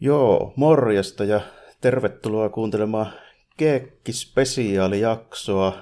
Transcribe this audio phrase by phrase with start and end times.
[0.00, 1.40] Joo, morjesta ja
[1.80, 3.12] tervetuloa kuuntelemaan
[3.56, 5.78] Keekki-spesiaalijaksoa.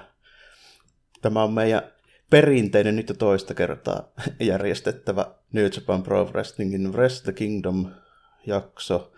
[1.21, 1.81] Tämä on meidän
[2.29, 9.13] perinteinen nyt jo toista kertaa järjestettävä New Japan Pro Wrestlingin Wrestle the Kingdom-jakso,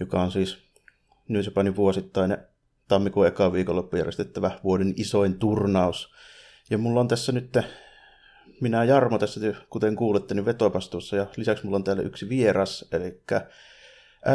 [0.00, 0.58] joka on siis
[1.28, 2.38] New Japanin vuosittainen
[2.88, 6.14] tammikuun eka viikonloppu järjestettävä vuoden isoin turnaus.
[6.70, 7.58] Ja mulla on tässä nyt,
[8.60, 9.40] minä ja Jarmo tässä,
[9.70, 13.22] kuten kuulette, niin vetopastuussa, ja lisäksi mulla on täällä yksi vieras, eli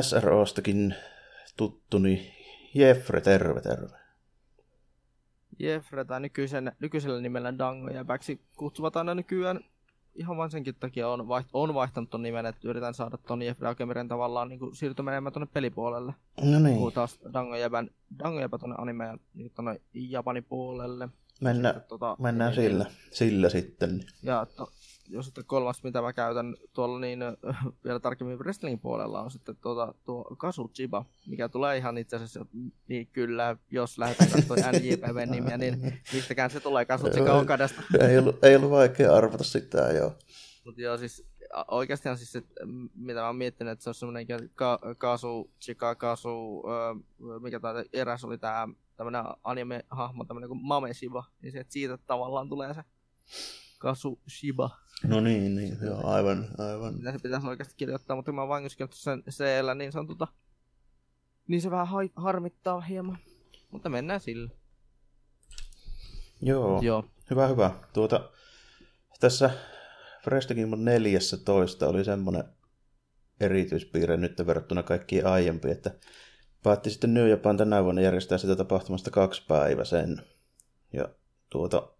[0.01, 0.95] SROstakin
[1.57, 2.33] tuttuni
[2.73, 3.97] Jeffre, terve, terve.
[5.59, 9.59] Jeffre tai nykyisen, nykyisellä nimellä Dango ja Bäksi kutsuvat aina nykyään
[10.15, 13.67] ihan vain senkin takia on, vaiht- on vaihtanut ton nimen, että yritän saada ton Jeffre
[13.67, 16.13] Akemiren tavallaan niin siirtymään enemmän tuonne pelipuolelle.
[16.41, 16.75] No niin.
[16.75, 21.09] Puhuu taas Dango Jäbän, Dango Jäbä tuonne anime ja niin tuonne Japanin puolelle.
[21.41, 24.03] Mennään, Sitten, tota, mennään niin, sillä, sillä sitten.
[24.23, 24.71] Ja to,
[25.07, 27.35] jos sitten kolmas, mitä mä käytän tuolla niin äh,
[27.85, 32.45] vielä tarkemmin wrestlingin puolella on sitten tuota, tuo Kazuchiba, mikä tulee ihan itse asiassa,
[32.87, 37.81] niin kyllä, jos lähdetään katsomaan NJPVn nimiä, niin mistäkään se tulee Kazuchika Okadasta.
[38.09, 40.15] Ei ollut, ei ollut vaikea arvata sitä, joo.
[40.65, 41.25] Mutta joo, siis
[41.67, 42.65] oikeastihan siis, että
[42.95, 47.73] mitä mä oon miettinyt, että se on semmoinen ka- Kasu, Chika, Kasu, öö, mikä tää
[47.93, 52.73] eräs oli tää tämmönen anime-hahmo, tämmönen kuin Mame Shiba, niin se, että siitä tavallaan tulee
[52.73, 52.83] se
[53.77, 54.69] Kasu Shiba.
[55.03, 56.95] No niin, niin, joo, aivan, aivan.
[56.95, 59.39] mitä se pitäisi oikeasti kirjoittaa, mutta mä oon vain sen c
[59.75, 60.27] niin se on tota,
[61.47, 63.17] niin se vähän hai- harmittaa hieman.
[63.71, 64.49] Mutta mennään sillä.
[66.41, 67.05] Joo, Joo.
[67.29, 67.71] hyvä, hyvä.
[67.93, 68.29] Tuota,
[69.19, 69.49] tässä
[70.27, 72.43] Wrestle Kingdom 14 oli semmoinen
[73.39, 75.91] erityispiirre nyt verrattuna kaikkiin aiempiin, että
[76.63, 80.21] päätti sitten New Japan tänä vuonna järjestää sitä tapahtumasta kaksi päivä sen.
[80.93, 81.09] Ja
[81.49, 81.96] tuota,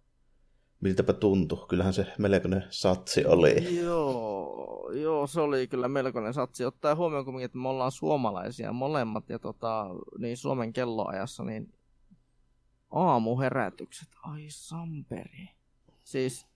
[0.80, 1.66] miltäpä tuntui.
[1.68, 3.80] Kyllähän se melkoinen satsi oli.
[3.84, 6.64] Joo, joo, se oli kyllä melkoinen satsi.
[6.64, 9.86] Ottaa huomioon kuitenkin, että me ollaan suomalaisia molemmat ja tota,
[10.18, 11.72] niin Suomen kelloajassa, niin
[12.90, 15.48] aamuherätykset, ai samperi.
[16.04, 16.46] Siis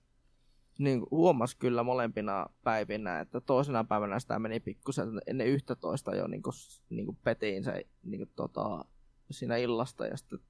[0.79, 6.43] niin huomas kyllä molempina päivinä, että toisena päivänä sitä meni pikkusen ennen 11 jo niin
[6.43, 6.53] kuin,
[6.91, 8.85] niin kuin petiin se niin kuin, tota,
[9.31, 10.41] siinä illasta ja sitten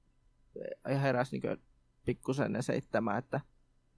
[1.03, 1.63] heräsi niin
[2.05, 3.41] pikkusen ennen seitsemää, että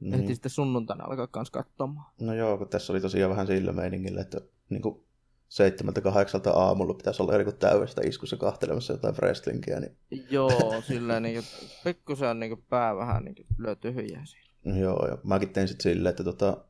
[0.05, 0.13] mm.
[0.13, 2.13] ehti sitten sunnuntaina alkaa kans katsomaan.
[2.21, 5.05] No joo, kun tässä oli tosiaan vähän sillä meiningillä, että niin kuin
[5.49, 9.81] seitsemältä kahdeksalta aamulla pitäisi olla niin täydestä iskussa kahtelemassa jotain wrestlingiä.
[9.81, 9.97] Niin...
[10.31, 14.49] Joo, silleen niin kuin, pikkusen niin kuin pää vähän niin kuin lyö tyhjää siinä.
[14.65, 16.65] No joo, ja mäkin tein sitten silleen, että tota,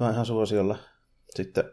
[0.00, 0.78] mä ihan suosiolla
[1.30, 1.64] sitten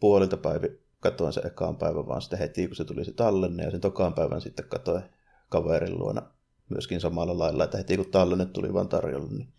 [0.00, 0.66] puolilta päivä
[1.00, 4.14] katoin sen ekaan päivän vaan sitten heti, kun se tuli se tallenne, ja sen tokaan
[4.14, 5.02] päivän sitten katoin
[5.48, 6.22] kaverin luona
[6.70, 9.52] myöskin samalla lailla, että heti kun tallenne tuli vaan tarjolla, niin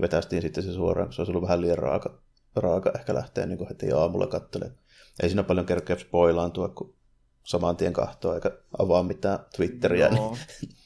[0.00, 2.18] vetästiin sitten se suoraan, kun se olisi ollut vähän liian raaka,
[2.56, 4.78] raaka ehkä lähteä niin heti aamulla katselemaan.
[5.22, 6.94] Ei siinä paljon kerkeä spoilaantua, kun
[7.44, 10.08] saman tien kahtoa eikä avaa mitään Twitteriä.
[10.08, 10.36] Joo.
[10.62, 10.76] Niin.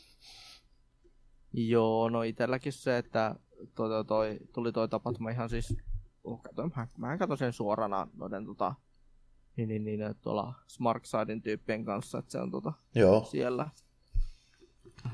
[1.71, 3.35] Joo, no itselläkin se, että
[3.75, 5.77] toi, toi, toi, tuli toi tapahtuma ihan siis,
[6.25, 8.75] oh, katsoin, mä, mä katsoin sen suorana noiden tota,
[9.57, 13.25] niin, niin, niin, tuolla Smarksidein tyyppien kanssa, että se on tota, Joo.
[13.25, 13.69] siellä.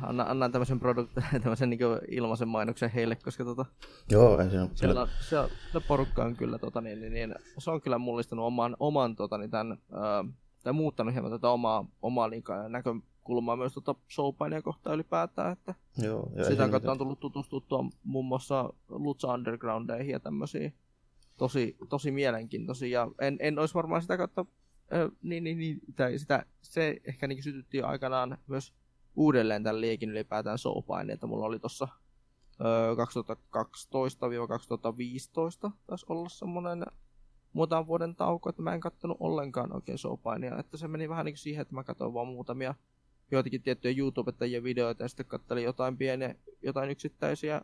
[0.03, 1.13] Anna, annan tämmöisen, produkt,
[1.43, 3.65] tämmöisen niin ilmaisen mainoksen heille, koska tota,
[4.11, 7.81] Joo, ei siinä siellä, siellä, se porukka on kyllä, tota, niin, niin, niin, se on
[7.81, 10.25] kyllä mullistanut oman, oman tota, niin tämän, ää,
[10.63, 16.31] tai muuttanut hieman tätä omaa, omaa liikaa näkökulmaa myös tota showpainia kohtaan ylipäätään, että Joo,
[16.35, 20.73] ja sitä kautta on tullut tutustuttua muun muassa Lucha Undergroundeihin ja tämmöisiä
[21.37, 24.47] tosi, tosi mielenkiintoisia, ja en, en olisi varmaan sitä kautta,
[24.93, 28.73] äh, niin, niin, niin, tai sitä, se ehkä niin sytytti aikanaan myös
[29.17, 31.89] uudelleen tämän liekin ylipäätään showpaini, että mulla oli tuossa
[35.69, 36.87] 2012-2015 taisi olla semmoinen
[37.53, 41.33] muutaman vuoden tauko, että mä en kattonut ollenkaan oikein showpainia, että se meni vähän niin
[41.33, 42.75] kuin siihen, että mä katsoin vaan muutamia
[43.31, 47.63] joitakin tiettyjä YouTubettajien videoita ja sitten katselin jotain pieniä, jotain yksittäisiä,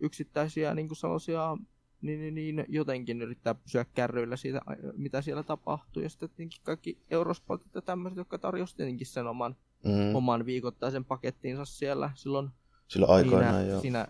[0.00, 1.56] yksittäisiä niin kuin sellaisia
[2.02, 4.60] niin, niin, niin, jotenkin yrittää pysyä kärryillä siitä,
[4.96, 6.02] mitä siellä tapahtuu.
[6.02, 10.14] Ja sitten tietenkin kaikki Eurosportit ja tämmöiset, jotka tarjosivat tietenkin sen oman, mm.
[10.14, 12.50] oman viikoittaisen pakettiinsa siellä silloin
[12.90, 13.80] Silloin aikoinaan, siinä, joo.
[13.80, 14.06] siinä,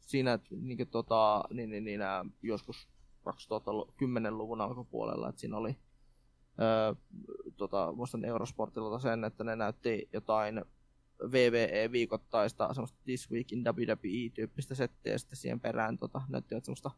[0.00, 2.00] siinä niin kuin, tota, niin, niin, niin,
[2.42, 2.88] joskus
[3.30, 5.76] 2010-luvun alkupuolella, että siinä oli
[6.60, 6.94] öö,
[7.56, 10.64] tota, muistan Eurosportilta sen, että ne näytti jotain
[11.32, 16.90] VVE-viikoittaista semmoista This Week in WWE-tyyppistä settiä, ja sitten siihen perään tota, näyttivät semmoista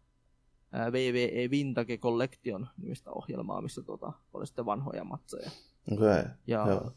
[0.93, 5.51] VVE Vintage Collection nimistä ohjelmaa, missä tota, oli sitten vanhoja matseja.
[5.93, 6.25] Okay.
[6.47, 6.93] Ja Joo.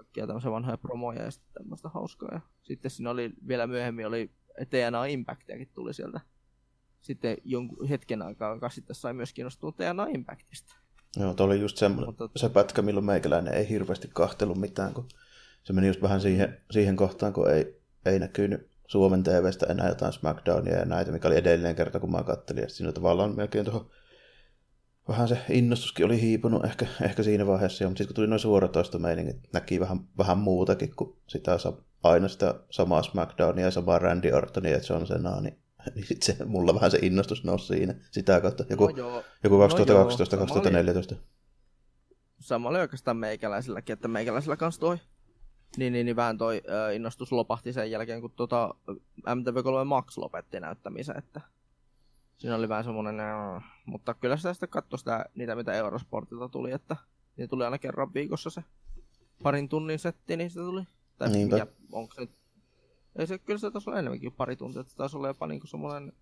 [0.00, 2.28] Kaikkia tämmöisiä vanhoja promoja ja sitten tämmöistä hauskaa.
[2.32, 4.30] Ja sitten siinä oli vielä myöhemmin oli
[4.70, 6.20] TNA Impactiakin tuli sieltä.
[7.00, 10.74] Sitten jonkun hetken aikaa, joka sitten sai myös kiinnostua TNA Impactista.
[11.16, 15.08] Joo, tuo oli just se, Mutta- se pätkä, milloin meikäläinen ei hirveästi kahtelu mitään, kun
[15.62, 20.12] se meni just vähän siihen, siihen kohtaan, kun ei, ei näkynyt Suomen TVstä enää jotain
[20.12, 22.62] SmackDownia ja näitä, mikä oli edellinen kerta, kun mä kattelin.
[22.62, 23.90] Ja siinä tavallaan melkein tuohon
[25.08, 29.52] vähän se innostuskin oli hiipunut ehkä, ehkä siinä vaiheessa, mutta sitten kun tuli noin suoratoistomeiningit,
[29.52, 31.56] näki vähän, vähän muutakin kuin sitä
[32.02, 35.58] aina sitä samaa SmackDownia ja samaa Randy Ortonia ja John Cenaa, niin,
[35.94, 38.64] niin sitten se, mulla vähän se innostus nousi siinä sitä kautta.
[38.70, 41.14] Joku, No joo, joku No 2012 joo, sama 2014
[42.40, 44.98] sama oli oikeastaan meikäläisilläkin, että meikäläisillä kanssa toi
[45.76, 48.74] niin, niin, niin vähän toi ö, innostus lopahti sen jälkeen, kun tota
[49.26, 51.40] MTV3 Max lopetti näyttämisen, että
[52.40, 56.72] siinä oli vähän semmonen, ö, mutta kyllä sitä sitten katsoi sitä, niitä, mitä Eurosportilta tuli,
[56.72, 56.96] että
[57.36, 58.64] niin tuli aina kerran viikossa se
[59.42, 60.82] parin tunnin setti, niin sitä tuli.
[61.18, 61.56] Tai Niinpä.
[61.56, 62.30] mikä, onko se nyt,
[63.16, 65.66] ei se, kyllä se taisi olla enemmänkin pari tuntia, että se taisi olla jopa niinku
[65.66, 66.12] semmoinen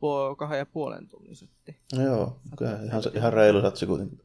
[0.00, 1.76] puol, kahden ja puolen tunnin setti.
[1.96, 4.20] No joo, kyllä, ihan, se- ihan reilu satsi kuitenkin.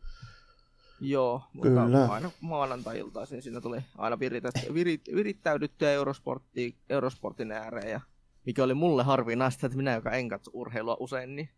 [1.02, 2.06] Joo, mutta Kyllä.
[2.06, 5.90] aina maanantai-iltaisin siinä tuli aina viritet, virit, virittäydyttyä
[6.90, 8.02] Eurosportin ääreen ja
[8.46, 11.50] mikä oli mulle harvinaista, että minä, joka en katso urheilua usein, niin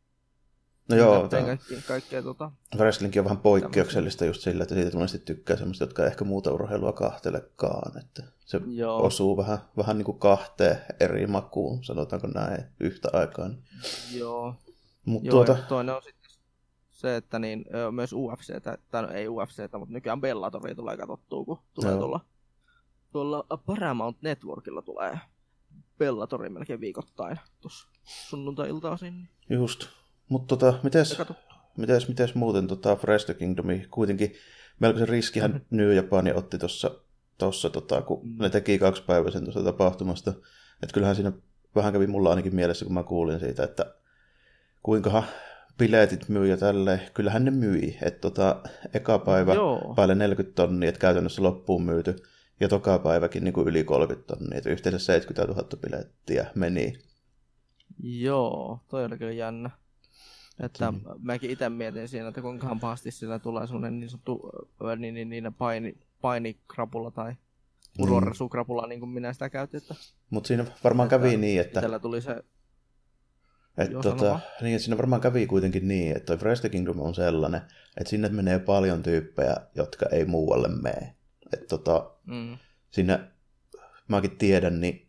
[0.90, 5.20] No joo, tämä kaikkea, kaikkea tota, wrestling on vähän poikkeuksellista just sillä, että siitä monesti
[5.20, 7.98] tykkää semmoista, jotka ei ehkä muuta urheilua kahtelekaan.
[8.00, 9.06] Että se Joo.
[9.06, 13.50] osuu vähän, vähän niin kuin kahteen eri makuun, sanotaanko näin, yhtä aikaa.
[14.14, 14.56] joo,
[15.06, 16.32] Mutta joo tuota, toinen on sitten
[16.90, 21.60] se, että niin, myös UFC, tai no, ei UFC, mutta nykyään Bellatoria tulee katsottua, kun
[21.74, 22.00] tulee Joo.
[22.00, 22.20] tuolla,
[23.12, 25.20] tuolla Paramount Networkilla tulee
[26.02, 29.14] Bellatori melkein viikoittain tuossa sunnuntai-iltaisin.
[29.50, 29.86] just.
[30.30, 31.18] Mutta tota, mites,
[31.78, 34.34] mites, mites muuten tota Fresh Kingdomi kuitenkin
[34.80, 36.92] melkoisen riskihän New Japani otti tuossa,
[37.38, 38.36] tossa, tota, kun Mm.
[38.40, 40.32] ne teki kaksipäiväisen tuosta tapahtumasta.
[40.84, 41.32] Että kyllähän siinä
[41.76, 43.96] vähän kävi mulla ainakin mielessä, kun mä kuulin siitä, että
[44.84, 45.24] kuinkahan
[45.78, 47.02] biletit myy ja tälleen.
[47.14, 47.98] Kyllähän ne myi.
[48.02, 48.62] Että tota,
[48.94, 49.94] eka päivä Joo.
[49.96, 52.16] päälle 40 tonnia, että käytännössä loppuun myyty.
[52.62, 56.94] Ja toka päiväkin niin kuin yli 30 tonnia, että yhteensä 70 000 bilettiä meni.
[58.04, 59.70] Joo, toi oli kyllä jännä.
[60.60, 61.02] Että Mm.
[61.22, 64.52] mäkin itse mietin siinä, että kuinkahan pahasti sillä tulee semmonen niin sanottu
[64.98, 67.34] niin, niin, niin, paini, painikrapula tai
[68.00, 69.78] uroresukrapula, niin kuin minä sitä käytin.
[69.78, 69.96] Että
[70.30, 72.44] Mutta siinä varmaan Että kävi niin, että itsellä tuli se,
[73.78, 77.16] Et Joo, tota, niin, että siinä varmaan kävi kuitenkin niin, että toi Fresh Kingdom on
[77.16, 77.62] sellainen,
[77.98, 81.16] että sinne menee paljon tyyppejä, jotka ei muualle mene.
[81.54, 82.58] Että tota, mm,
[82.90, 83.20] sinne,
[84.08, 85.08] mäkin tiedän, niin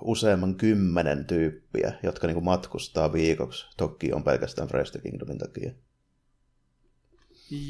[0.00, 5.70] useamman kymmenen tyyppiä, jotka niinku matkustaa viikoksi Tokioon pelkästään Fresh Kingdomin takia.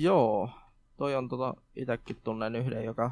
[0.00, 0.50] joo,
[0.96, 3.10] toi on tota, itekin tunnen yhden, joka,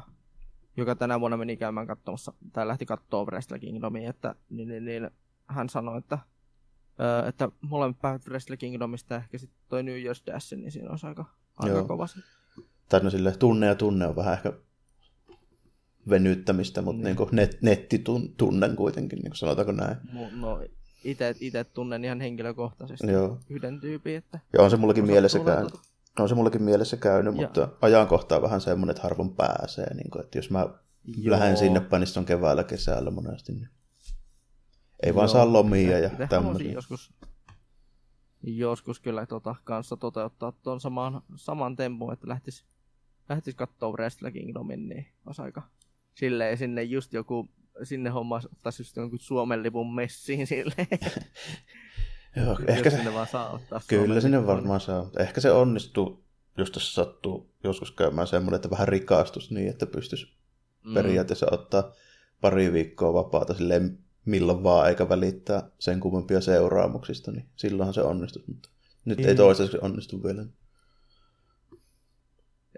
[0.77, 5.09] joka tänä vuonna meni käymään katsomassa, tai lähti katsoa Wrestle Kingdomia, että niin, niin, niin,
[5.47, 6.19] hän sanoi, että
[6.99, 11.07] Öö, että molemmat päivät Wrestle Kingdomista ehkä sitten toi New Year's Dash, niin siinä olisi
[11.07, 11.25] aika,
[11.57, 12.19] aika kova se.
[12.89, 14.53] Tai no sille tunne ja tunne on vähän ehkä
[16.09, 17.15] venyttämistä, mutta Niin.
[17.17, 17.29] niin.
[17.31, 19.97] net, nettitunnen kuitenkin, niin sanotaanko näin.
[20.31, 20.59] No,
[21.39, 23.39] ite tunnen ihan henkilökohtaisesti Joo.
[23.49, 25.73] yhden tyypin, että Ja on se mullakin mielessä käynyt.
[26.19, 29.93] On se mullakin mielessä käynyt, Ja- mutta ajankohta on vähän semmoinen, että harvoin pääsee.
[29.93, 31.31] Niin kuin, että jos mä Joo.
[31.31, 33.51] lähden sinne päin, niin se on keväällä, kesällä monesti.
[33.53, 33.69] Niin
[35.03, 36.71] ei vaan Joo, saa lomia itse- ja itse tämmöisiä.
[36.71, 37.13] Joskus,
[38.43, 42.65] joskus kyllä tota, kanssa toteuttaa tuon saman, saman tempun, että lähtis,
[43.29, 45.61] lähtis kattoo Wrestle Kingdomin, niin olisi aika
[46.13, 47.49] silleen sinne just joku,
[47.83, 50.87] sinne homma ottaisi just jonkun Suomen lipun messiin silleen.
[52.35, 55.03] Joo, Jos ehkä se, sinne vaan saa ottaa kyllä Suomen sinne lipun, varmaan saa.
[55.03, 56.23] mutta Ehkä se onnistuu,
[56.57, 60.25] jos tässä sattuu joskus käymään semmoinen, että vähän rikastus niin, että pystyisi
[60.83, 61.91] niin- periaatteessa ottaa
[62.41, 68.43] pari viikkoa vapaata silleen milloin vaan, eikä välittää sen kummempia seuraamuksista, niin silloinhan se onnistuu.
[68.47, 68.69] Mutta
[69.05, 69.37] nyt ei Niin.
[69.37, 70.45] toistaiseksi onnistu vielä.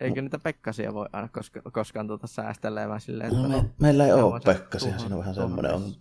[0.01, 4.05] Eikö niitä Pekkasia voi aina koska, koskaan tuota säästelemään silleen, että No, no, me, meillä
[4.05, 5.95] ei ole se Pekkasia, tuhan- siinä on vähän semmoinen ongelma.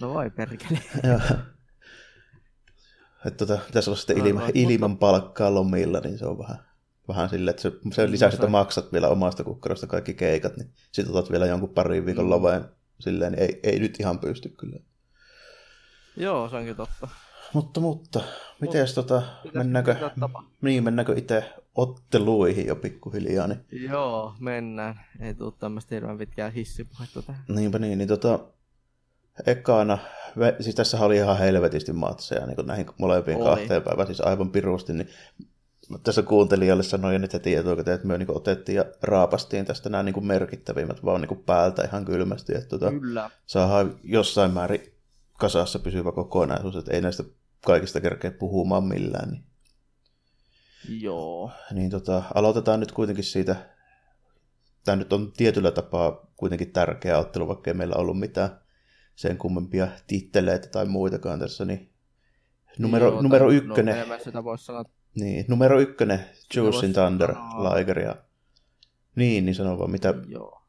[0.00, 0.78] no voi perkele.
[1.02, 1.20] Joo.
[3.26, 6.58] Että tota, pitäisi olla sitten ilma, no, ilman palkkaa lomilla, niin se on vähän,
[7.08, 10.56] vähän silleen, että se, sen No lisäksi, se- että maksat vielä omasta kukkarosta kaikki keikat,
[10.56, 12.30] niin sitten otat vielä jonkun parin viikon Mm.
[12.30, 12.64] loveen
[13.00, 14.78] silleen, niin ei, ei nyt ihan pysty kyllä.
[16.16, 17.08] Joo, se onkin totta.
[17.52, 18.20] Mutta, mutta,
[18.60, 19.22] mites tota,
[19.54, 20.10] mennäänkö,
[20.60, 25.00] niin, mennäänkö itse otteluihin jo pikkuhiljaa, niin Joo, mennään.
[25.20, 27.44] Ei tuu tämmöistä hirveän pitkää hissipuhetta tähän.
[27.48, 28.38] Niinpä niin, niin tota,
[29.46, 29.98] ekana,
[30.60, 33.44] siis tässä oli ihan helvetisti matseja niin näihin molempiin Oli.
[33.44, 35.08] kahteen päivään, siis aivan pirusti, niin
[36.02, 40.02] tässä kuuntelijalle sanoin jo nyt heti etukäteen, että me niin otettiin ja raapastiin tästä nämä
[40.02, 43.30] niin merkittävimmät vaan niin päältä ihan kylmästi, että tota, Kyllä.
[43.46, 44.92] saadaan jossain määrin
[45.38, 47.24] kasassa pysyvä kokonaisuus, että ei näistä
[47.64, 49.30] kaikista kerkeä puhumaan millään.
[49.30, 49.44] Niin.
[51.02, 51.50] Joo.
[51.72, 53.56] Niin tota, aloitetaan nyt kuitenkin siitä,
[54.84, 58.50] tämä nyt on tietyllä tapaa kuitenkin tärkeä ottelu, vaikka ei meillä ollut mitään
[59.14, 61.92] sen kummempia titteleitä tai muitakaan tässä, niin
[62.78, 66.18] numero, Joo, numero tai- ykkönen, No, sitä voisi sanoa, niin, numero ykkönen,
[66.56, 67.34] Juicin voisi Thunder,
[67.78, 68.16] Liger ja
[69.16, 70.62] niin, niin sano vaan, mitä, joo.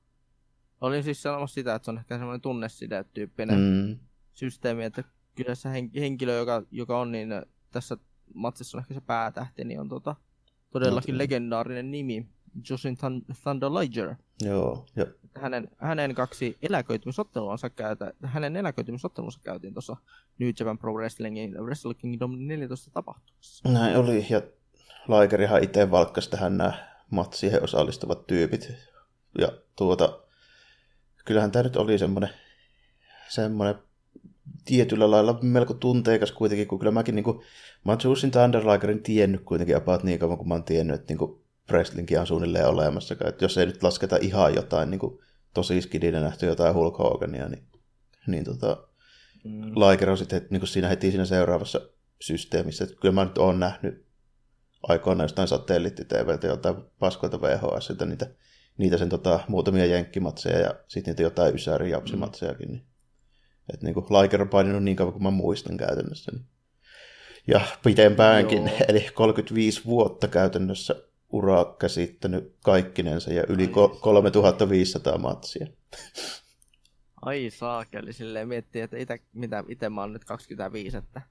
[0.81, 3.99] Olin siis sanomassa sitä, että se on ehkä semmoinen tunneside-tyyppinen mm,
[4.33, 5.03] systeemi, että
[5.35, 7.29] kyllä se hen- henkilö, joka, joka on niin
[7.71, 7.97] tässä
[8.33, 10.15] matsissa on ehkä se päätähti, niin on tota,
[10.71, 12.27] todellakin No, legendaarinen nimi,
[12.69, 14.15] Justin Thun- Thunder Liger.
[14.41, 19.95] joo, ja Hänen, hänen kaksi eläköitymisotteluansa käytä, hänen eläköitymisottelunsa käytiin tuossa
[20.39, 23.69] New Japan Pro Wrestlingin Wrestle Kingdom 14 tapahtumassa.
[23.69, 24.41] näin oli, ja
[25.07, 26.73] Ligerihan itse valkkasi tähän nämä
[27.09, 28.71] matsiin osallistuvat tyypit,
[29.39, 30.19] ja tuota,
[31.25, 32.29] kyllähän tämä nyt oli semmoinen,
[33.29, 33.75] semmoinen
[34.65, 37.37] tietyllä lailla melko tunteikas kuitenkin, kun kyllä mäkin niin kuin,
[37.85, 41.17] mä oon Juicin Thunderligerin tiennyt kuitenkin about niin kauan, kun mä oon tiennyt, että niin
[41.17, 45.19] kuin wrestlingkin on suunnilleen olemassa, että jos ei nyt lasketa ihan jotain niin kuin,
[45.53, 47.63] tosi skidinä nähty jotain Hulk Hogania, niin,
[48.27, 48.87] niin tota,
[49.43, 49.61] Mm.
[49.61, 51.81] Liger on sitten niin kuin siinä heti siinä seuraavassa
[52.21, 54.05] systeemissä, että kyllä mä nyt oon nähnyt
[54.83, 58.29] aikoinaan jostain satelliitti-TVltä jotain paskoilta VHS, niitä,
[58.77, 62.69] niitä sen tota, muutamia jenkkimatseja ja sitten niitä jotain ysäri japsimatsejakin.
[62.69, 62.85] Niin.
[63.73, 66.31] Että niin kuin Liger on paininut niin kauan kuin mä muistan käytännössä.
[66.31, 66.45] Niin.
[67.47, 68.77] Ja pitempäänkin, Joo.
[68.87, 70.95] eli 35 vuotta käytännössä
[71.29, 75.67] uraa käsittänyt kaikkinensa ja yli Ai ko- 3500 matsia.
[77.21, 81.21] Ai saakeli, silleen miettii, että ite, mitä, ite mä oon nyt 25, että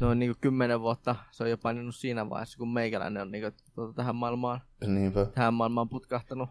[0.00, 3.92] noin niinku 10 vuotta se on jo paininut siinä vaiheessa, kun meikäläinen on niinku tuota,
[3.94, 5.26] tähän maailmaan, Niinpä.
[5.34, 6.48] tähän maailmaan putkahtanut.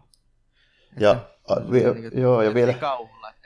[1.00, 1.16] Ja,
[1.48, 2.86] a, vi, Niinku joo, ja vielä, että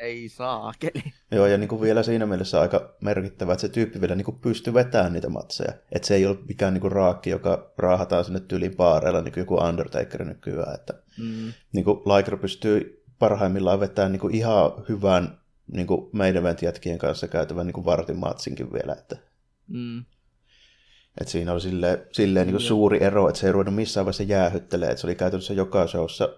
[0.00, 1.02] ei saakeli.
[1.30, 4.38] Joo, ja niin kuin vielä siinä mielessä aika merkittävä, että se tyyppi vielä niin kuin
[4.38, 5.72] pystyy vetämään niitä matseja.
[5.92, 9.40] Että se ei ole mikään niin kuin raakki, joka raahataan sinne tyyliin baareilla, niin kuin
[9.42, 10.74] joku Undertaker nykyään.
[10.74, 11.52] Että Mm.
[11.72, 15.38] niin kuin Liger pystyy parhaimmillaan vetämään niin kuin ihan hyvän
[15.72, 18.92] niin kuin event jätkien kanssa käytävän niin kuin vartin matsinkin vielä.
[18.92, 19.16] Että,
[19.68, 20.04] Mm.
[21.20, 24.22] että siinä oli silleen, silleen niin kuin suuri ero, että se ei ruvennut missään vaiheessa
[24.22, 24.90] jäähyttelemään.
[24.90, 26.28] Että se oli käytännössä joka showssa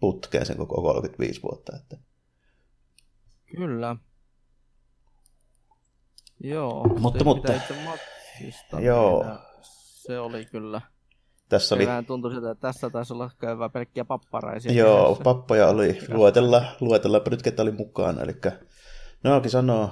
[0.00, 1.76] putkeen sen koko 35 vuotta.
[1.76, 1.96] Että.
[3.56, 3.96] Kyllä.
[6.40, 6.88] Joo.
[6.98, 7.52] Mutta- mutta-
[7.84, 9.24] matsista, Joo.
[10.06, 10.80] Se oli kyllä.
[11.48, 11.86] Tässä Oli...
[11.86, 14.72] Vähän tuntui siltä, että tässä taisi olla käyvää pelkkiä papparaisia.
[14.72, 15.22] Joo, vieressä.
[15.24, 15.98] pappoja oli.
[16.08, 18.22] Luetella, luetellaanpa nyt, ketä oli mukana.
[18.22, 18.32] Eli
[19.24, 19.90] Naoki sanoo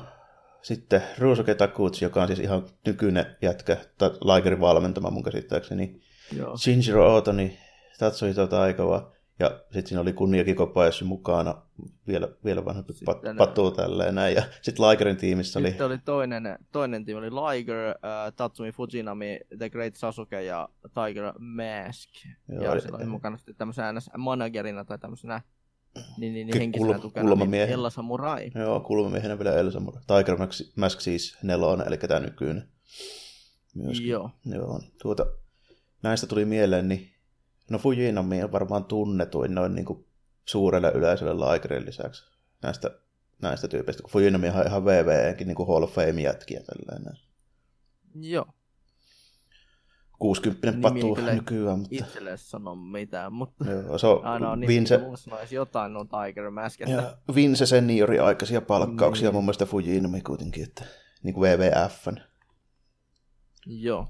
[0.63, 6.01] sitten Ruusuke Takuchi, joka on siis ihan nykyinen jätkä, tai Ligerin valmentama mun käsittääkseni.
[6.37, 6.57] Joo.
[6.57, 7.59] Shinjiro Otoni,
[7.99, 11.62] Tatsuhito Taikawa, ja sitten siinä oli Kunniakin Kobayashi mukana,
[12.07, 14.35] vielä, vielä vanhempi pat, patu tälleen näin.
[14.35, 19.41] Ja sitten Ligerin tiimissä oli, Sitten oli toinen, toinen tiimi, oli Liger, äh, Tatsumi Fujinami,
[19.59, 22.09] The Great Sasuke ja Tiger Mask.
[22.49, 25.41] Joo, ja siellä oli mukana sitten tämmöisenä NS managerina tai tämmöisenä
[26.17, 27.55] niin, niin, Kul- niin henkisenä tukena, niin.
[27.55, 28.51] Ella Samurai.
[28.55, 30.01] joo, kulmamiehenä vielä Elsa Mura.
[30.07, 32.69] Tiger Mask, Mask siis nelonen, eli tämä nykyinen.
[33.75, 34.09] Myöskin.
[34.09, 34.31] Joo.
[34.45, 35.27] Joo, tuota,
[36.03, 37.11] näistä tuli mieleen, niin
[37.71, 40.07] no Fujinami on varmaan tunnetuin noin niin kuin
[40.45, 42.25] suurelle yleisölle Ligerin lisäksi
[42.62, 42.90] näistä,
[43.42, 47.19] näistä tyypeistä, kun Fujinami on ihan VVNkin niin kuin Hall of Fame-jätkiä tällainen.
[48.14, 48.47] Joo.
[50.19, 54.50] 60 Nimi ei patu kyllä nykyään, mutta Itselle sano mitään, mutta joo, se on aina
[54.50, 56.81] on niin, Vince, sanoisi jotain on Tiger Mask.
[56.81, 56.92] Että...
[57.28, 59.35] ja Vince seniori aikaisia palkkauksia Niin.
[59.35, 60.85] mun mielestä Fujinami kuitenkin, että
[61.23, 62.16] niin kuin WWFn.
[63.66, 64.09] Joo.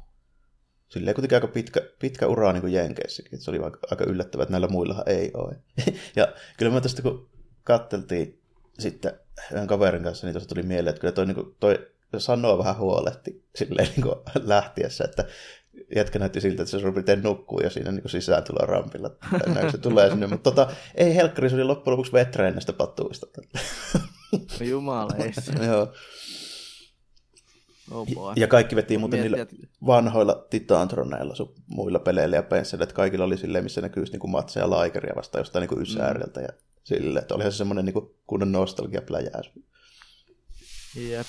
[0.93, 3.59] Silleen kuitenkin aika pitkä, pitkä ura niin kuin Jenkeissäkin, se oli
[3.91, 5.57] aika, yllättävää, että näillä muillahan ei ole.
[6.17, 7.29] ja kyllä mä tästä kun
[7.65, 8.41] katteltiin
[8.79, 9.13] sitten
[9.53, 12.79] yhden kaverin kanssa, niin tuossa tuli mieleen, että kyllä toi, niin kuin, toi sanoo vähän
[12.79, 15.25] huolehti silleen niin kuin lähtiessä, että
[15.97, 19.11] jätkä näytti siltä, että se suurin piirtein nukkuu ja siinä niin sisään tulee rampilla.
[19.55, 23.27] Näin se tulee sinne, mutta tota, ei helkkari, se oli loppujen lopuksi vetreen näistä patuista.
[24.33, 25.65] No Jumaleissa.
[25.65, 25.93] Joo.
[27.91, 28.07] Oh.
[28.37, 33.25] Ja kaikki veti muuten Miettii, niillä vanhoilla Titantroneilla sun muilla peleillä ja pensseillä, että kaikilla
[33.25, 36.49] oli silleen, missä näkyisi niinku matseja laikeria vasta jostain niinku ysääriltä ja
[36.85, 39.51] silleen, että olihan se semmoinen niinku kunnon nostalgiapläjäys.
[40.97, 41.27] Jep.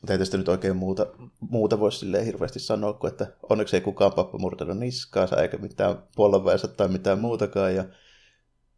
[0.00, 1.06] Mutta ei tästä nyt oikein muuta,
[1.40, 6.02] muuta voisi silleen hirveästi sanoa, kuin että onneksi ei kukaan pappa murtanut niskaansa eikä mitään
[6.16, 7.74] polveessa tai mitään muutakaan.
[7.74, 7.84] Ja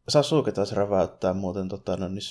[0.08, 2.22] Sasuke taas räväyttää muuten, tota, no, niin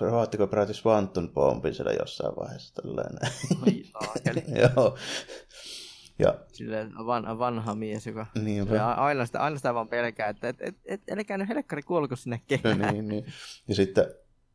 [0.00, 3.18] Rohattiko peräti Swanton pompin siellä jossain vaiheessa tällainen.
[3.62, 3.82] Ai.
[4.76, 4.98] Joo.
[6.18, 8.94] Ja Silleen vanha, vanha mies, joka niinpä.
[8.94, 12.40] aina, sitä, aina sitä vaan pelkää, että et, et, et, älkää nyt helkkari kuolko sinne
[12.46, 12.78] kehään.
[12.78, 13.24] niin, niin.
[13.68, 14.06] Ja sitten,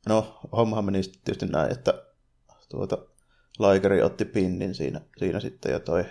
[0.09, 2.03] no, hommahan meni sitten tietysti näin, että
[2.69, 2.97] tuota,
[3.59, 6.05] Laikeri otti pinnin siinä, siinä sitten ja toi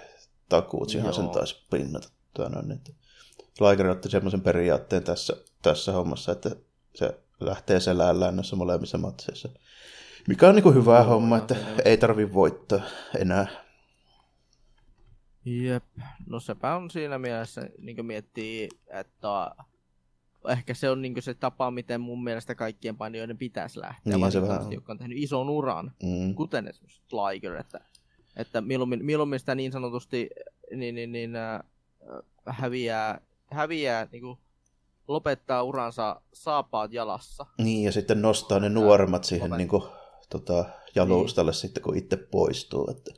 [0.48, 2.08] takuutsihan sen taisi pinnata.
[2.34, 2.80] Tuota, niin,
[3.60, 6.50] Liger otti semmoisen periaatteen tässä, tässä hommassa, että
[6.94, 9.48] se lähtee selällään noissa molemmissa matseissa.
[10.28, 12.80] Mikä on niin hyvä Joo, homma, että ei tarvi voittaa
[13.18, 13.46] enää.
[15.44, 15.84] Jep.
[16.26, 19.50] No sepä on siinä mielessä, niin miettii, että
[20.48, 24.16] ehkä se on niin se tapa, miten mun mielestä kaikkien painijoiden pitäisi lähteä.
[24.16, 24.72] Niin, se vähän on.
[24.72, 26.34] jotka on tehnyt ison uran, Mm.
[26.34, 27.80] kuten esimerkiksi Liger, että,
[28.36, 30.30] että mieluummin, mieluummin sitä niin sanotusti
[30.74, 31.60] niin, niin, niin, äh,
[32.46, 33.20] häviää,
[33.50, 34.38] häviää niin kuin
[35.10, 37.46] lopettaa uransa saapaat jalassa.
[37.58, 39.82] Niin, ja sitten nostaa ne nuoremmat siihen niin kuin,
[40.30, 40.64] tota,
[40.94, 42.90] jalustalle sitten, kun itse poistuu.
[42.90, 43.10] Että.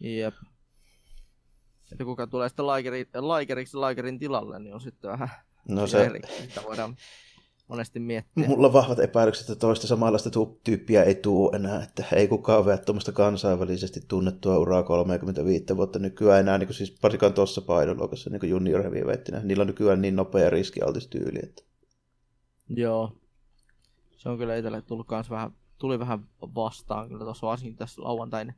[0.00, 0.34] Jep.
[1.92, 5.28] Että kuka tulee sitten Ligerin, Ligeriksi Ligerin tilalle, niin on sitten vähän
[5.68, 6.04] No se...
[6.04, 6.20] eri.
[6.64, 6.96] Voidaan
[7.72, 8.48] monesti miettiä.
[8.48, 10.30] mulla on vahvat epäilykset, että toista samanlaista
[10.64, 16.40] tyyppiä ei tuu enää, että ei kukaan vea tuommoista kansainvälisesti tunnettua uraa 35 vuotta nykyään
[16.40, 19.40] enää, niin kuin siis varsinkaan tuossa painoluokassa, niin junior heavyweighttinä.
[19.40, 21.62] Niillä on nykyään niin nopea riskialtis tyyli, että
[22.68, 23.12] Joo.
[24.16, 28.54] Se on kyllä itselle tullut kans vähän, tuli vähän vastaan kyllä tuossa varsinkin tässä lauantain,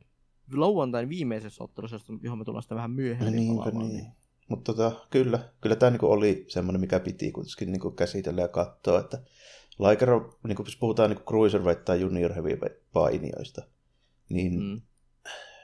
[0.53, 4.24] lauantain viimeisessä ottelussa, johon me tullaan sitten vähän myöhemmin Niinpä palaamaan, niin.
[4.47, 8.99] Mutta tota, kyllä, kyllä tämä niinku oli semmoinen, mikä piti kuitenkin niinku käsitellä ja katsoa,
[8.99, 9.21] että
[9.79, 13.61] Liger, on, niinku, jos puhutaan niinku cruiserweight tai junior heavyweight painijoista,
[14.29, 14.81] niin mm.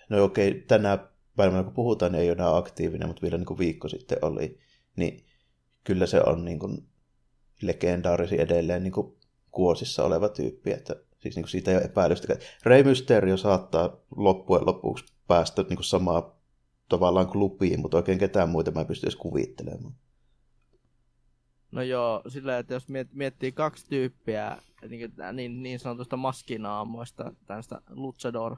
[0.09, 0.97] No okei, tänä
[1.35, 4.59] päivänä kun puhutaan, niin ei ole enää aktiivinen, mutta vielä niinku viikko sitten oli,
[4.95, 5.25] niin
[5.83, 6.83] kyllä se on niinku
[7.61, 9.17] legendaarisi edelleen niinku
[9.51, 12.39] kuosissa oleva tyyppi, että siis niinku siitä ei ole epäilystäkään.
[12.63, 16.40] Rey Mysterio saattaa loppujen lopuksi päästä niinku samaa
[16.91, 19.93] tavallaan klubiin, mutta oikein ketään muita mä en pysty edes kuvittelemaan.
[21.71, 24.57] No joo, sillä että jos miet, miettii kaksi tyyppiä
[24.89, 28.55] niin, niin, niin sanotusta maskinaamoista, tämmöistä luchador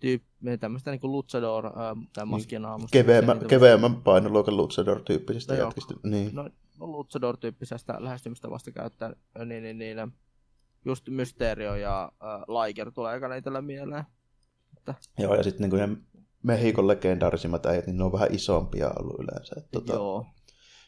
[0.00, 2.92] tyyppiä, tämmöistä niin kuin luchador ää, tai maskinaamoista.
[2.92, 5.66] Keveämmän, niitä- keveämmän painoluokan luchador-tyyppisistä No joo.
[5.68, 5.94] jätkistä.
[6.02, 6.30] Niin.
[6.32, 6.42] no,
[6.78, 9.12] no luchador-tyyppisestä lähestymistä vasta käyttää,
[9.44, 10.12] niin, niin, niin,
[10.84, 14.04] just Mysterio ja äh, Liger tulee aika itsellä mieleen.
[15.18, 16.06] Joo, ja sitten niin
[16.42, 19.54] Mehikon legendaarisimmat äijät, niin ne on vähän isompia ollut yleensä.
[19.58, 20.26] Et, tota, Joo,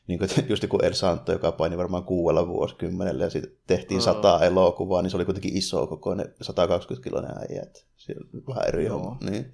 [0.06, 4.04] niin kuin, just joku El Santo, joka paini varmaan kuudella vuosikymmenellä, ja sitten tehtiin Joo.
[4.04, 7.62] sata elokuvaa, niin se oli kuitenkin iso kokoinen 120 kiloinen äijä.
[8.48, 8.98] Vähän eri Joo.
[8.98, 9.18] homma.
[9.30, 9.52] Niin.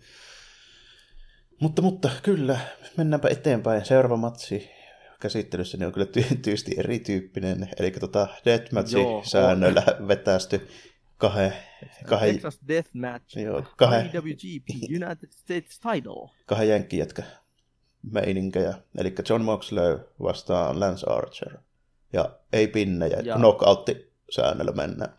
[1.60, 2.58] Mutta, mutta kyllä,
[2.96, 3.84] mennäänpä eteenpäin.
[3.84, 4.70] Seuraava matsi
[5.20, 7.68] käsittelyssä niin on kyllä ty- tyysti erityyppinen.
[7.78, 10.68] Eli tota Joo, Deathmatch-säännöillä vetästy
[11.20, 11.52] kahden,
[12.06, 14.68] kahden, Texas Deathmatch, joo, kahden, IWGP
[15.04, 16.30] United States Title.
[16.46, 17.22] kahden jenkkijätkä
[18.12, 18.74] meininkejä.
[18.98, 21.58] Eli John Moxley vastaan Lance Archer.
[22.12, 25.14] Ja ei pinnejä, Ja- knockoutti säännöllä mennään.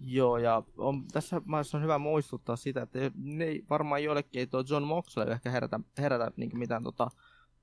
[0.00, 4.46] Joo, ja on, tässä maassa on hyvä muistuttaa sitä, että ne ei, varmaan joillekin ei
[4.46, 7.10] tuo John Moxley ehkä herätä, herätä niin mitään tota,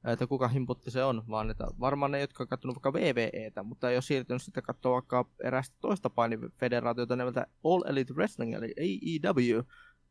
[0.06, 3.90] että kuka himputti se on, vaan että varmaan ne, jotka on katsonut vaikka VVEtä, mutta
[3.90, 9.64] ei ole siirtynyt sitten katsoa vaikka erästä toista painifederaatiota nimeltä All Elite Wrestling, eli AEW,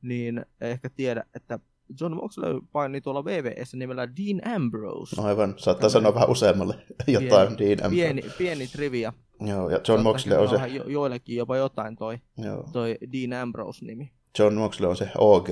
[0.03, 1.59] niin ei ehkä tiedä, että
[2.01, 5.23] John Moxley paini tuolla VVEssä nimellä Dean Ambrose.
[5.23, 6.75] Aivan, saattaa sanoa vähän useammalle
[7.07, 7.91] jotain Pieni- Dean Ambrose.
[7.91, 9.13] Pieni, pieni trivia.
[9.41, 14.11] Joo, ja John Moxley on se, jo, joillekin jopa jotain toi, joo, toi Dean Ambrose-nimi.
[14.39, 15.49] John Moxley on se OG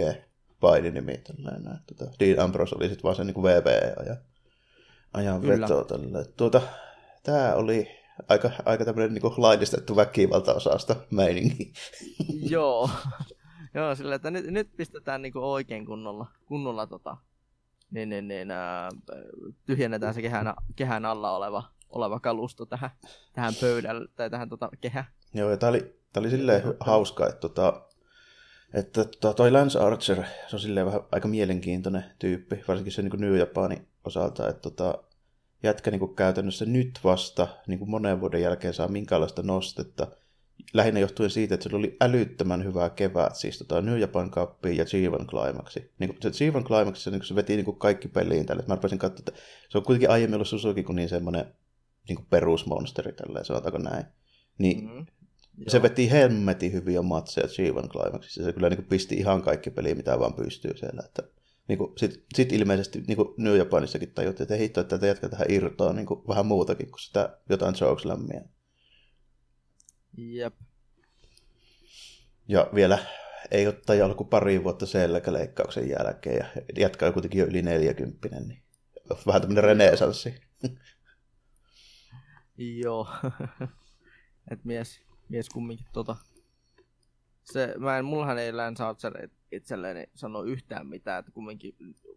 [0.61, 1.19] paininimi.
[1.19, 1.79] Tällainen, näin.
[1.87, 4.17] tota, Dean Ambrose oli sitten vaan se niin VVE-ajan
[5.17, 5.69] ajan Kyllä.
[5.69, 5.85] veto.
[5.85, 6.25] Tällä.
[6.37, 6.63] Tuota,
[7.23, 7.89] tämä oli
[8.29, 11.73] aika, aika tämmöinen niin laillistettu väkivaltaosasta meininki.
[12.51, 12.91] Joo.
[13.75, 17.17] Joo, sillä että nyt, nyt pistetään niinku oikein kunnolla, kunnolla tota,
[17.91, 18.89] niin, niin, niin, ää,
[19.67, 22.91] tyhjennetään se kehän, kehän alla oleva, oleva kalusto tähän,
[23.33, 25.07] tähän pöydälle, tai tähän tota, kehään.
[25.35, 27.89] Joo, ja tämä oli, tää oli silleen hauska, että, tota,
[28.77, 33.21] että tota, toi Lance Archer, se on silleen vähän aika mielenkiintoinen tyyppi, varsinkin se niin
[33.21, 35.05] New Japanin osalta, että tota,
[35.63, 40.07] jätkä niin käytännössä nyt vasta niin monen vuoden jälkeen saa minkäänlaista nostetta,
[40.73, 44.85] lähinnä johtuen siitä, että sillä oli älyttömän hyvää kevät, siis tota New Japan Cupiin ja
[44.85, 45.93] G1 Climaxi.
[45.99, 48.65] Niin kuin se G1 Climaxissa niin se veti niin kaikki peliin tälle.
[48.67, 51.55] Mä rupesin katsoa, että se on kuitenkin aiemmin ollut Suzuki kuin niin semmoinen
[52.09, 54.05] niin perusmonsteri tälleen, sanotaanko näin.
[54.59, 55.07] Niin Mm-hmm.
[55.69, 58.45] Se veti hemmetin hyviä matseja G1 Climaxissa.
[58.45, 61.03] Se kyllä niin kuin pisti ihan kaikki peliä, mitä vaan pystyy siellä.
[61.05, 61.23] Että,
[61.69, 65.29] niin kuin, sit, sit ilmeisesti niin kuin New Japanissakin tajuttiin, että hitto, että tätä jätkä
[65.29, 68.41] tähän irtoaa niin kuin vähän muutakin kuin sitä jotain chokeslammia.
[70.17, 70.55] Jep.
[72.49, 72.99] Ja vielä
[73.51, 78.63] ei ole tajalla kuin pari vuotta selkäleikkauksen jälkeen ja jatkaa kuitenkin jo yli 40, niin
[79.27, 80.41] vähän tämmöinen renesanssi.
[82.83, 83.09] Joo.
[84.51, 86.17] Et mies, mies kumminkin tota...
[87.45, 91.77] Se, mä en, mullahan ei Lance Archer itselleen sano yhtään mitään, että kumminkin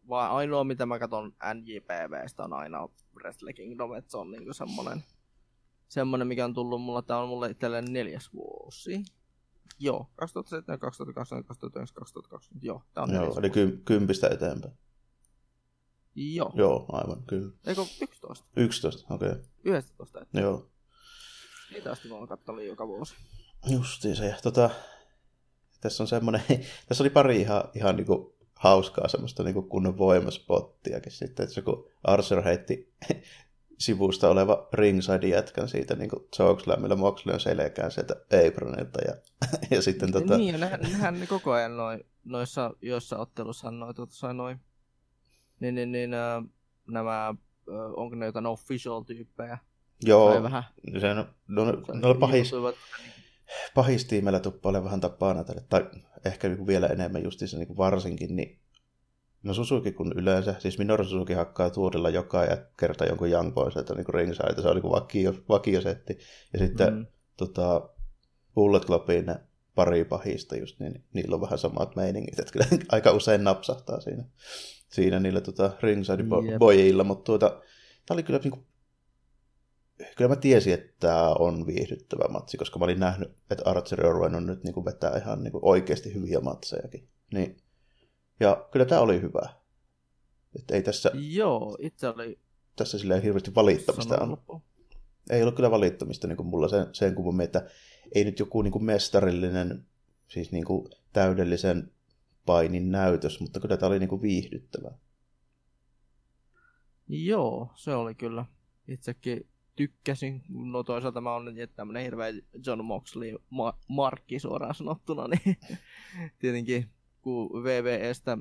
[0.09, 5.03] vaan ainoa mitä mä katson NJPVstä on aina Wrestle Kingdom, että se on niinku semmonen,
[5.87, 9.03] semmonen mikä on tullut mulla, tää on mulle itselleen neljäs vuosi.
[9.79, 14.73] Joo, 2007, 2008, 2009, 2020, joo, tää on Joo, eli ky- kympistä eteenpäin.
[16.15, 17.51] Joo, Joo, aivan, kyllä.
[17.65, 18.45] eikö 11?
[18.55, 19.29] 11, okei.
[19.29, 19.43] Okay.
[19.63, 20.69] 11, että Joo,
[21.71, 23.15] niitä asti mä oon kattelin joka vuosi.
[23.69, 24.25] justiin se.
[24.25, 24.69] Ja Tota,
[25.81, 26.41] tässä on semmoinen,
[26.87, 31.89] tässä oli pari ihan, ihan niinku hauskaa semmoista niinku kunnon voimaspottiakin sitten, että se kun
[32.03, 32.93] Archer heitti
[33.79, 38.15] sivusta oleva ringside jätkän siitä niinku chokeslamilla Moxley on selkään sieltä
[38.47, 39.15] apronilta ja,
[39.75, 44.55] ja sitten tota, Niin, nehän, nehän koko ajan noi, noissa joissa ottelussa noi, tuota, noi,
[45.59, 46.11] niin, niin, niin
[46.87, 47.35] nämä,
[47.95, 49.57] onko ne jotain official-tyyppejä?
[50.03, 50.63] Joo, Tai vähän
[50.99, 52.51] se on, no, no, pahis,
[53.75, 55.85] pahistiimellä tuppailee vähän tapaa näitä, tai
[56.25, 58.59] ehkä niinku vielä enemmän justiinsa niinku varsinkin, niin
[59.43, 63.95] no Suzuki kun yleensä, siis Minoru Suzuki hakkaa tuurilla joka ja kerta jonkun Young Boysilta
[63.95, 66.17] niinku ringside, se on niinku vakio, vakiosetti,
[66.53, 67.05] ja sitten mm.
[67.37, 67.89] Tota,
[68.55, 69.35] Bullet Clubin ne
[69.75, 74.23] pari pahista just, niin niillä on vähän samat meiningit, että kyllä aika usein napsahtaa siinä,
[74.87, 76.59] siinä niillä tota, ringside Jep.
[76.59, 77.49] boyilla, mutta tuota,
[78.05, 78.65] tämä oli kyllä niinku
[80.15, 84.13] kyllä mä tiesin, että tämä on viihdyttävä matsi, koska mä olin nähnyt, että Archer on
[84.13, 87.09] ruvennut nyt niin vetää ihan niin oikeasti hyviä matsejakin.
[87.33, 87.57] Niin.
[88.39, 89.49] Ja kyllä tämä oli hyvä.
[90.55, 92.39] Että ei tässä, Joo, itse oli
[92.75, 94.61] tässä silleen hirveästi valittamista on.
[95.29, 97.69] Ei ollut kyllä valittamista niin kuin mulla sen, sen kummemmin, että
[98.15, 99.85] ei nyt joku niin kuin mestarillinen,
[100.27, 101.91] siis niin kuin täydellisen
[102.45, 104.91] painin näytös, mutta kyllä tämä oli niin kuin viihdyttävä.
[107.07, 108.45] Joo, se oli kyllä.
[108.87, 109.47] Itsekin
[109.79, 110.43] tykkäsin.
[110.49, 112.33] No toisaalta mä nyt tämmönen hirveä
[112.65, 115.57] John Moxley ma- markki suoraan sanottuna, niin
[116.39, 116.89] tietenkin
[117.21, 118.37] kun VVEstä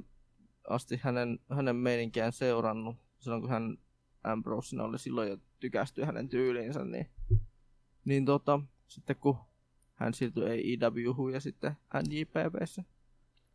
[0.69, 3.79] asti hänen, hänen meininkiään seurannut, silloin kun hän
[4.25, 7.11] Ambrosina oli silloin jo tykästyi hänen tyyliinsä, niin,
[8.05, 9.39] niin tota, sitten kun
[9.95, 10.45] hän siirtyi
[10.81, 12.85] AEWhun ja sitten NJPVssä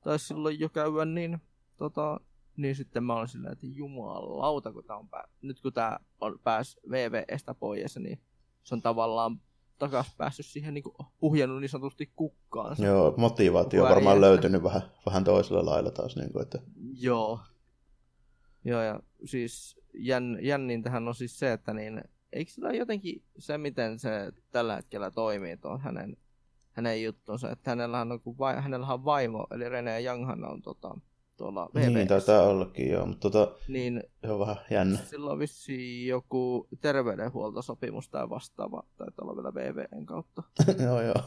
[0.04, 1.42] taisi silloin jo käydä, niin
[1.78, 2.20] tota,
[2.58, 5.28] niin sitten mä olin silleen, että jumalauta, kun tää on pää...
[5.42, 8.22] nyt kun tää on pääs VVEstä pois, niin
[8.64, 9.42] se on tavallaan
[9.80, 10.84] takas päässyt siihen niin
[11.20, 12.86] puhjennut niin sanotusti kukkaansa.
[12.86, 16.16] Joo, motivaatio on varmaan löytynyt vähän, vähän toisella lailla taas.
[16.16, 16.60] Niin kuin, että,
[17.00, 17.40] Joo.
[18.66, 24.00] Joo, ja siis jän, jännintähän on siis se, että niin, eikö sillä jotenkin se, miten
[24.00, 26.18] se tällä hetkellä toimii tuon hänen,
[26.72, 30.98] hänen juttunsa, että hänellähän on, kun vai, hänellä on vaimo, eli Rene Younghan on tota,
[31.38, 34.98] tuolla niin, VVS, taitaa ollakin, joo, mutta tota, niin se on vähän jännä.
[34.98, 40.44] sillä on vissiin joku terveydenhuoltosopimus tai vastaava, taitaa olla vielä VVN kautta.
[40.86, 41.24] joo, joo.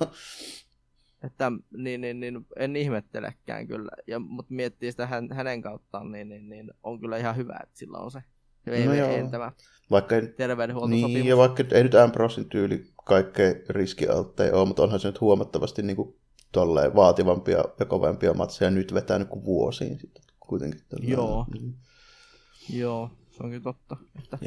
[1.22, 6.28] Että niin, niin, niin, en ihmettelekään kyllä, ja, mutta miettii sitä hän, hänen kauttaan, niin,
[6.28, 8.22] niin, niin, on kyllä ihan hyvä, että sillä on se
[8.66, 9.30] No VVN joo.
[9.30, 9.52] tämä
[9.90, 11.12] Vaikka ei, terveydenhuoltosopimus.
[11.12, 15.82] niin, ja vaikka ei nyt Ambrosin tyyli kaikkein riskialtteja ole, mutta onhan se nyt huomattavasti
[15.82, 16.16] niin kuin,
[16.52, 20.80] tolleen vaativampia ja kovempia matseja nyt vetänyt kuin vuosiin sitten kuitenkin.
[20.88, 21.10] Tolleen.
[21.12, 21.46] Joo.
[21.60, 21.74] Mm.
[22.70, 23.96] Joo, se on kyllä totta.
[24.18, 24.38] Että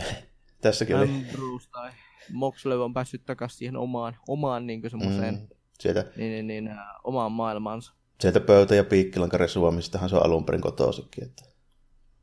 [0.62, 1.92] Tässäkin oli Ambrose tai
[2.32, 5.48] Moxley on päässyt takaisin siihen omaan, omaan niin semmoiseen, mm,
[5.80, 7.94] sieltä, niin, niin, niin, omaan maailmaansa.
[8.22, 11.24] sieltä pöytä- ja piikkilankari Suomistahan se on alun perin kotoisinkin.
[11.24, 11.44] Että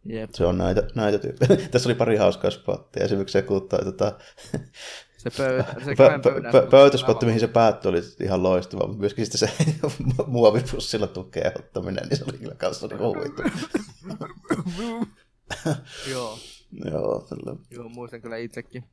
[0.04, 0.30] Jep.
[0.34, 1.56] se on näitä, näitä tyyppejä.
[1.70, 3.04] Tässä oli pari hauskaa spottia.
[3.04, 4.12] Esimerkiksi se, kun toi, tota,
[5.16, 9.56] Se, pöydä, se Pö- pö- mihin se päättyi, oli ihan loistava, mutta myöskin sitten se
[10.26, 13.42] muovipussilla tukea ottaminen, niin se oli kyllä kanssa niin huvitu.
[16.10, 16.38] Joo,
[16.84, 17.56] joo, tällä.
[17.70, 18.84] joo, muistan kyllä itsekin.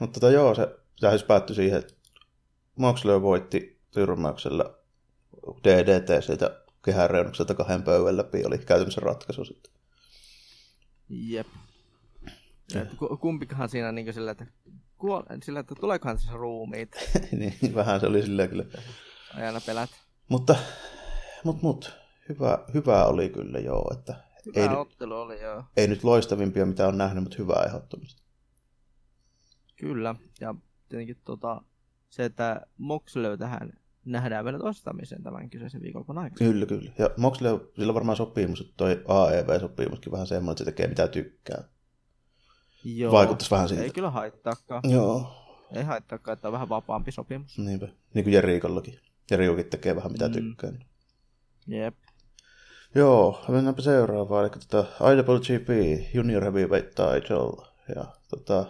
[0.00, 0.68] Mutta tota, joo, se
[1.02, 1.94] lähes päättyi siihen, että
[2.76, 4.74] Moxley voitti tyrmäyksellä
[5.64, 9.72] DDT sieltä kehän reunukselta kahden pöydän läpi, oli käytännössä ratkaisu sitten.
[11.08, 11.46] Jep.
[13.20, 14.46] Kumpikahan siinä niin sillä, että,
[15.04, 15.22] kuol...
[15.42, 16.90] sillä, että tuleekohan tässä ruumiit,
[17.38, 18.64] niin vähän se oli silleen kyllä.
[19.34, 19.90] aina pelät.
[20.28, 20.56] Mutta,
[21.44, 21.92] mut, mut,
[22.28, 24.14] hyvä, hyvä oli kyllä joo, että
[24.46, 25.64] Hyvä ei, nyt- ottelu oli, joo.
[25.76, 28.22] ei nyt loistavimpia mitä on nähnyt, mutta hyvää ehdottomasti.
[29.76, 30.54] Kyllä, ja
[30.88, 31.62] tietenkin tota,
[32.10, 33.72] se, että Moxley tähän
[34.04, 36.50] nähdään vielä toistamisen tämän kyseisen viikonlopun aikana.
[36.50, 36.90] Kyllä, kyllä.
[36.98, 41.64] Ja Moxley, sillä varmaan sopimus, että toi AEV-sopimuskin vähän semmoinen, että se tekee mitä tykkää.
[42.84, 43.82] Joo, Vaikuttaisi vähän siltä.
[43.82, 44.82] ei kyllä haittaakaan.
[44.90, 45.26] Joo,
[45.72, 47.58] Ei haittaakaan, että on vähän vapaampi sopimus.
[47.58, 47.88] niinpä.
[48.14, 49.00] Niin kuin Jerikollakin.
[49.30, 50.32] Jerikokin tekee vähän mitä Mm.
[50.34, 50.72] tykkää.
[51.66, 51.94] Jep.
[52.94, 54.44] Joo, mennäänpä seuraavaan.
[54.44, 55.68] Eli tota, IWGP
[56.14, 57.66] Junior Heavyweight Title.
[57.96, 58.64] Ja tota,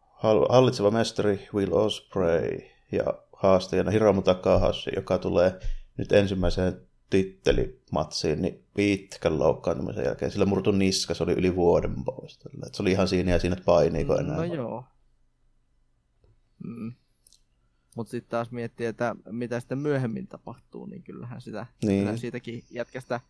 [0.00, 2.58] hall- hallitseva mestari Will Ospreay
[2.92, 5.58] ja haastajana Hiromu Takahashi, joka tulee
[5.96, 12.38] nyt ensimmäiseen tittelimatsiin, niin pitkän loukkaantumisen jälkeen sillä murtu niska, se oli yli vuoden pois.
[12.66, 14.36] Et se oli ihan siinä ja siinä, että painiiko enää.
[14.36, 14.84] No joo.
[16.64, 16.92] Mm.
[17.96, 21.98] Mutta sitten taas miettii, että mitä sitten myöhemmin tapahtuu, niin kyllähän sitä niin.
[21.98, 23.20] kyllähän siitäkin jätkästä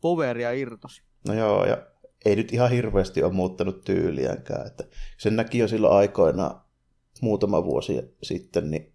[0.00, 1.02] poveria irtosi.
[1.26, 1.86] No joo, ja
[2.24, 4.66] ei nyt ihan hirveästi ole muuttanut tyyliänkään.
[4.66, 4.84] Että
[5.18, 6.60] sen näki jo silloin aikoina
[7.20, 8.92] muutama vuosi sitten, niin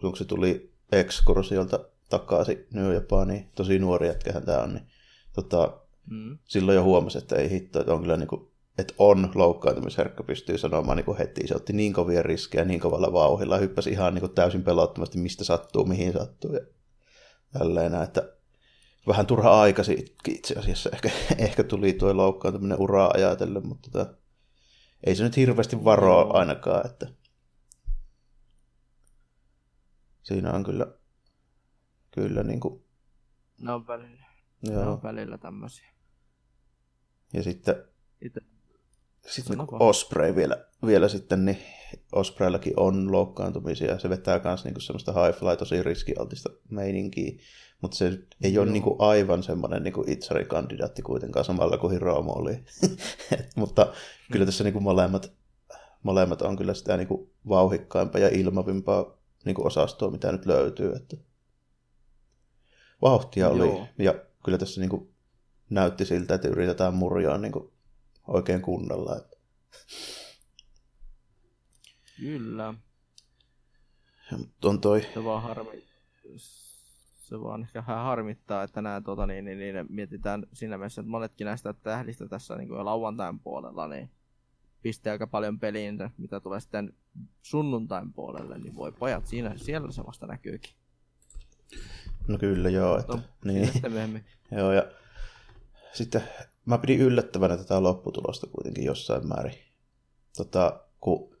[0.00, 4.86] kun se tuli ekskursiolta takaisin New Japaniin, tosi nuori jätkähän tämä on, niin
[5.32, 6.38] tota, mm.
[6.44, 10.58] silloin jo huomasi, että ei hitto, että on kyllä niin kuin, että on loukkaantumisherkkä, pystyy
[10.58, 11.46] sanomaan niin kuin heti.
[11.46, 15.18] Se otti niin kovia riskejä niin kovalla vauhilla ja hyppäsi ihan niin kuin täysin pelottomasti,
[15.18, 16.60] mistä sattuu, mihin sattuu ja
[17.52, 18.32] tälleen, että
[19.06, 19.82] vähän turha aika
[20.28, 20.90] itse asiassa.
[20.92, 24.14] Ehkä, ehkä tuli tuo loukkaantuminen uraa ajatellen, mutta tota,
[25.06, 27.06] ei se nyt hirveästi varoa ainakaan, että
[30.22, 30.86] siinä on kyllä,
[32.20, 32.84] kyllä niin kuin...
[33.60, 34.26] Ne on välillä.
[34.62, 34.82] Joo.
[34.82, 35.88] Ne on välillä tämmöisiä.
[37.32, 37.74] Ja sitten,
[38.22, 38.40] Itse.
[39.26, 41.58] sitten niin Osprey vielä, vielä sitten, niin
[42.12, 43.98] Ospreyillakin on loukkaantumisia.
[43.98, 47.32] Se vetää myös niin semmoista high fly, tosi riskialtista meininkiä.
[47.82, 48.62] Mutta se ei Joo.
[48.64, 52.64] ole niinku aivan semmoinen niinku itsarikandidaatti kuitenkaan samalla kuin Hiromo oli.
[53.56, 53.92] mutta
[54.32, 55.32] kyllä tässä niinku molemmat,
[56.02, 60.92] molemmat on kyllä sitä niinku vauhikkaimpaa ja ilmavimpaa niinku osastoa, mitä nyt löytyy.
[60.92, 61.16] Että
[63.02, 63.88] vauhtia oli Joo.
[63.98, 65.12] ja kyllä tässä niinku
[65.70, 67.72] näytti siltä, että yritetään murjaa niinku
[68.26, 69.20] oikein kunnolla.
[72.16, 72.74] Kyllä.
[74.32, 75.06] Ja, on toi...
[75.14, 75.84] Se vaan harmi,
[77.28, 81.10] se vaan ehkä vähän harmittaa, että nämä tota, niin, niin, niin, mietitään siinä mielessä, että
[81.10, 84.10] monetkin näistä tähdistä tässä niin kuin lauantain puolella, niin
[84.82, 86.92] pistää aika paljon peliin, mitä tulee sitten
[87.42, 90.72] sunnuntain puolelle, niin voi pojat siinä, siellä se vasta näkyykin.
[92.28, 92.98] No kyllä joo.
[92.98, 93.72] Että, no, niin.
[93.72, 94.24] Sitten myöhemmin.
[94.58, 94.90] joo, ja
[95.92, 96.22] sitten
[96.66, 99.58] mä pidin yllättävänä tätä lopputulosta kuitenkin jossain määrin.
[100.36, 101.36] Tota, kun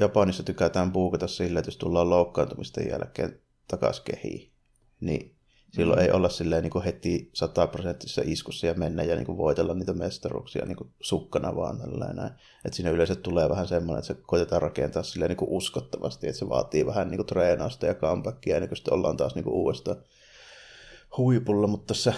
[0.00, 4.52] Japanissa tykätään puukata sillä, että jos tullaan loukkaantumisten jälkeen takaisin kehiin,
[5.00, 5.36] niin
[5.72, 6.04] silloin mm.
[6.04, 9.92] ei olla silleen niin kuin heti sataprosenttisessa iskussa ja mennä ja niin kuin voitella niitä
[9.92, 12.30] mestaruuksia niin kuin sukkana vaan tällainen.
[12.64, 16.38] Että siinä yleensä tulee vähän semmoinen, että se koitetaan rakentaa silleen niin kuin uskottavasti, että
[16.38, 19.54] se vaatii vähän niin kuin treenausta ja comebackia ennen kuin sitten ollaan taas niin kuin
[19.54, 19.96] uudestaan
[21.16, 22.12] huipulla, mutta tässä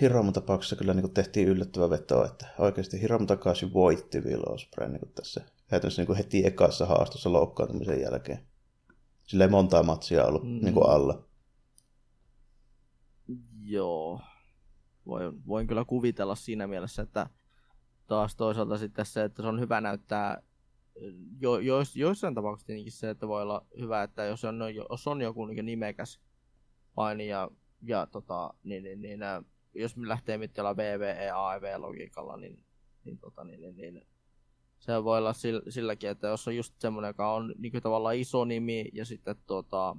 [0.00, 4.88] Hiromun tapauksessa kyllä niin kuin tehtiin yllättävä veto, että oikeasti Hiromu takaisin voitti Will Osprey
[4.88, 8.38] niin tässä käytännössä niin kuin heti ekassa haastossa loukkaantumisen jälkeen.
[9.26, 10.58] Sillä ei montaa matsia ollut mm.
[10.62, 11.24] niin kuin alla.
[13.64, 14.20] Joo.
[15.06, 17.26] Voin, voin kyllä kuvitella siinä mielessä, että
[18.06, 20.42] taas toisaalta sitten se, että se on hyvä näyttää
[21.40, 25.20] jo, jo, joissain tapauksissa tietenkin se, että voi olla hyvä, että jos on, jos on
[25.20, 26.20] joku niin nimekäs
[26.94, 27.50] painija
[27.82, 29.20] ja tota, niin, niin, niin,
[29.74, 32.64] jos me lähtee mitään VVE, AEV-logiikalla, niin,
[33.04, 34.06] niin, tota, niin, niin, niin
[34.78, 35.32] se voi olla
[35.68, 39.96] silläkin, että jos on just semmoinen, joka on niin tavallaan iso nimi ja sitten tota,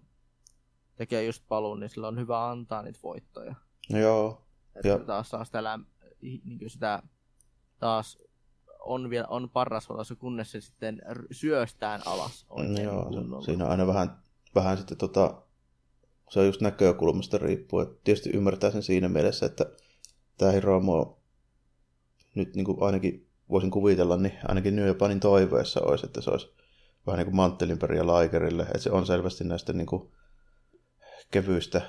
[0.95, 3.55] tekee just paluun, niin sillä on hyvä antaa niitä voittoja.
[3.89, 4.41] Joo.
[4.75, 4.97] Että ja.
[4.97, 5.85] taas saa sitä, läm,
[6.21, 7.03] niin sitä
[7.79, 8.17] taas
[8.79, 12.45] on, vielä, on paras valossa, kunnes se sitten syöstään alas.
[12.49, 14.17] On Joo, se, siinä on aina vähän,
[14.55, 15.41] vähän sitten tota,
[16.29, 17.85] se on just näkökulmasta riippuu.
[17.85, 19.65] tietysti ymmärtää sen siinä mielessä, että
[20.37, 21.19] tämä Hiromo
[22.35, 26.53] nyt niin kuin ainakin voisin kuvitella, niin ainakin New Japanin toiveessa olisi, että se olisi
[27.07, 30.11] vähän niin kuin manttelinperiä Laikerille, että se on selvästi näistä niin kuin
[31.31, 31.81] kevyistä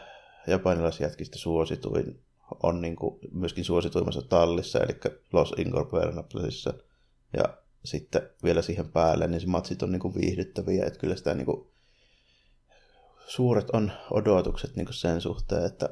[0.46, 2.20] japanilaisjätkistä suosituin
[2.62, 5.00] on niin kuin myöskin suosituimmassa tallissa, eli
[5.32, 6.74] Los Ingobernablesissa.
[7.36, 7.44] Ja
[7.84, 11.46] sitten vielä siihen päälle, niin se matsit on niin kuin viihdyttäviä, että kyllä sitä niin
[11.46, 11.66] kuin
[13.26, 15.88] suuret on odotukset niin kuin sen suhteen, että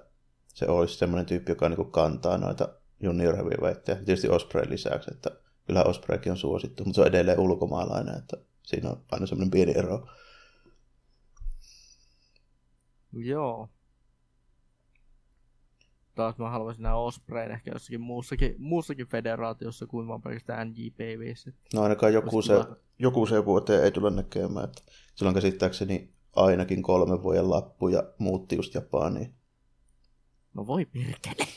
[0.54, 2.68] se olisi semmoinen tyyppi, joka niin kuin kantaa noita
[3.00, 3.96] junior heavyweightia.
[3.96, 5.30] Tietysti Osprey lisäksi, että
[5.66, 9.72] kyllä Ospreykin on suosittu, mutta se on edelleen ulkomaalainen, että siinä on aina semmoinen pieni
[9.76, 10.09] ero.
[13.20, 13.68] Joo.
[16.14, 21.53] Taas mä haluaisin nähdä Ospreyn ehkä jossakin muussakin, muussakin federaatiossa kuin vaan pelkästään NJPVissä.
[21.74, 22.77] No ainakaan joku se, tulla...
[22.98, 24.64] joku se vuoteen ei tule näkemään.
[24.64, 24.83] Että
[25.14, 29.35] silloin käsittääkseni ainakin kolme vuoden lappu ja muutti just Japaniin.
[30.55, 31.48] No voi perkele.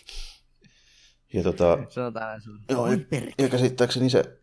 [1.33, 2.97] Ja tota, Sanotaan näin Joo, ja,
[3.37, 4.39] ja käsittääkseni se,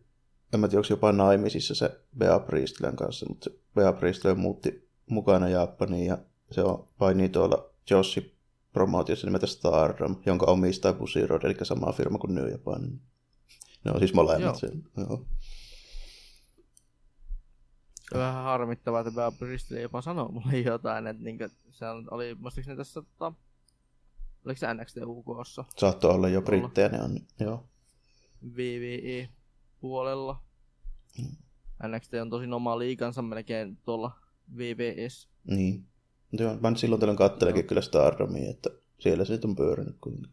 [0.53, 5.49] en mä tiedä, onko jopa naimisissa se Bea Priestlän kanssa, mutta Bea Priestlä muutti mukana
[5.49, 6.17] Japaniin ja
[6.51, 8.35] se on painii tuolla Joshi
[8.73, 13.01] promootiossa nimeltä Stardom, jonka omistaa Busy Road, eli sama firma kuin New Japan.
[13.83, 14.61] Ne on siis molemmat.
[14.61, 14.71] Joo.
[14.71, 14.83] Sen,
[18.13, 21.37] vähän harmittavaa, että Bea Priestley jopa sanoo mulle jotain, että niin
[21.69, 23.33] se oli muistaakseni tässä tota,
[24.45, 25.65] Oliko se NXT UKssa?
[25.77, 27.69] Saattoi olla jo brittejä, ne on, joo.
[28.43, 30.43] WWE-puolella.
[31.17, 31.35] Mm.
[31.87, 34.11] NXT on tosi oma liikansa melkein tuolla
[34.57, 35.29] VVS.
[35.43, 35.87] Niin.
[36.39, 37.67] Joo, mä silloin tällöin kattelekin no.
[37.67, 38.69] kyllä Stardomia, että
[38.99, 40.31] siellä se on pyörinyt kuitenkin.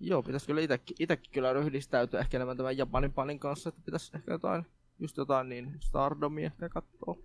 [0.00, 4.12] Joo, pitäisi kyllä itsekin, itsekin kyllä ryhdistäytyä ehkä enemmän tämän Japanin panin kanssa, että pitäisi
[4.14, 4.66] ehkä jotain,
[4.98, 7.16] just jotain niin Stardomia ehkä katsoa.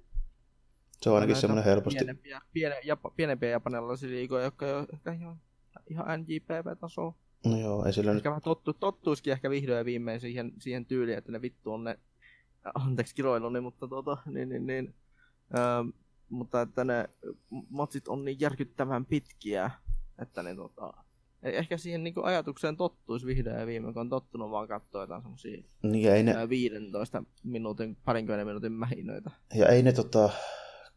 [1.01, 1.99] Se on ainakin semmoinen helposti.
[1.99, 5.37] Pienempiä, piene, japa, pienempiä japanilaisia liikoja, jotka on ehkä ihan,
[5.89, 7.13] ihan NJPV-tasoa.
[7.45, 8.43] No joo, ei sillä ehkä nyt...
[8.43, 11.99] tottu, tottuisikin ehkä vihdoin ja viimein siihen, siihen tyyliin, että ne vittu on ne,
[12.73, 14.95] anteeksi kiroiluni, mutta tota, niin, niin, niin,
[15.57, 15.89] ähm,
[16.29, 17.09] mutta että ne
[17.69, 19.71] matsit on niin järkyttävän pitkiä,
[20.19, 20.93] että ne tota,
[21.43, 25.63] ehkä siihen niin ajatukseen tottuisi vihdoin ja viimein, kun on tottunut vaan katsoa jotain semmosia
[25.83, 26.49] niin, ei ne...
[26.49, 29.31] 15 minuutin, parinkymmenen minuutin mähinöitä.
[29.53, 30.29] Ja ei ne tota,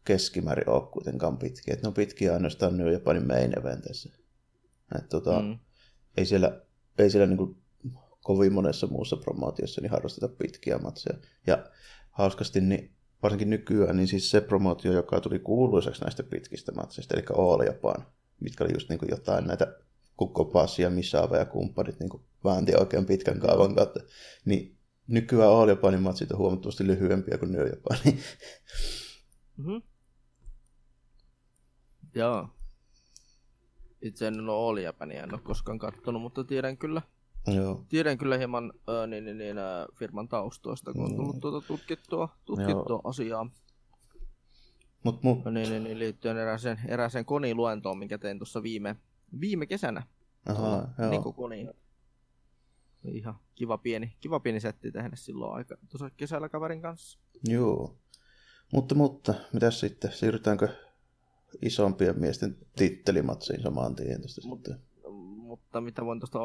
[0.05, 1.73] keskimäärin ole kuitenkaan pitkiä.
[1.73, 4.09] Et ne on pitkiä ainoastaan New Japanin main eventissä.
[4.95, 5.59] Et, tota, mm.
[6.17, 6.61] Ei siellä,
[6.97, 7.57] ei siellä niinku
[8.23, 11.17] kovin monessa muussa promootiossa niin harrasteta pitkiä matseja.
[11.47, 11.65] Ja
[12.11, 12.91] hauskasti, niin
[13.23, 18.05] varsinkin nykyään, niin siis se promootio, joka tuli kuuluiseksi näistä pitkistä matseista, eli All Japan,
[18.39, 19.75] mitkä oli just niin kuin jotain näitä
[20.17, 22.09] kukkopassia, Misava ja kumppanit niin
[22.43, 23.99] väänti oikein pitkän kaavan kautta,
[24.45, 24.77] niin
[25.07, 28.19] nykyään All Japanin matsit on huomattavasti lyhyempiä kuin New Japanin.
[29.57, 29.81] Mm-hmm.
[32.15, 32.49] Joo.
[34.01, 37.01] Itse en ole All Japania, en ole koskaan katsonut, mutta tiedän kyllä,
[37.55, 37.85] Joo.
[37.89, 41.41] Tiedän kyllä hieman äh, niin, niin, niin, äh, firman taustoista, kun on tullut mm.
[41.41, 43.49] tuota tutkittua, tutkittua asiaa.
[45.03, 45.45] Mut, mut.
[45.45, 48.95] Niin, niin, niin, liittyen erääseen, erääseen koniluentoon, minkä tein tuossa viime,
[49.41, 50.03] viime kesänä.
[50.45, 51.09] Aha, joo.
[51.09, 51.67] Niin koni.
[53.03, 57.19] Ihan kiva pieni, kiva pieni setti tehdä silloin aika tuossa kesällä kaverin kanssa.
[57.47, 57.97] Joo.
[58.73, 60.11] Mutta, mutta, mitäs sitten?
[60.11, 60.69] Siirrytäänkö
[61.61, 64.81] isompien miesten tittelimatsiin samaan tien tästä Mut, sitten?
[65.49, 66.39] Mutta mitä voin tuosta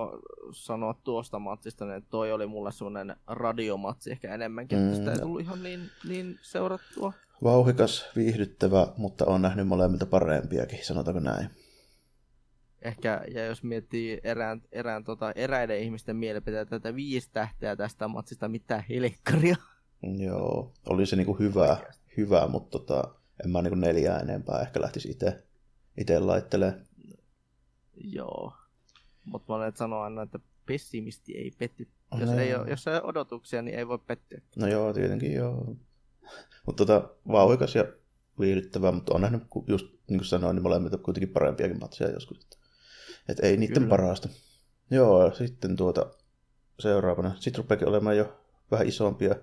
[0.52, 5.18] sanoa tuosta matsista, niin toi oli mulle semmoinen radiomatsi ehkä enemmänkin, mm, että sitä ei
[5.18, 7.12] tullut ihan niin, niin seurattua.
[7.42, 11.50] Vauhikas, viihdyttävä, mutta on nähnyt molemmilta parempiakin, sanotaanko näin.
[12.82, 18.48] Ehkä, ja jos miettii erään, erään tota, eräiden ihmisten mielipiteitä, että viisi tähteä tästä matsista,
[18.48, 19.56] mitä helekkaria.
[20.18, 21.76] Joo, oli se niinku hyvä,
[22.16, 23.14] hyvä mutta tota,
[23.44, 25.42] en mä niinku neljää enempää ehkä lähtisi itse
[25.96, 26.86] itse laittelemaan.
[27.94, 28.52] Joo,
[29.24, 31.88] mutta monet sanoo aina, että pessimisti ei petty.
[32.20, 32.38] Jos, no.
[32.38, 34.40] ei ole, jos ei ole odotuksia, niin ei voi pettyä.
[34.56, 35.76] No joo, tietenkin joo.
[36.66, 37.84] Mutta tota, vauhikas ja
[38.40, 42.38] viihdyttävää, mutta on nähnyt, just niin kuin sanoin, niin molemmilta kuitenkin parempiakin matseja joskus.
[42.38, 42.56] Että,
[43.28, 43.88] et ei niiden Kyllä.
[43.88, 44.28] parasta.
[44.90, 46.10] Joo, sitten tuota
[46.80, 47.34] seuraavana.
[47.34, 49.34] Sitten rupeakin olemaan jo vähän isompia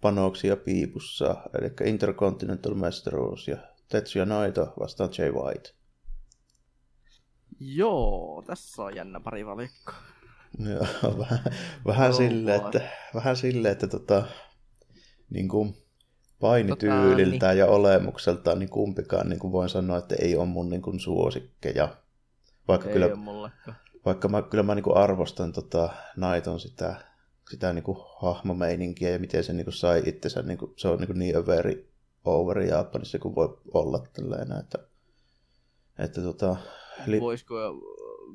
[0.00, 3.56] panoksia piipussa, eli Intercontinental Mestaruus ja
[3.88, 5.70] Tetsuya Naito vastaan Jay White.
[7.60, 9.92] Joo, tässä on jännä pari valikko.
[10.58, 11.38] Joo, vähän,
[11.86, 12.80] vähän sille, että,
[13.14, 14.24] vähän sille, että tota,
[15.30, 15.76] niin kuin
[16.40, 17.58] painityyliltään tota, niin.
[17.58, 21.96] ja olemukseltaan niin kumpikaan niin kuin voin sanoa, että ei ole mun niin kuin suosikkeja.
[22.68, 23.08] Vaikka ei kyllä,
[24.04, 26.96] vaikka mä, kyllä mä niin kuin arvostan tota, Naiton sitä,
[27.50, 30.98] sitä niin kuin hahmomeininkiä ja miten se niin kuin sai itsensä, niin kuin, se on
[30.98, 31.92] niin, kuin niin överi
[32.24, 34.78] over Japanissa kuin voi olla tällainen, että,
[35.98, 36.56] että tota,
[37.06, 37.20] Eli...
[37.20, 37.54] Voisiko,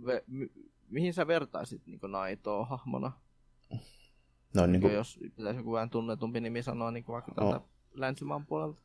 [0.06, 0.52] ve, mi,
[0.90, 3.12] mihin sä vertaisit niin Naitoa hahmona?
[4.56, 4.94] No, niin kuin...
[4.94, 7.52] Jos pitäisi joku vähän tunnetumpi nimi sanoa niin vaikka no.
[7.52, 8.82] tältä länsimaan puolelta.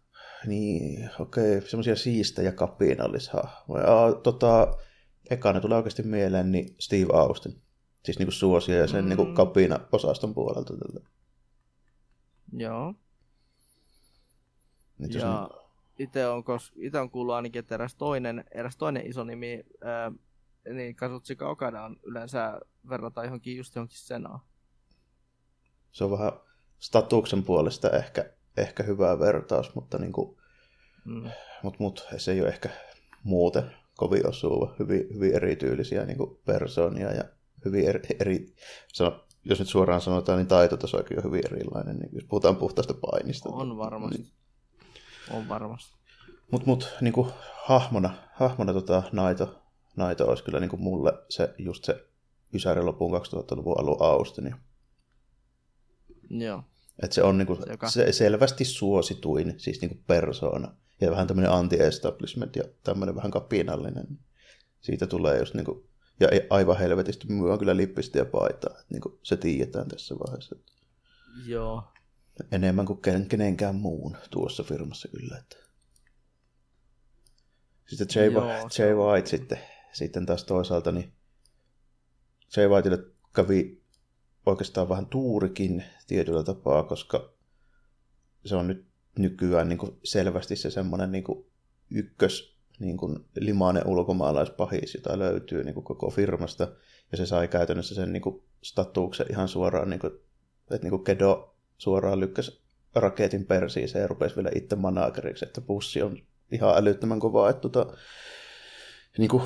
[0.47, 1.69] Niin, okei, okay.
[1.69, 3.87] semmoisia siistejä kapinallishahmoja.
[4.23, 4.77] Tota,
[5.31, 7.63] ekana tulee oikeasti mieleen niin Steve Austin.
[8.05, 9.09] Siis niin kuin suosia ja sen mm.
[9.09, 10.75] niin kapina-osaston puolelta.
[10.77, 11.09] Tällä.
[12.53, 12.95] Joo.
[14.99, 15.51] Niin, ja
[16.03, 16.45] itse on,
[16.77, 20.13] ite on kuullut ainakin, että eräs toinen, eräs toinen iso nimi, ää,
[20.75, 24.41] niin Kazuchika Okada on yleensä verrata johonkin just johonkin Senaan.
[25.93, 26.33] Se on vähän
[26.79, 30.37] statuksen puolesta ehkä, ehkä hyvä vertaus, mutta, niin kuin,
[31.05, 31.31] mm.
[31.63, 32.69] mut, mut, se ei ole ehkä
[33.25, 34.75] muuten kovin osuva.
[34.79, 37.25] Hyvin, hyvin erityylisiä niin kuin persoonia ja
[37.65, 38.55] hyvin eri, eri
[38.93, 43.49] sano, jos nyt suoraan sanotaan, niin taitotasoakin on hyvin erilainen, niin jos puhutaan puhtaasta painista.
[43.49, 44.19] On varmasti.
[44.19, 44.33] Niin,
[45.31, 45.97] on varmasti.
[46.51, 47.29] Mutta mut, niinku,
[47.65, 49.63] hahmona, hahmona tota, Naito,
[49.97, 52.07] Naito olisi kyllä niinku, mulle se, just se
[52.55, 54.55] Ysäri lopun 2000-luvun alun Austin.
[56.31, 56.63] Joo.
[57.03, 57.91] Et se on niinku, Joka...
[57.91, 60.75] se, selvästi suosituin siis niinku persoona.
[61.01, 64.19] Ja vähän tämmöinen anti-establishment ja tämmöinen vähän kapinallinen.
[64.81, 65.89] Siitä tulee just niinku,
[66.21, 68.79] ja aivan helvetisti myy on kyllä lippistä ja paitaa.
[68.81, 70.57] Et niinku, se tiedetään tässä vaiheessa.
[71.47, 71.83] Joo.
[72.53, 75.39] Enemmän kuin kenenkään muun tuossa firmassa kyllä.
[75.39, 75.57] Että.
[77.89, 78.45] Sitten Jay, Joo,
[78.79, 79.59] Jay White sitten,
[79.93, 81.13] sitten taas toisaalta niin
[82.57, 83.05] Jay Whiteille
[83.35, 83.83] kävi
[84.47, 87.35] oikeastaan vähän tuurikin tietyllä tapaa, koska
[88.45, 88.87] se on nyt
[89.19, 91.47] nykyään niin kuin selvästi se semmoinen niin kuin
[91.91, 96.69] ykkös niin kuin limainen ulkomaalaispahis, jota löytyy niin kuin koko firmasta,
[97.13, 100.13] ja se sai käytännössä sen niin kuin statuksen ihan suoraan, niin kuin,
[100.71, 101.52] että niin kuin Kedo
[101.83, 102.63] suoraan lykkäsi
[102.95, 106.19] raketin persiin ja rupesi vielä itse manageriksi, että bussi on
[106.53, 107.87] ihan älyttömän kova, että tota,
[109.19, 109.43] niin kuin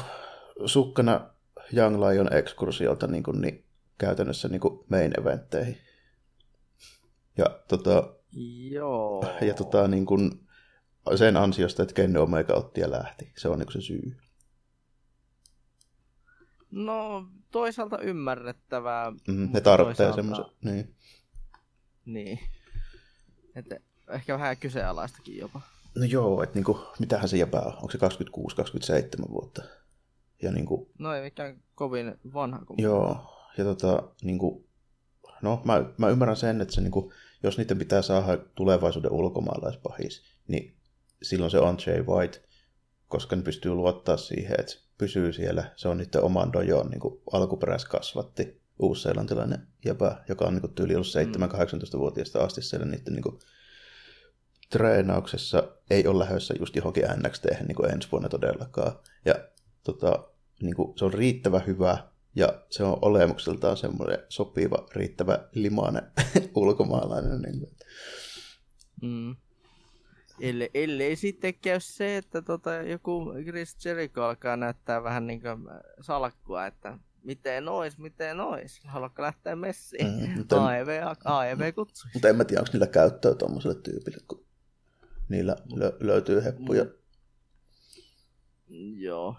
[0.67, 1.31] sukkana
[1.77, 3.65] Young Lion ekskursiolta niin, kuin, niin
[3.99, 5.79] käytännössä niin kuin main eventteihin.
[7.39, 8.15] Ja, tota,
[8.71, 9.25] Joo.
[9.41, 10.31] ja tota, niin kuin,
[11.17, 13.33] sen ansiosta, että Kenny Omega otti ja lähti.
[13.39, 14.17] Se on niin kuin se syy.
[16.71, 19.13] No, toisaalta ymmärrettävää.
[19.29, 20.45] Mm, ne tarvitsee semmoisen.
[20.65, 20.97] Niin.
[22.07, 22.39] Niin.
[23.55, 23.81] Että
[24.11, 25.61] ehkä vähän kyseenalaistakin jopa.
[25.95, 27.73] No joo, että niinku, mitähän se jäpää on?
[27.73, 27.99] Onko se
[29.29, 29.63] 26-27 vuotta?
[30.43, 32.65] Ja niinku, No ei mikään kovin vanha.
[32.65, 32.77] Kun...
[32.79, 33.19] joo,
[33.59, 34.69] ja tota, niinku,
[35.43, 40.77] no mä, mä ymmärrän sen, että se niinku, jos niiden pitää saada tulevaisuuden ulkomaalaispahis, niin
[41.23, 42.43] silloin se on Jay White,
[43.09, 45.73] koska ne pystyy luottaa siihen, että pysyy siellä.
[45.77, 51.07] Se on niiden oman dojon niin alkuperäiskasvatti, uusseelantilainen jäpä, joka on niin tyyli ollut
[51.95, 53.39] 7-18-vuotiaasta asti siellä niiden niin
[54.71, 55.73] treenauksessa.
[55.91, 58.93] Ei ole lähdössä just johonkin NXT niin ensi vuonna todellakaan.
[59.25, 59.35] Ja
[59.85, 60.29] tota,
[60.63, 61.99] niin kuin, se on riittävä hyvä
[62.35, 66.03] ja se on olemukseltaan semmoinen sopiva, riittävä limainen
[66.55, 67.43] ulkomaalainen.
[67.43, 67.71] Niin kuin.
[69.03, 69.37] Mm.
[70.41, 75.59] Ellei, ellei sitten käy se, että tota, joku Chris Jericho alkaa näyttää vähän niin kuin
[76.01, 80.07] salkkua, että miten ois, miten ois, haluatko lähteä messiin?
[80.07, 80.89] Mm, mutta AEV,
[81.25, 82.11] AEV kutsui.
[82.15, 84.47] Mutta en mä tiedä, onko niillä käyttöä tuommoiselle tyypille, kun
[85.29, 86.85] niillä lö- löytyy heppuja.
[86.85, 86.91] Mm.
[88.97, 89.37] Joo.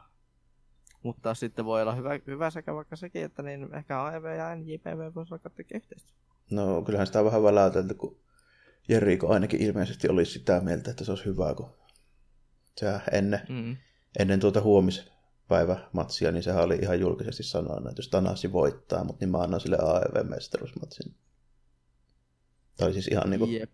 [1.04, 5.16] Mutta sitten voi olla hyvä, hyvä sekä vaikka sekin, että niin ehkä AEV ja NJPV
[5.16, 6.18] voisi alkaa tekemään yhteistyötä.
[6.52, 8.20] No kyllähän sitä on vähän väläytelty, kun
[8.90, 11.70] Jeriko ainakin ilmeisesti olisi sitä mieltä, että se olisi hyvä, kun
[12.78, 13.78] se ennen, mm.
[14.20, 14.62] ennen tuota
[15.50, 19.60] huomispäivämatsia, niin sehän oli ihan julkisesti sanonut, että jos Tanasi voittaa, mutta niin mä annan
[19.60, 21.16] sille AEV-mestaruusmatsin.
[22.78, 23.72] Tai siis ihan niin kuin yep.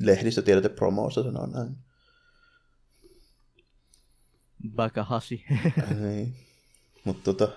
[0.00, 1.76] lehdistötiedote promoossa sanoo näin.
[4.74, 5.44] Bakahashi.
[6.02, 6.34] niin.
[7.04, 7.48] Mutta tota,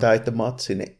[0.00, 0.98] tämä itse matsi, niin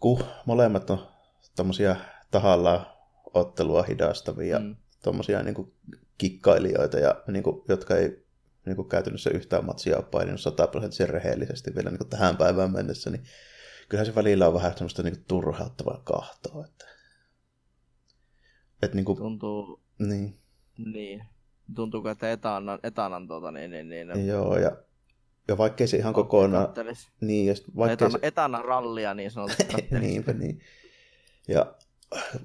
[0.00, 1.08] kun molemmat on
[1.56, 1.96] tommosia
[2.30, 2.86] tahallaan
[3.34, 4.76] ottelua hidastavia mm.
[5.02, 5.72] tuommoisia niin
[6.18, 8.21] kikkailijoita, ja, niin kuin, jotka ei
[8.66, 13.10] niin kuin käytännössä yhtään matsia ole paininut sataprosenttisen rehellisesti vielä niin kuin tähän päivään mennessä,
[13.10, 13.24] niin
[13.88, 16.64] kyllähän se välillä on vähän semmoista niin kuin turhauttavaa kahtoa.
[16.64, 16.86] Että,
[18.82, 19.80] että niin kuin, Tuntuu...
[19.98, 20.38] Niin.
[20.78, 21.24] Niin.
[21.74, 24.76] Tuntuuko, että etanan, etanan tuota, niin, niin, niin, Joo, ja,
[25.48, 26.68] ja vaikkei se ihan kokonaan...
[27.20, 28.18] Niin, ja vaikkei etana, se...
[28.22, 29.64] etana rallia niin sanotusti
[30.00, 30.60] Niinpä niin.
[31.48, 31.74] Ja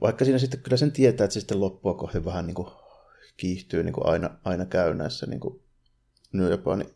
[0.01, 2.67] vaikka siinä sitten kyllä sen tietää, että se sitten loppua kohti vähän niin kuin
[3.37, 5.66] kiihtyy niin kuin aina, aina käy näissä niin kuin
[6.33, 6.93] New Japanin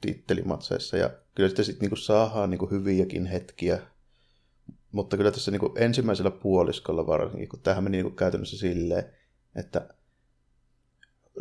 [0.00, 0.96] tittelimatseissa.
[0.96, 3.80] Ja kyllä sitten sitten niin kuin saadaan niin kuin hyviäkin hetkiä.
[4.92, 9.04] Mutta kyllä tässä niin kuin ensimmäisellä puoliskolla varsinkin, kun tähän meni niin kuin käytännössä silleen,
[9.56, 9.88] että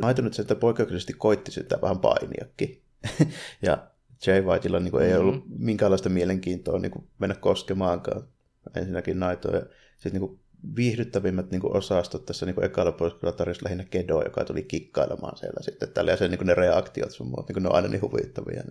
[0.01, 2.81] Naito nyt että poikkeuksellisesti koitti sitä vähän painiakin.
[3.67, 3.87] ja
[4.27, 5.65] Jay Whiteilla niin kuin ei ollut mm-hmm.
[5.65, 8.27] minkäänlaista mielenkiintoa niin kuin mennä koskemaankaan
[8.75, 9.55] ensinnäkin Naitoa.
[9.55, 9.65] Ja
[9.97, 10.39] sitten niin kuin
[10.75, 15.37] viihdyttävimmät niin kuin osastot tässä niin kuin ekalla puoliskolla tarjosi lähinnä Kedo, joka tuli kikkailemaan
[15.37, 15.89] siellä sitten.
[15.89, 18.63] Tällä ja niin kuin ne reaktiot sun muut, niin kuin ne on aina niin huvittavia.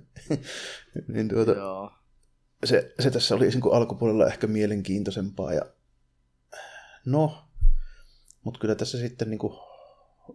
[1.12, 1.92] niin tuota, Joo.
[2.64, 5.52] Se, se, tässä oli niin kuin alkupuolella ehkä mielenkiintoisempaa.
[5.52, 5.62] Ja...
[7.06, 7.48] No,
[8.44, 9.52] mutta kyllä tässä sitten niin kuin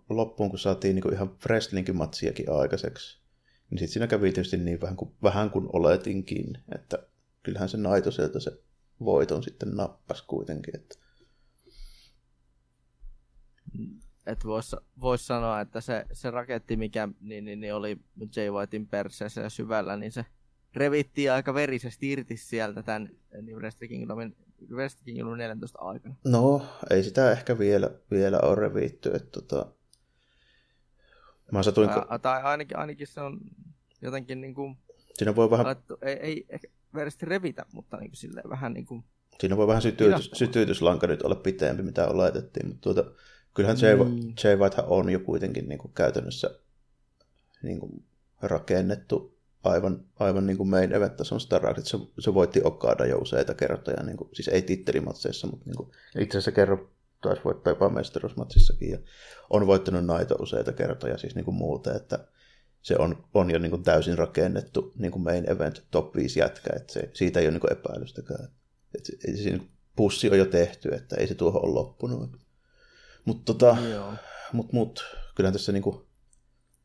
[0.10, 3.20] loppuun, kun saatiin niin kuin ihan wrestling-matsiakin aikaiseksi,
[3.70, 6.98] niin sitten siinä kävi tietysti niin vähän kuin, vähän kuin oletinkin, että
[7.44, 8.52] kyllähän se Naito sieltä se
[9.00, 10.76] voiton sitten nappas kuitenkin.
[10.76, 11.05] Että
[14.26, 17.98] että voisi vois sanoa, että se, se raketti, mikä niin, niin, niin oli
[18.36, 20.26] Jay Whitein perseessä ja syvällä, niin se
[20.76, 23.10] revittiin aika verisesti irti sieltä tämän
[23.42, 24.36] niin Wrestle Kingdomin,
[24.72, 26.16] Wrestle Kingdomin 14 aikana.
[26.26, 29.12] No, ei sitä ehkä vielä, vielä ole revitty.
[29.14, 29.66] Että tota...
[31.52, 31.90] Mä satuin...
[31.90, 33.40] Ää, tai ainakin, ainakin se on
[34.02, 34.78] jotenkin niin kuin...
[35.14, 35.66] Siinä voi vähän...
[35.66, 39.04] Alettu, ei, ei ehkä verisesti revitä, mutta niin kuin silleen vähän niin kuin...
[39.40, 43.12] Siinä voi vähän sytytys, sytytyslanka nyt olla pitempi, mitä oletettiin, mutta tuota,
[43.56, 44.34] Kyllähän Jay, mm.
[44.44, 46.50] Jay White on jo kuitenkin niin kuin käytännössä
[47.64, 48.04] niin kuin
[48.42, 53.54] rakennettu aivan, aivan niin kuin main event tason star, se, se voitti Okada jo useita
[53.54, 56.92] kertoja, niin kuin, siis ei tittelimatseissa, mutta niin kuin, itse asiassa kerro
[57.22, 58.98] taisi voittaa jopa mestaruusmatsissakin ja
[59.50, 62.28] on voittanut naito useita kertoja siis niin kuin muuten, että
[62.82, 66.70] se on, on jo niin kuin täysin rakennettu niin kuin main event top 5 jätkä,
[66.76, 68.50] että se, siitä ei ole niin kuin epäilystäkään.
[68.96, 69.64] Että se, siinä
[69.96, 72.45] pussi on jo tehty, että ei se tuohon ole loppunut.
[73.26, 73.78] Mutta tota,
[74.54, 75.06] mut, mut,
[75.36, 76.06] kyllähän tässä niin kuin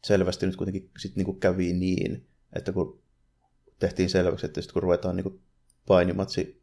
[0.05, 3.03] selvästi nyt kuitenkin sit niin kuin kävi niin, että kun
[3.78, 5.41] tehtiin selväksi, että sitten kun ruvetaan niin kuin
[5.86, 6.62] painimatsi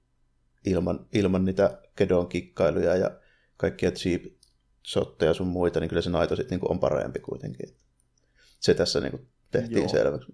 [0.66, 3.12] ilman, ilman niitä kedon kikkailuja ja
[3.58, 4.22] kaikkia cheap
[4.88, 7.76] shotteja sun muita, niin kyllä se naito sitten niin on parempi kuitenkin.
[8.60, 9.90] Se tässä niin kuin tehtiin Joo.
[9.90, 10.34] selväksi.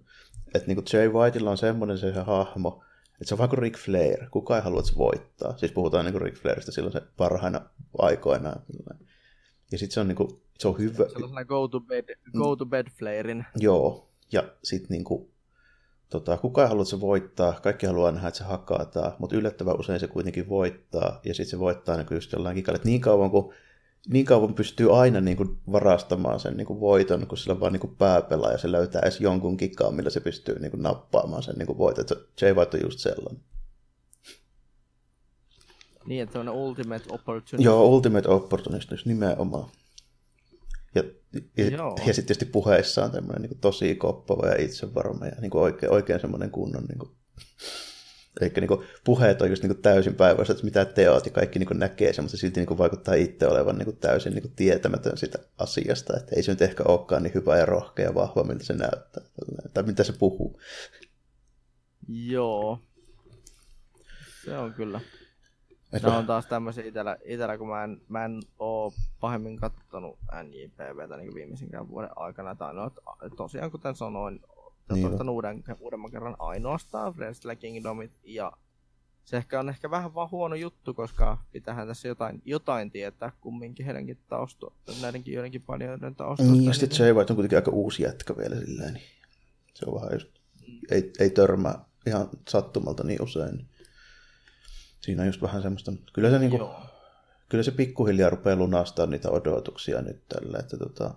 [0.53, 2.83] Että niin kuin Jay Whiteilla on semmoinen se hahmo,
[3.13, 4.29] että se on vähän kuin Ric Flair.
[4.31, 5.57] Kuka ei halua, että se voittaa.
[5.57, 8.55] Siis puhutaan niin kuin Ric Flairista silloin se parhaina aikoina.
[9.73, 11.05] Ja sitten se on, niin kuin, se on hyvä.
[11.09, 12.05] Sellaisena go to bed,
[12.37, 13.45] go to bed Flairin.
[13.55, 14.09] Joo.
[14.31, 15.29] Ja sitten niin kuin,
[16.09, 17.59] tota, kuka ei halua, että se voittaa.
[17.63, 19.13] Kaikki haluaa nähdä, että se hakataan.
[19.19, 21.19] Mutta yllättävän usein se kuitenkin voittaa.
[21.25, 22.79] Ja sitten se voittaa niin just jollain kikalle.
[22.83, 23.53] Niin kauan kuin
[24.07, 27.73] niin kauan pystyy aina niin kuin varastamaan sen niin kuin voiton, kun sillä on vaan
[27.73, 31.55] niin kuin pääpelaaja, se löytää edes jonkun kikaan, millä se pystyy niin kuin nappaamaan sen
[31.55, 32.05] niin kuin voiton.
[32.41, 33.43] Jay White on just sellainen.
[36.05, 37.65] Niin, että on ultimate opportunity.
[37.65, 39.69] Joo, ultimate opportunity, nimenomaan.
[40.95, 41.03] Ja,
[41.57, 45.61] ja, ja sitten tietysti puheissa on tämmöinen niin tosi koppava ja itsevarma ja niin kuin
[45.61, 47.11] oikein, oikein semmoinen kunnon niin kuin
[48.41, 51.59] Eli niin kuin, puheet on just niin kuin täysin päivässä, että mitä teot ja kaikki
[51.59, 54.55] niin kuin näkee mutta silti niin kuin vaikuttaa itse olevan niin kuin täysin niin kuin
[54.55, 56.17] tietämätön sitä asiasta.
[56.17, 59.23] Että ei se nyt ehkä olekaan niin hyvä ja rohkea ja vahva, miltä se näyttää.
[59.73, 60.59] Tai mitä se puhuu.
[62.07, 62.79] Joo.
[64.45, 65.01] Se on kyllä.
[66.01, 71.17] Se on taas tämmöisiä itellä, itellä kun mä en, mä en oo pahemmin kattonut NJPVtä
[71.17, 72.55] niin viimeisinkään vuoden aikana.
[72.55, 72.91] Tai no,
[73.37, 74.41] tosiaan kuten sanoin,
[74.91, 78.51] niin toistan uuden, uudemman kerran ainoastaan Friends Kingdomit ja
[79.25, 83.85] se ehkä on ehkä vähän vaan huono juttu, koska pitähän tässä jotain, jotain tietää kumminkin
[83.85, 86.55] heidänkin tausto, näidenkin joidenkin painijoiden taustoista.
[86.55, 87.07] Niin, ja sitten niin...
[87.07, 87.15] J.
[87.15, 89.03] White on kuitenkin aika uusi jätkä vielä sillä niin
[89.73, 90.27] se on vähän just,
[90.67, 90.79] mm.
[90.91, 93.67] ei, ei törmää ihan sattumalta niin usein.
[95.03, 96.69] Siinä on just vähän semmoista, kyllä se, niinku,
[97.49, 101.13] kyllä se pikkuhiljaa rupeaa lunastaa niitä odotuksia nyt tällä, että tota,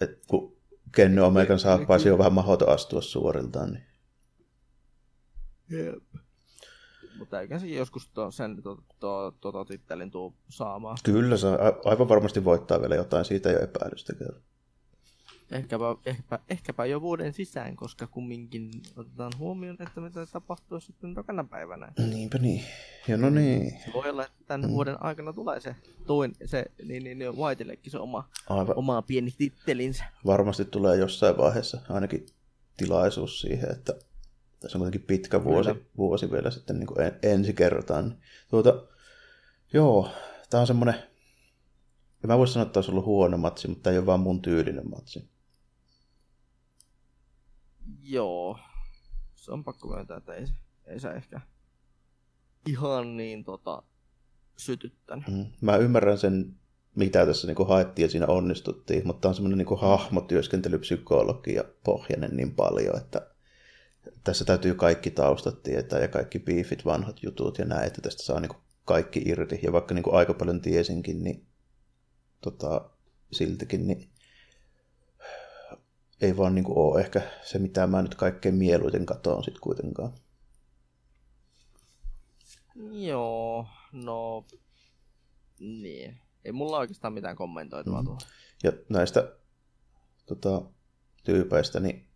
[0.00, 0.56] et kun
[0.94, 3.72] Kenny Omegan saappaisi jo vähän mahdoton astua suoriltaan.
[3.72, 3.84] Niin.
[5.70, 6.24] Jep.
[7.18, 10.98] Mutta eikä se joskus to, sen to, to, to, to, tittelin tuu saamaan.
[11.04, 11.48] Kyllä, se
[11.84, 14.42] aivan varmasti voittaa vielä jotain, siitä ei ole epäilystäkään.
[15.50, 21.44] Ehkäpä, ehkäpä, ehkäpä jo vuoden sisään, koska kumminkin otetaan huomioon, että mitä tapahtuu sitten tokana
[21.44, 21.92] päivänä.
[21.98, 22.62] Niinpä niin.
[23.08, 23.70] Ja no niin.
[23.70, 24.74] Se voi olla, että tämän mm.
[24.74, 25.76] vuoden aikana tulee se,
[26.06, 28.78] toin, se niin, niin, niin Whiteillekin se oma, Aivan.
[28.78, 30.04] oma pieni tittelinsä.
[30.26, 32.26] Varmasti tulee jossain vaiheessa ainakin
[32.76, 33.94] tilaisuus siihen, että
[34.60, 38.18] tässä on kuitenkin pitkä vuosi, vuosi vielä sitten niin kuin en, ensi kertaan.
[38.50, 38.82] Tuota,
[39.72, 40.08] joo,
[40.50, 40.94] tämä on semmoinen,
[42.22, 44.42] ja mä voisin sanoa, että olisi ollut huono matsi, mutta tämä ei ole vaan mun
[44.42, 45.33] tyylinen matsi.
[48.02, 48.58] Joo,
[49.34, 50.46] se on pakko myöntää, että ei,
[50.86, 51.40] ei se ehkä
[52.66, 53.82] ihan niin tota,
[54.56, 55.28] sytyttänyt.
[55.28, 55.46] Mm.
[55.60, 56.56] Mä ymmärrän sen,
[56.94, 62.96] mitä tässä niin haettiin ja siinä onnistuttiin, mutta on semmoinen niin hahmotyöskentelypsykologia pohjainen niin paljon,
[62.96, 63.30] että
[64.24, 68.40] tässä täytyy kaikki taustat tietää ja kaikki beefit, vanhat jutut ja näin, että tästä saa
[68.40, 68.52] niin
[68.84, 69.60] kaikki irti.
[69.62, 71.46] Ja vaikka niin aika paljon tiesinkin, niin
[72.40, 72.90] tota,
[73.32, 74.08] siltikin niin
[76.20, 80.12] ei vaan niin kuin ole ehkä se, mitä mä nyt kaikkein mieluiten katoon sitten kuitenkaan.
[82.92, 84.44] Joo, no
[85.60, 86.20] niin.
[86.44, 88.04] Ei mulla oikeastaan mitään kommentoitavaa mm.
[88.04, 88.20] tuohon.
[88.62, 89.32] Ja näistä
[90.26, 90.62] tota,
[91.24, 92.08] tyypeistä, niin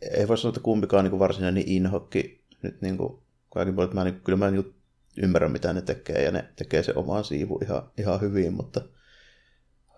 [0.00, 3.22] ei voi sanoa, että kumpikaan niin varsinainen inhokki nyt niin kuin
[3.54, 4.74] kaikin puolin, mä, niin, kyllä mä niin
[5.16, 8.80] ymmärrän, mitä ne tekee, ja ne tekee se omaan siivu ihan, ihan hyvin, mutta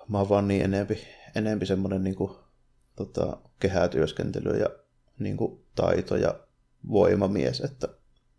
[0.09, 0.99] mä oon vaan niin enempi,
[1.35, 2.31] enempi semmoinen niin kuin,
[2.97, 4.69] tota, kehätyöskentely ja
[5.19, 6.41] niin kuin, taito ja
[6.89, 7.89] voimamies, että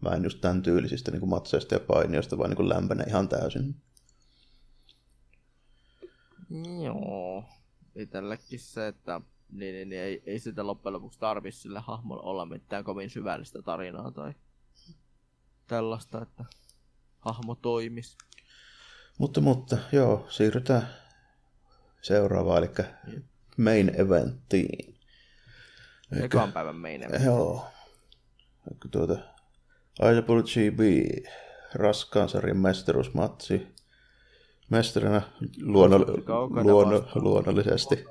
[0.02, 3.30] mä en just tämän tyylisistä niin kuin matseista ja painioista vaan niin kuin lämpene ihan
[3.30, 3.76] täysin.
[6.84, 7.44] Joo,
[7.96, 12.46] itsellekin se, että niin, niin, niin ei, ei sitä loppujen lopuksi tarvitse sille hahmolle olla
[12.46, 14.34] mitään kovin syvällistä tarinaa tai
[15.68, 16.46] tällaista, että
[17.20, 18.18] hahmo toimisi.
[19.18, 20.88] Mutta, mutta, joo, siirrytään
[22.02, 22.70] seuraavaan, eli
[23.58, 24.96] main eventtiin.
[26.24, 27.24] Ekan päivän main event.
[27.24, 27.66] Joo.
[28.92, 29.18] Tuota,
[30.12, 30.80] IWGB,
[31.74, 33.68] raskaan sarjan mestaruusmatsi.
[34.70, 35.22] Mestarina
[35.62, 35.98] luonno,
[36.64, 38.06] luonno, luonnollisesti.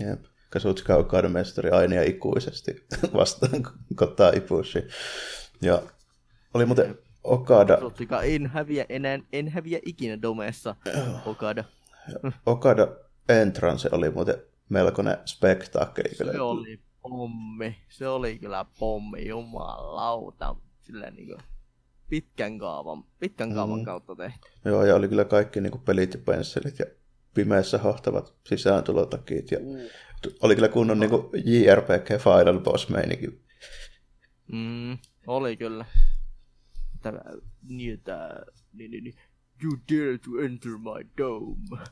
[0.00, 0.24] Jep.
[0.50, 2.86] Kasutsuka Okada mestari aina ja ikuisesti
[3.16, 3.62] vastaan
[3.94, 4.88] Kota Ibushi.
[5.62, 5.82] Ja
[6.54, 7.74] oli muuten Okada...
[7.74, 10.76] Kasutsuka en häviä enää, en häviä ikinä Domessa,
[11.26, 11.64] Okada.
[12.46, 12.88] Okada
[13.28, 16.14] entrance oli muuten melkoinen spektaakkeli.
[16.18, 16.32] kyllä.
[16.32, 17.76] Se oli pommi.
[17.88, 20.56] Se oli kyllä pommi, jumalauta.
[20.80, 21.38] Silleen niinku
[22.08, 23.84] pitkän kaavan, pitkän kaavan Mm.
[23.84, 24.48] kautta tehty.
[24.64, 26.86] Joo, ja oli kyllä kaikki niin kuin pelit ja pensselit ja
[27.34, 29.50] pimeässä hahtavat sisääntulotakit.
[29.50, 29.80] Ja Uh.
[30.42, 33.40] oli kyllä kunnon niin kuin JRPG Final Boss meininki.
[34.52, 35.84] Mm, oli kyllä.
[37.02, 37.20] Tämä,
[37.62, 38.42] niin, tää,
[38.72, 39.14] niin, niin, niin.
[39.64, 41.84] You dare to enter my dome.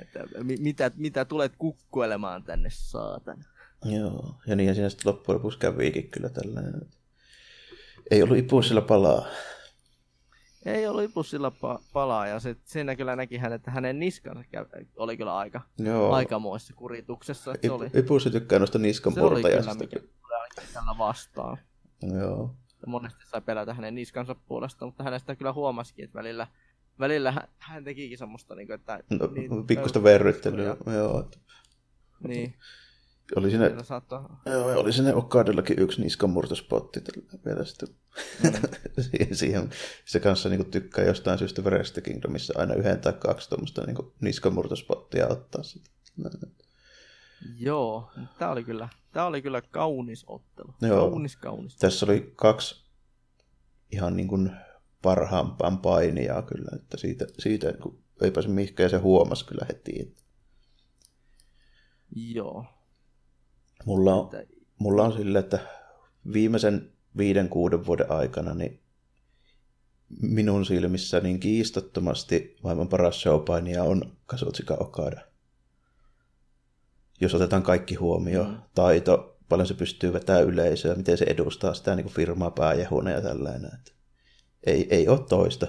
[0.00, 3.44] Että, mi, mitä, mitä tulet kukkuelemaan tänne, saatana.
[3.84, 6.80] Joo, ja niin siinä sitten loppujen lopuksi käviikin kyllä tällainen.
[8.10, 9.26] Ei ollut ipuisilla palaa.
[10.66, 14.86] Ei ollut ipussilla pa- palaa, ja sit, siinä kyllä näki hän, että hänen niskansa käy-
[14.96, 16.12] oli kyllä aika, Joo.
[16.12, 17.54] aikamoissa kurituksessa.
[17.54, 20.00] Että se oli, Ipu, Ipusi tykkää noista niskan se oli kyllä, mikä
[20.74, 21.58] tällä vastaan.
[22.20, 22.54] Joo.
[22.86, 26.46] monesti sai pelätä hänen niskansa puolesta, mutta hänestä kyllä huomasikin, että välillä,
[27.00, 29.00] välillä hän, hän tekikin semmoista, niin kuin, että...
[29.10, 30.76] No, niin, pikkusta verryttelyä.
[30.86, 31.20] Joo.
[31.20, 31.38] että
[32.28, 32.54] Niin,
[33.36, 34.42] Oli siinä, saattaa...
[34.46, 37.88] joo, oli siinä Okadellakin yksi niskanmurtospotti tällä vielä sitten.
[38.42, 38.52] Mm.
[39.10, 39.70] siihen, siihen,
[40.04, 45.28] se kanssa niin tykkää jostain syystä Verestä Kingdomissa aina yhden tai kaksi tuommoista niin niskanmurtospottia
[45.28, 45.92] ottaa sitten.
[47.56, 50.74] Joo, tää oli kyllä, tää oli kyllä kaunis ottelu.
[50.82, 51.10] Joo.
[51.10, 51.76] Kaunis, kaunis.
[51.76, 52.84] Tässä oli kaksi
[53.92, 54.50] ihan niin kuin
[55.02, 60.00] parhaampaan painijaa kyllä, että siitä, siitä kuin, ei pääse mihinkään ja se huomasi kyllä heti.
[60.00, 60.22] Että
[62.16, 62.64] Joo.
[63.84, 64.30] mulla, on,
[64.78, 65.58] mulla on sille, että
[66.32, 68.80] viimeisen viiden, kuuden vuoden aikana niin
[70.22, 75.20] minun silmissä niin kiistattomasti maailman paras showpainija on Kazuchika Okada.
[77.20, 78.52] Jos otetaan kaikki huomioon, Mm.
[78.54, 78.60] mm.
[78.74, 83.20] taito, paljon se pystyy vetämään yleisöä, miten se edustaa sitä niin kuin firmaa pääjehuna ja
[83.22, 83.74] tällainen.
[83.74, 83.92] Että
[84.66, 85.66] ei, ei ole toista.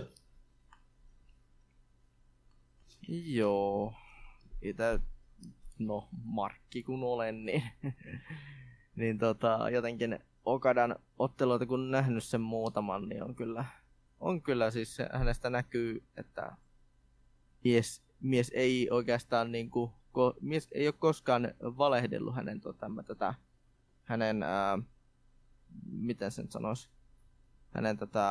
[3.09, 3.93] joo.
[4.61, 4.99] Itä,
[5.79, 7.63] no, Markki kun olen, niin,
[8.95, 13.65] niin tota, jotenkin Okadan otteluita kun nähnyt sen muutaman, niin on kyllä,
[14.19, 16.57] on kyllä siis hänestä näkyy, että
[17.63, 23.33] mies, mies ei oikeastaan niinku, ko, mies ei ole koskaan valehdellut hänen tota, tätä,
[24.03, 24.79] hänen, ää,
[25.85, 26.89] miten sen sanoisi,
[27.69, 28.21] hänen tätä,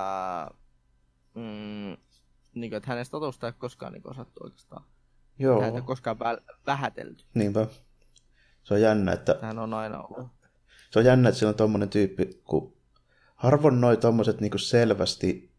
[1.35, 1.97] mm,
[2.55, 4.85] niin kuin, että hänen statusta ei koskaan niin osattu oikeastaan.
[5.39, 7.25] Joo, Häntä ei ole koskaan vä- vähätelty.
[7.35, 7.67] niinpä.
[8.65, 10.29] Se on jännä, että Hän on aina ollut.
[10.91, 12.77] se on jännä, että siellä on tommonen tyyppi, kun
[13.35, 15.53] harvoin noi tommoset niinku selvästi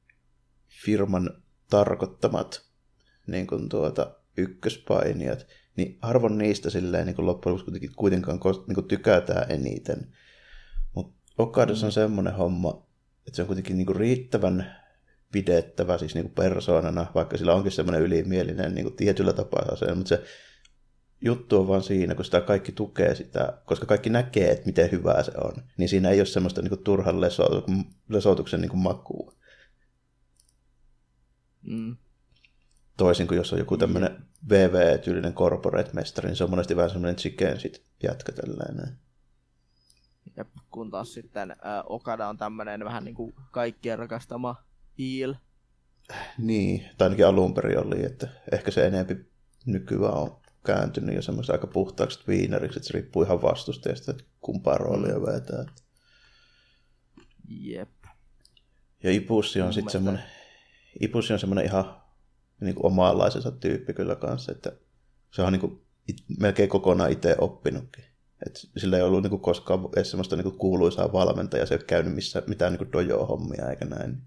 [0.67, 2.69] firman tarkoittamat
[3.27, 8.88] niin kuin tuota, ykköspainijat, niin harvoin niistä silleen niin kuin loppujen lopuksi kuitenkaan niin kuin
[8.88, 10.15] tykätään eniten.
[10.95, 12.88] Mutta Okadassa on semmoinen homma,
[13.30, 14.75] että se on kuitenkin niin kuin riittävän
[15.32, 19.95] pidettävä siis niin kuin persoonana, vaikka sillä onkin semmoinen ylimielinen niin kuin tietyllä tapaa se,
[19.95, 20.23] mutta se
[21.21, 25.23] juttu on vaan siinä, kun sitä kaikki tukee sitä, koska kaikki näkee, että miten hyvää
[25.23, 27.65] se on, niin siinä ei ole semmoista niin kuin turhan leso-
[28.09, 29.34] lesotuksen niin kuin makua.
[31.61, 31.97] Mm.
[32.97, 37.59] Toisin kuin jos on joku tämmöinen VV-tyylinen corporate-mestari, niin se on monesti vähän semmoinen chicken
[37.59, 38.97] sit jätkä tällainen.
[40.39, 44.55] Ja kun taas sitten ää, Okada on tämmönen vähän niinku kaikkien rakastama
[44.99, 45.35] heel.
[46.37, 49.15] Niin, tai ainakin alun perin oli, että ehkä se enempi
[49.65, 54.77] nykyään on kääntynyt jo semmoista aika puhtaaksi viineriksi, että se riippuu ihan vastustajasta, että kumpaa
[54.77, 55.65] roolia vetää.
[57.47, 57.89] Jep.
[59.03, 60.23] Ja Ipussi on sitten semmoinen,
[60.99, 62.01] Ipussi on semmoinen ihan
[62.61, 64.71] niin kuin omanlaisensa tyyppi kyllä kanssa, että
[65.33, 68.09] se on niin kuin it, melkein kokonaan itse oppinutkin.
[68.47, 71.77] Et sillä ei ollut niin kuin koskaan edes semmoista niin kuin kuuluisaa valmentajaa, se ei
[71.77, 74.21] ole käynyt missään, mitään niin kuin dojo-hommia eikä näin.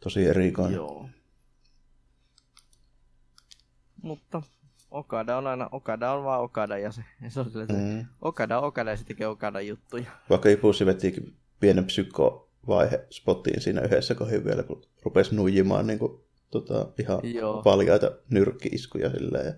[0.00, 0.74] Tosi erikoinen.
[0.74, 1.08] Joo.
[4.02, 4.42] Mutta
[4.90, 8.04] Okada on aina, Okada on vaan Okada ja se, ja se on sille, että Mm.
[8.22, 10.10] Okada on Okada ja se tekee Okada juttuja.
[10.30, 16.20] Vaikka Ipussi vetikin pienen psykovaihe spottiin siinä yhdessä kohin vielä, kun rupesi nuijimaan niin kuin,
[16.50, 17.62] tota, ihan Joo.
[17.62, 19.46] paljaita nyrkki-iskuja silleen.
[19.46, 19.52] Ja,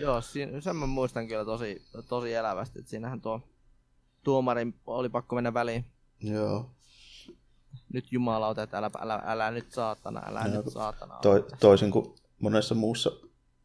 [0.00, 3.40] Joo, siinä, sen mä muistan kyllä tosi, tosi elävästi, että siinähän tuo
[4.24, 5.84] tuomarin oli pakko mennä väliin.
[6.20, 6.70] joo.
[7.92, 11.18] Nyt jumalauta, että älä, älä, älä nyt saatana, älä Joo, nyt saatana.
[11.22, 13.10] To, toisin kuin monessa muussa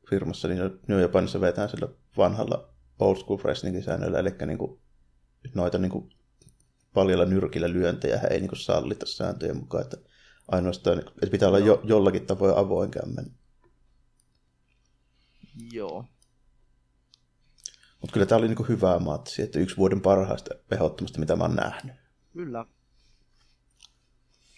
[0.10, 2.70] firmassa, niin New Japanissa vetään sillä vanhalla
[3.00, 4.80] old school wrestlingin säännöllä, eli niin kuin,
[5.56, 6.10] noita niin kuin,
[6.94, 9.98] paljalla nyrkillä lyöntejä ei niin kuin, sallita sääntöjen mukaan, että
[10.48, 13.26] ainoastaan, että pitää olla jo, jollakin tavoin avoin kämmen.
[15.72, 16.06] Joo.
[18.04, 21.44] Mutta kyllä tämä oli niin kuin, hyvä matsi, että yksi vuoden parhaista ehdottomasti, mitä mä
[21.44, 21.96] oon nähnyt.
[22.34, 22.66] Kyllä.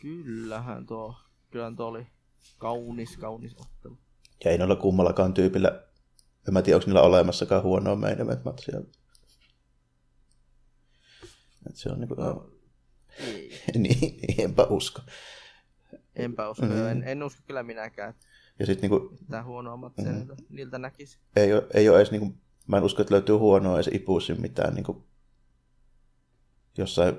[0.01, 1.15] Kyllähän tuo,
[1.51, 2.07] kyllähän tuo oli
[2.57, 3.97] kaunis, kaunis ottelu.
[4.45, 5.85] Ja ei noilla kummallakaan tyypillä
[6.47, 8.81] en mä tiedä, onko niillä olemassakaan huonoa main event matchia.
[11.69, 12.49] Et se on niinku, No,
[13.19, 13.51] ei.
[13.77, 15.01] niin, enpä usko.
[16.15, 16.65] Enpä usko.
[16.65, 16.87] Mm.
[16.87, 18.13] En, en usko kyllä minäkään,
[18.59, 20.15] Ja sitten niinku, mitään huonoa matsia mm.
[20.15, 21.19] niiltä, niiltä näkisi.
[21.35, 22.37] ei, ole, ei ole edes, niinku,
[22.67, 25.07] mä en usko, että löytyy huonoa edes ipuusin mitään niinku,
[26.77, 27.15] jossain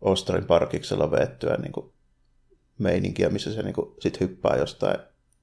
[0.00, 1.94] Ostarin parkiksella veettyä niinku,
[2.78, 4.98] meininkiä, missä se niinku, sit hyppää jostain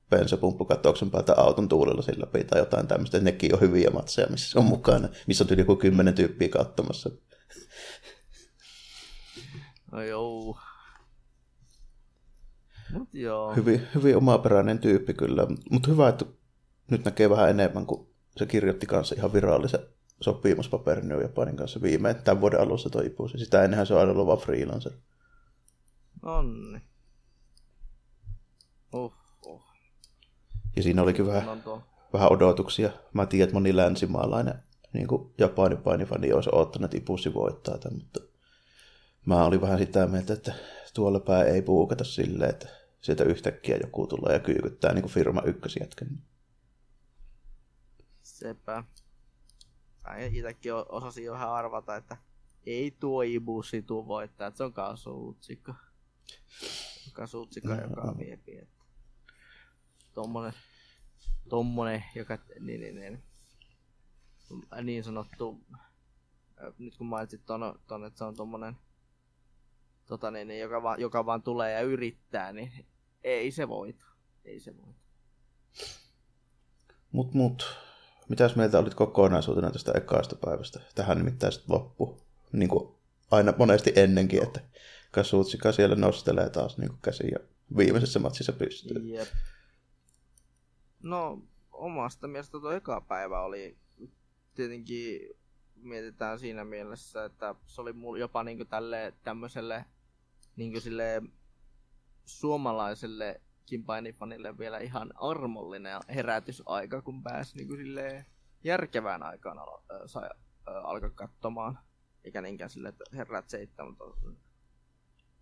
[0.09, 3.20] bensapumppukatoksen päältä auton tuulella sillä läpi tai jotain tämmöistä.
[3.20, 7.09] Nekin on hyviä matseja, missä se on mukana, missä on yli joku kymmenen tyyppiä katsomassa.
[9.91, 10.57] No joo.
[12.93, 13.55] Mut joo.
[13.55, 16.26] Hyvin, hyvin omaperäinen tyyppi kyllä, mutta hyvä, että
[16.91, 19.80] nyt näkee vähän enemmän, kun se kirjoitti kanssa ihan virallisen
[20.22, 23.38] sopimuspaperin New Japanin kanssa viimein tämän vuoden alussa toi ipusi.
[23.38, 24.92] Sitä ennenhän se on aina ollut vaan freelancer.
[26.24, 26.82] Onni.
[28.94, 29.14] Uh,
[29.46, 29.62] uh.
[30.76, 31.82] Ja siinä olikin vähän, tuo.
[32.14, 32.90] vähän odotuksia.
[33.14, 34.64] Mä tiedän, että moni länsimaalainen
[34.94, 38.20] niin kuin Japanin painifani olisi odottanut, että Ipusi voittaa tämän, mutta
[39.26, 40.54] mä olin vähän sitä mieltä, että
[40.94, 42.68] tuolla päin ei puukata silleen, että
[43.02, 46.08] sieltä yhtäkkiä joku tulee ja kyykyttää niin kuin firma ykkösjätkän.
[48.38, 48.84] Sepä.
[50.74, 52.18] O- osasin jo vähän arvata, että
[52.66, 55.74] ei tuo Ibushi tuu voittaa, että se on Kazuutsikko.
[57.14, 58.58] Kazuutsikko, Mm, joka viepi.
[58.58, 58.84] Että
[60.14, 60.54] tommonen,
[61.50, 63.24] tommonen, joka niin, niin, niin,
[64.84, 68.76] niin sanottu, äh, nyt kun mainitsit ton, ton että se on tommonen,
[70.06, 72.86] tota niin, niin, joka, vaan, joka vaan tulee ja yrittää, niin
[73.24, 74.06] ei se voita.
[74.46, 75.00] Ei se voita.
[77.12, 77.87] Mut, mut,
[78.30, 80.80] mitäs mieltä olit kokonaisuutena tästä ekaasta päivästä?
[80.95, 82.21] Tähän nimittäin sitten loppu.
[82.51, 82.95] Niin kuin
[83.32, 84.59] aina monesti ennenkin, että
[85.11, 87.39] Kasutsika siellä nostelee taas niin kuin käsiä ja
[87.78, 89.01] viimeisessä matsissa pystyy.
[89.05, 89.28] Jep.
[91.03, 93.78] No, omasta mielestä tuo eka päivä oli
[94.55, 95.19] tietenkin
[95.75, 99.86] mietitään siinä mielessä, että se oli jopa niinku tälle tämmöiselle
[100.55, 101.21] niinku sille
[102.25, 108.26] suomalaiselle kimpainifanille vielä ihan armollinen herätysaika, kun pääsi niinku sille
[108.63, 110.30] järkevään aikaan alo- sai,
[110.65, 111.80] alkaa katsomaan.
[112.24, 114.05] Eikä niinkään silleen, että herät seitsemän, mutta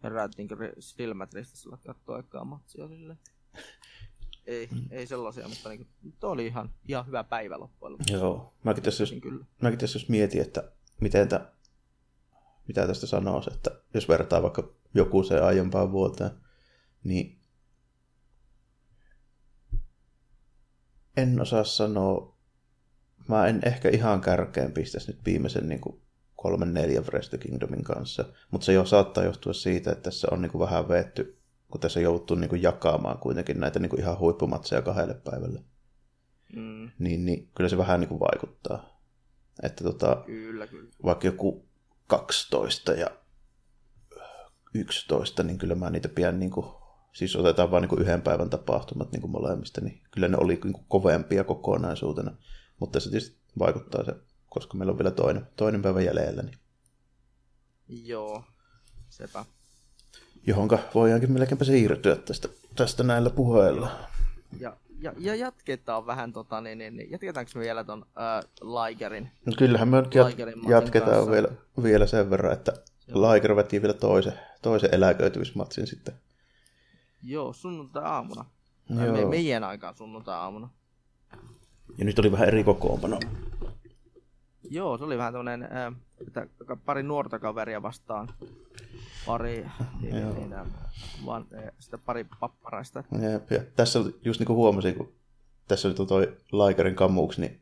[0.03, 3.19] herät ri- silmät ristissä katsoa ekaa matsia silleen.
[4.45, 5.85] Ei, ei sellaisia, mutta niinku,
[6.19, 8.13] tuo oli ihan, ihan hyvä päivä loppujen lopuksi.
[8.13, 9.45] Joo, mäkin tässä Niin kyllä.
[9.61, 10.71] mäkin tässä just mietin, että
[11.01, 11.51] miten tä,
[12.67, 16.31] mitä tästä sanoisi, että jos vertaa vaikka joku se aiempaan vuoteen,
[17.03, 17.34] niin
[21.17, 22.35] en osaa sanoa,
[23.27, 26.01] mä en ehkä ihan kärkeen pistäisi nyt viimeisen niin kuin
[26.35, 30.51] kolmen neljän Wrestle Kingdomin kanssa, mutta se jo saattaa johtua siitä, että tässä on niin
[30.51, 31.37] kuin vähän veetty,
[31.71, 35.63] kun tässä on jouduttu niin kuin jakamaan kuitenkin näitä niin kuin ihan huippumatseja kahdelle päivälle,
[36.55, 38.99] Mm, niin, niin kyllä se vähän niin kuin vaikuttaa.
[39.63, 40.91] Että tota, kyllä, kyllä.
[41.03, 41.65] vaikka joku
[42.07, 43.07] 12 ja
[44.73, 46.65] 11, niin kyllä mä niitä pidän niin kuin,
[47.15, 50.73] siis otetaan vain niin yhden päivän tapahtumat niin kuin molemmista, niin kyllä ne oli niin
[50.73, 52.31] kuin kovempia kokonaisuutena.
[52.79, 54.15] Mutta se tietysti vaikuttaa se,
[54.49, 56.57] koska meillä on vielä toinen, toinen päivä jäljellä, niin
[57.87, 58.43] Joo,
[59.09, 59.45] sepä.
[60.47, 63.91] johonka voidaankin melkeinpä siirtyä tästä, tästä näillä puheilla.
[64.59, 69.31] Ja, ja, ja jatketaan vähän tota, niin, niin, niin jatketaanko me vielä ton äh, Ligerin?
[69.45, 71.31] No kyllähän me jat- jatketaan kanssa.
[71.31, 71.47] vielä,
[71.83, 72.73] vielä sen verran, että
[73.07, 76.13] Liger veti vielä toisen, toisen eläköitymismatsin sitten.
[77.27, 78.45] Joo, sunnuntai-aamuna.
[78.95, 79.15] Tai Joo.
[79.15, 80.69] Me, meidän aikaan sunnuntai-aamuna.
[81.97, 83.19] Ja nyt oli vähän eri kokoonpano.
[84.69, 85.69] Joo, se oli vähän tämmönen,
[86.27, 86.47] että
[86.85, 88.33] pari nuorta kaveria vastaan.
[89.25, 89.65] Pari,
[90.01, 90.55] niin, niin,
[91.25, 91.47] vaan,
[91.79, 93.03] sitä pari papparaista.
[93.31, 95.13] Jep, ja tässä just niin kuin huomasin, kun
[95.67, 97.59] tässä on toi Ligerin kammuksi, niin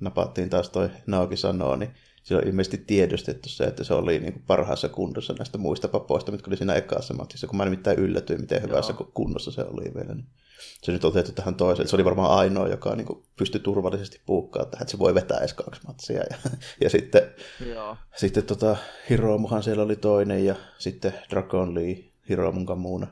[0.00, 1.90] napattiin taas toi Naoki sanoo, niin
[2.22, 6.32] sillä on ilmeisesti tiedostettu se, että se oli niin kuin parhaassa kunnossa näistä muista papoista,
[6.32, 9.10] mitkä oli siinä ekassa matsissa, kun mä nimittäin yllätyin, miten hyvässä Joo.
[9.14, 10.14] kunnossa se oli vielä.
[10.14, 10.26] Niin
[10.82, 11.88] se nyt on otettu tähän toiseen.
[11.88, 15.38] Se oli varmaan ainoa, joka niin kuin pystyi turvallisesti puukkaa tähän, että se voi vetää
[15.38, 16.22] edes kaksi matsia.
[16.30, 16.36] Ja,
[16.80, 17.22] ja sitten,
[17.66, 18.76] Joo, sitten tota,
[19.10, 23.06] Hiromuhan siellä oli toinen ja sitten Dragon Lee Hiromun kamuuna.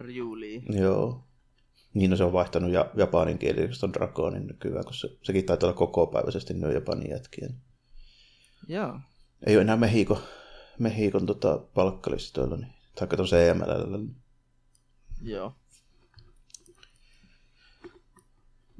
[0.00, 0.62] Ryuli.
[0.68, 1.24] Joo.
[1.94, 5.78] Niin no se on vaihtanut ja, japanin kieliksi ton Dragonin nykyään, se, sekin taitaa olla
[5.78, 7.48] kokopäiväisesti nyt japanin jätkiä.
[8.68, 9.00] Joo.
[9.46, 10.22] Ei ole enää Mehiko,
[10.78, 14.06] Mehikon tota, palkkalistoilla, niin, tai tuon CML.
[15.22, 15.54] Joo.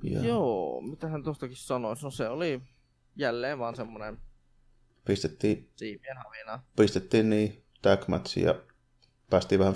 [0.03, 2.05] Ja Joo, mitähän tuostakin sanoisi?
[2.05, 2.61] No se oli
[3.17, 4.19] jälleen vaan semmonen
[5.05, 6.63] pistettiin, siipien havina.
[6.77, 8.55] pistettiin niin tag matchi ja
[9.31, 9.75] päästiin vähän,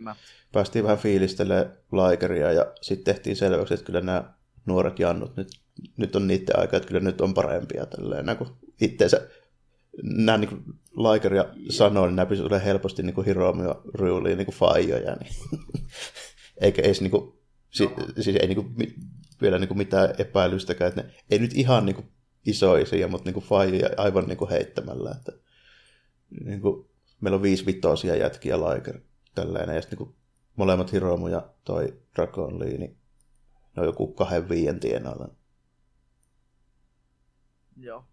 [0.00, 0.16] mä.
[0.52, 4.34] päästiin vähän fiilistelemään Ligeria ja sitten tehtiin selväksi, että kyllä nämä
[4.66, 5.48] nuoret jannut, nyt,
[5.96, 9.28] nyt on niiden aika, että kyllä nyt on parempia tälleen, kun itteensä
[10.02, 10.64] nämä niin
[10.96, 15.32] Laikeria sanoo, niin nämä pystyy helposti niin kuin Hiromio Ryuliin niin kuin faijoja, niin
[16.60, 17.38] eikä edes niin kuin,
[17.70, 18.76] si, siis ei niin kuin,
[19.42, 22.08] vielä niin kuin mitään epäilystäkään, että ne ei nyt ihan niin kuin
[22.46, 25.32] isoisia, mutta niin kuin faijoja aivan niin kuin heittämällä, että
[26.44, 26.88] niin kuin,
[27.20, 29.00] meillä on viisi vitosia jätkiä Laiker
[29.34, 30.16] tällainen, ja sitten niin kuin,
[30.56, 32.96] molemmat Hiromu ja toi Dragon Lee, niin
[33.76, 35.28] ne on joku kahden viien tienalla.
[37.76, 38.04] Joo.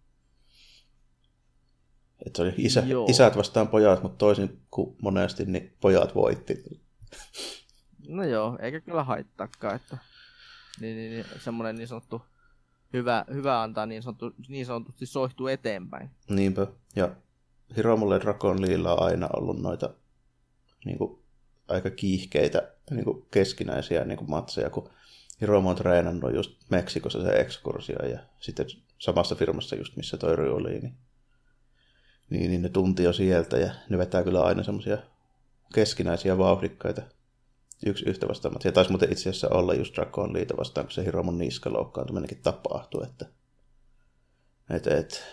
[2.26, 6.64] Että se oli isä, isät vastaan pojat, mutta toisin kuin monesti, niin pojat voitti.
[8.08, 9.98] No joo, eikä kyllä haittaakaan, että
[10.80, 12.22] niin, niin, niin, semmoinen niin sanottu
[12.94, 16.10] hyvä, hyvä antaa niin, sanottu, niin sanotusti soihtuu eteenpäin.
[16.30, 17.16] Niinpä, ja
[17.76, 19.90] Hiromulle Dragon Leella on aina ollut noita
[20.86, 21.20] niin kuin,
[21.68, 24.90] aika kiihkeitä niin kuin keskinäisiä niin kuin matseja, kun
[25.42, 28.66] Hiromu on treenannut just Meksikossa se ekskursio ja sitten
[28.98, 30.94] samassa firmassa just missä toi oli, niin
[32.32, 34.98] niin, niin ne tunti jo sieltä ja ne vetää kyllä aina semmoisia
[35.74, 37.02] keskinäisiä vauhdikkaita
[37.86, 38.56] yksi yhtä vastaan.
[38.64, 42.42] Ja taisi muuten itse asiassa olla just Dragon Liita vastaan, kun se Hiromon niska loukkaantuminenkin
[42.42, 43.26] tapahtui, että
[44.70, 45.24] et, et,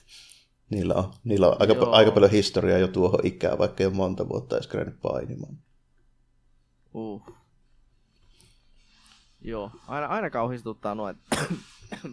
[0.70, 4.56] niillä on, niillä on aika, aika paljon historiaa jo tuohon ikään, vaikka ole monta vuotta
[4.56, 5.58] edes kerennyt painimaan.
[6.94, 7.22] Uh.
[9.40, 11.36] Joo, aina, aina kauhistuttaa että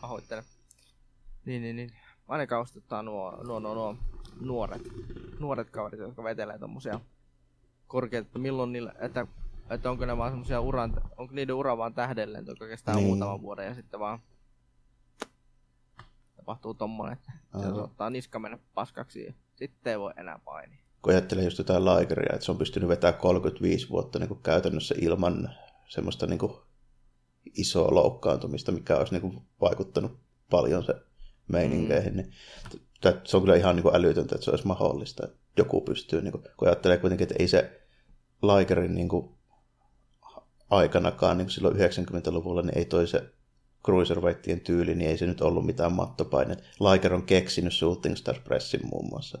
[0.00, 0.44] pahoittelen.
[1.44, 1.92] Niin, niin, niin
[2.28, 3.96] aina kaustuttaa nuo, nuo, nuo, nuo
[4.40, 4.82] nuoret,
[5.38, 7.00] nuoret kaverit, jotka vetelee tommosia
[7.86, 9.26] korkeita, että milloin niillä, että,
[9.70, 13.06] että onko ne vaan semmosia uran, onko niiden ura vaan tähdellen, joka kestää niin.
[13.06, 14.18] muutaman vuoden ja sitten vaan
[16.36, 20.78] tapahtuu tommonen, että se ottaa niska mennä paskaksi ja sitten ei voi enää painia.
[21.02, 24.94] Kun ajattelee just jotain laikeria, että se on pystynyt vetämään 35 vuotta niin kuin käytännössä
[24.98, 25.50] ilman
[25.88, 26.52] semmoista niin kuin
[27.54, 30.18] isoa loukkaantumista, mikä olisi niin kuin vaikuttanut
[30.50, 30.94] paljon se
[31.48, 32.16] meininkeihin, mm.
[32.16, 32.32] niin
[33.24, 36.32] se on kyllä ihan niin kuin älytöntä, että se olisi mahdollista, että joku pystyy, niin
[36.32, 37.80] kuin, kun ajattelee kuitenkin, että ei se
[38.42, 39.38] Laikerin niin kuin,
[40.70, 43.32] aikanakaan, niin kuin silloin 90-luvulla, niin ei toi se
[43.84, 46.64] cruiserweighttien tyyli, niin ei se nyt ollut mitään mattopaineet.
[46.80, 49.38] Laiker on keksinyt Shooting Star Pressin muun muassa.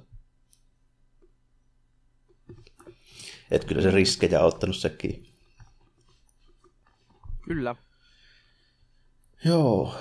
[3.50, 5.28] Että kyllä se riskejä on ottanut sekin.
[7.44, 7.76] Kyllä.
[9.44, 9.94] Joo.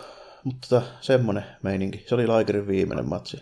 [0.44, 2.04] Mutta tota, semmonen meininki.
[2.08, 3.42] Se oli Laikerin viimeinen matsi.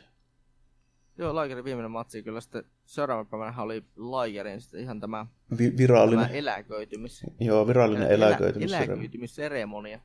[1.18, 2.24] Joo, Laikerin viimeinen matsi.
[2.24, 5.26] Kyllä sitten seuraavana päivänä oli Laikerin sitten ihan tämä,
[5.58, 6.26] Vi- virallinen.
[6.26, 7.24] tämä eläköitymis.
[7.39, 8.74] Joo, virallinen elä, eläköitymis.
[8.74, 10.00] Eläköitymisseremonia.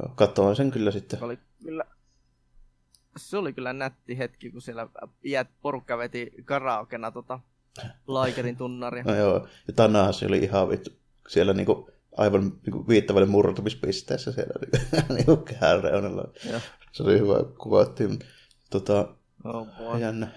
[0.00, 1.18] Joo, katsoin sen kyllä sitten.
[1.18, 1.84] Se oli kyllä,
[3.16, 4.88] se oli kyllä nätti hetki, kun siellä
[5.24, 7.40] iät porukka veti karaokena tota
[8.06, 9.04] Laikerin tunnaria.
[9.04, 10.90] No joo, ja tänään se oli ihan vittu.
[11.28, 14.54] Siellä niinku aivan niin viittävälle murtumispisteessä siellä
[15.14, 16.24] niin kehän reunalla.
[16.92, 18.18] Se oli hyvä kuvattiin.
[18.70, 19.08] Tota,
[19.44, 20.28] oh jännä,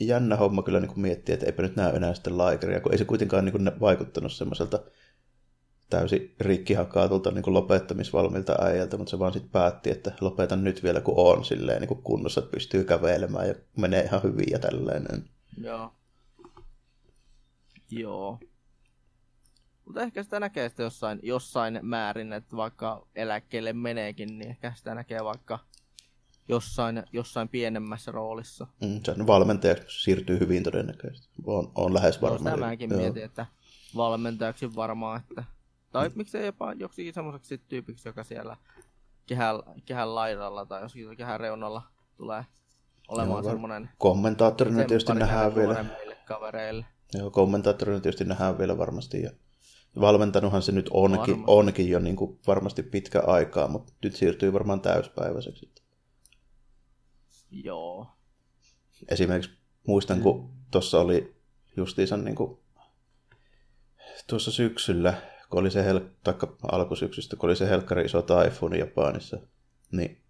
[0.00, 3.04] jännä homma kyllä niin miettiä, että eipä nyt näy enää sitten laikeria, kun ei se
[3.04, 4.80] kuitenkaan niin vaikuttanut semmoiselta
[5.90, 11.14] täysin rikkihakaatulta niin lopettamisvalmiilta äijältä, mutta se vaan sitten päätti, että lopetan nyt vielä, kun
[11.16, 15.24] on silleen niin kunnossa, että pystyy kävelemään ja menee ihan hyvin ja tällainen.
[15.62, 15.92] Joo.
[17.90, 18.38] Joo.
[19.84, 24.94] Mutta ehkä sitä näkee sitä jossain, jossain määrin, että vaikka eläkkeelle meneekin, niin ehkä sitä
[24.94, 25.58] näkee vaikka
[26.48, 28.66] jossain, jossain pienemmässä roolissa.
[28.80, 31.28] Mm, sen valmentajaksi siirtyy hyvin todennäköisesti.
[31.46, 32.50] On, on lähes varma.
[32.50, 33.00] No, mäkin Joo.
[33.00, 33.46] mietin, että
[33.96, 35.44] valmentajaksi varmaan, että...
[35.92, 36.12] Tai mm.
[36.16, 38.56] miksei jopa joksikin semmoiseksi tyypiksi, joka siellä
[39.26, 41.82] kehän, kehän laidalla tai joskin kehän reunalla
[42.16, 42.44] tulee
[43.08, 43.90] olemaan semmoinen...
[43.98, 45.84] Kommentaattorina tietysti nähdään vielä.
[46.24, 46.86] Kavereille.
[47.14, 49.22] Joo, kommentaattorina tietysti nähdään vielä varmasti.
[49.22, 49.30] Ja
[50.00, 54.80] valmentanuthan se nyt onkin, onkin jo niin kuin varmasti pitkä aikaa, mutta nyt siirtyy varmaan
[54.80, 55.70] täyspäiväiseksi.
[57.50, 58.06] Joo.
[59.08, 59.50] Esimerkiksi
[59.86, 61.34] muistan, kun tuossa oli
[61.76, 62.58] justiinsa niin kuin,
[64.26, 65.14] tuossa syksyllä,
[65.50, 69.38] kun oli se hel- taikka alkusyksystä, kun oli se helkkari iso taifuni Japanissa,
[69.92, 70.24] niin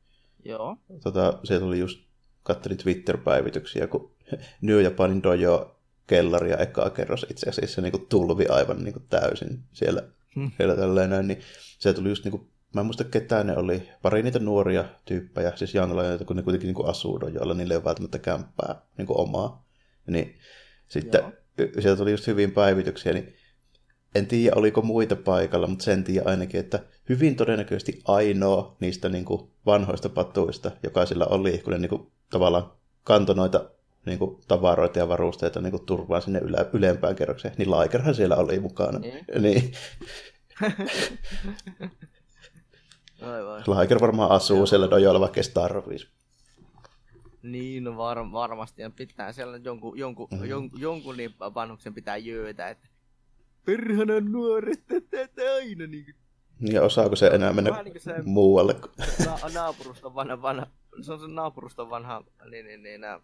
[0.44, 0.76] Joo.
[1.02, 2.00] Tota, se tuli just,
[2.42, 4.10] katselin Twitter-päivityksiä, kun
[4.60, 5.73] New Japanin dojo
[6.06, 10.02] kellari ja ekaa kerros itse asiassa niin kuin tulvi aivan niin kuin täysin siellä,
[10.34, 10.50] hmm.
[10.56, 11.40] siellä tälleen näin, niin
[11.78, 15.52] se tuli just niin kuin, mä en muista ketään ne oli, pari niitä nuoria tyyppejä,
[15.56, 15.92] siis young
[16.26, 19.66] kun ne kuitenkin niin kuin asuu joilla niille ei ole välttämättä kämppää niin kuin omaa,
[20.06, 20.38] niin
[20.88, 21.20] sitten
[21.58, 21.68] Joo.
[21.80, 23.34] sieltä tuli just hyvin päivityksiä, niin
[24.14, 29.24] en tiedä oliko muita paikalla, mutta sen tiedä ainakin, että hyvin todennäköisesti ainoa niistä niin
[29.24, 33.70] kuin vanhoista patuista, joka sillä oli, kun ne niin kuin, tavallaan kantoi noita
[34.06, 38.36] niin kuin, tavaroita ja varusteita niin kuin, turvaan sinne ylä, ylempään kerrokseen, niin Laikerhan siellä
[38.36, 38.98] oli mukana.
[38.98, 39.24] Niin.
[39.42, 39.72] niin.
[43.22, 43.60] Aivan.
[43.80, 46.12] Liger varmaan asuu siellä dojoilla, vaikka ei tarvitsisi.
[47.42, 48.82] Niin, no var, varmasti.
[48.82, 50.34] Ja pitää siellä jonkun, jonkun, Mhm.
[50.36, 50.50] mm-hmm.
[50.50, 52.88] jonkun, jonkun niin vanhuksen pitää jöötä, että
[53.64, 58.74] perhana nuoret, että aina niin kuin, Ja osaako se enää mennä niin se- muualle?
[58.74, 58.92] kuin-
[59.26, 60.66] na, naapuruston vanha, vanha,
[61.02, 63.20] se on se naapuruston vanha, niin, niin, niin, nää,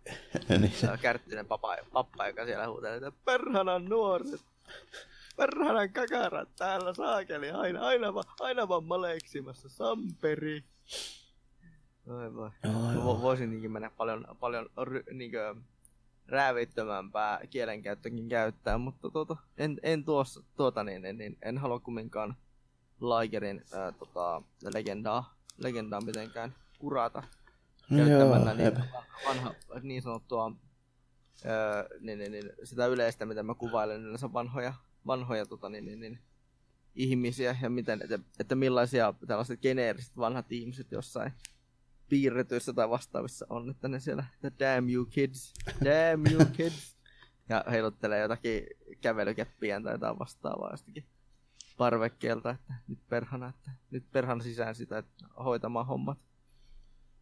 [0.61, 4.45] niin, kärttinen papa, pappa, joka siellä huutelee, että perhana nuoret,
[5.37, 10.65] perhana kakarat täällä saakeli, aina, aina, va- aina vaan maleksimassa, Samperi.
[12.21, 12.51] Ai voi.
[12.65, 15.55] Mä vo- voisin niinkin mennä paljon, paljon ry, niinkö,
[16.27, 22.37] räävittömämpää kielenkäyttökin käyttää, mutta tuota, en, en tuossa, tuota niin, niin, niin, en halua kumminkaan
[23.01, 24.43] Ligerin ää, tota,
[24.75, 27.23] legendaa, legendaa mitenkään kurata
[27.97, 28.79] käyttämällä niin, jep.
[29.29, 30.53] vanha, niin sanottua
[31.45, 34.75] ää, niin, niin, niin, sitä yleistä, mitä mä kuvailen yleensä vanhoja,
[35.07, 36.19] vanhoja tota, niin, niin, niin,
[36.95, 41.33] ihmisiä ja miten, että, että millaisia tällaiset geneeriset vanhat ihmiset jossain
[42.09, 46.97] piirretyissä tai vastaavissa on, että ne siellä, että damn you kids, damn you kids,
[47.49, 48.63] ja heiluttelee jotakin
[49.01, 51.05] kävelykeppiä tai jotain vastaavaa jostakin
[51.77, 56.19] parvekkeelta, että nyt perhana, että nyt perhana sisään sitä, että hoitamaan hommat.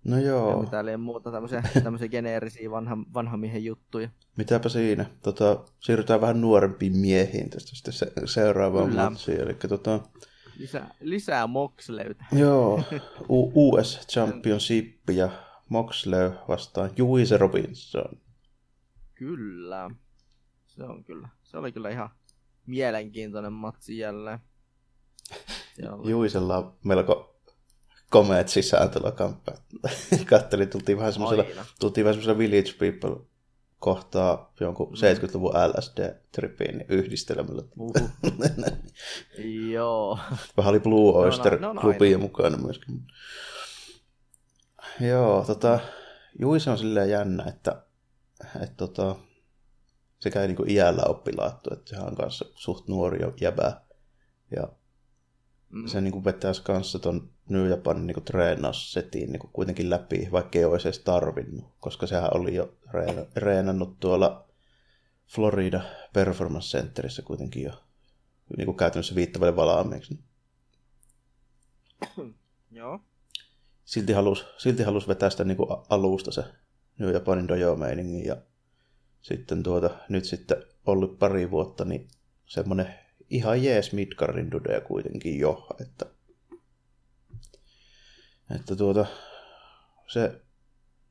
[0.05, 4.09] No Ja joo, mitä liian muuta tämmöisiä, tämmöisiä geneerisiä vanhan, vanhan miehen juttuja.
[4.37, 5.07] mitäpä siinä.
[5.23, 9.11] Tota, siirrytään vähän nuorempiin miehiin tästä sitten se, seuraavaan Kyllä.
[9.11, 9.41] matsiin.
[9.41, 10.01] Eli tota,
[10.59, 12.25] Lisää, lisää moksleytä.
[12.33, 12.83] joo,
[13.29, 15.29] U- US Championship ja
[15.69, 18.21] Moxley vastaan Juice Robinson.
[19.15, 19.91] Kyllä.
[20.67, 21.29] Se on kyllä.
[21.43, 22.11] Se oli kyllä ihan
[22.67, 24.39] mielenkiintoinen matsi jälleen.
[26.11, 27.38] Juisella on melko
[28.11, 29.61] komeet sisääntulokamppeet.
[30.31, 31.45] Kattelin, tultiin vähän semmoisella,
[31.81, 33.27] tultiin vähän semmoisella Village People
[33.79, 37.63] kohtaa jonkun 70-luvun LSD-tripiin niin yhdistelemällä.
[37.79, 37.95] Uhu.
[39.73, 40.19] Joo.
[40.57, 42.19] Vähän oli Blue Oyster ne on klubia aina.
[42.19, 43.03] mukana myöskin.
[45.01, 45.81] Joo, tota,
[46.39, 47.83] Juise on silleen jännä, että,
[48.63, 49.17] että tota,
[50.19, 53.81] sekä ei niinku iällä oppilaattu, että sehän on kanssa suht nuori jo jäbä.
[54.57, 54.69] Ja
[55.71, 55.87] Mm.
[55.87, 60.89] se niinku vetäisi kanssa ton New Japanin niinku treenaussetin niinku kuitenkin läpi, vaikka ei olisi
[60.89, 64.49] edes tarvinnut, koska sehän oli jo reena- reenannut tuolla
[65.27, 65.81] Florida
[66.13, 67.73] Performance Centerissä kuitenkin jo
[68.57, 70.19] niinku käytännössä viittävälle valmiiksi.
[72.71, 73.01] Joo.
[73.85, 76.45] Silti halusi silti halus vetää sitä niinku a- alusta se
[76.99, 77.77] New Japanin dojo
[78.25, 78.37] ja
[79.21, 82.09] sitten tuota, nyt sitten ollut pari vuotta, niin
[82.47, 82.95] semmoinen
[83.31, 86.07] ihan jees midcardin dudeja kuitenkin jo, että,
[88.55, 89.07] että tuota,
[90.07, 90.41] se,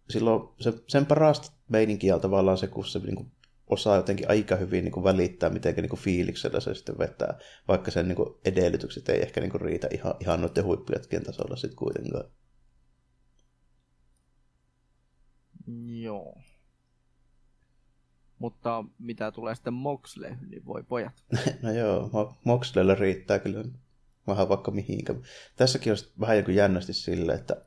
[0.09, 3.25] silloin se, sen parasta meininkiä on tavallaan se, kun se niinku
[3.67, 8.39] osaa jotenkin aika hyvin niinku välittää, miten niinku fiiliksellä se sitten vetää, vaikka sen niinku
[8.45, 12.25] edellytykset ei ehkä niinku riitä ihan, ihan noiden huippujätkien tasolla sitten kuitenkaan.
[16.01, 16.37] Joo.
[18.39, 21.23] Mutta mitä tulee sitten Moxleyhyn, niin voi pojat.
[21.61, 23.63] No joo, Mo- Moxleylla riittää kyllä
[24.27, 25.15] vähän vaikka mihinkä.
[25.55, 27.65] Tässäkin on vähän joku jännästi sille, että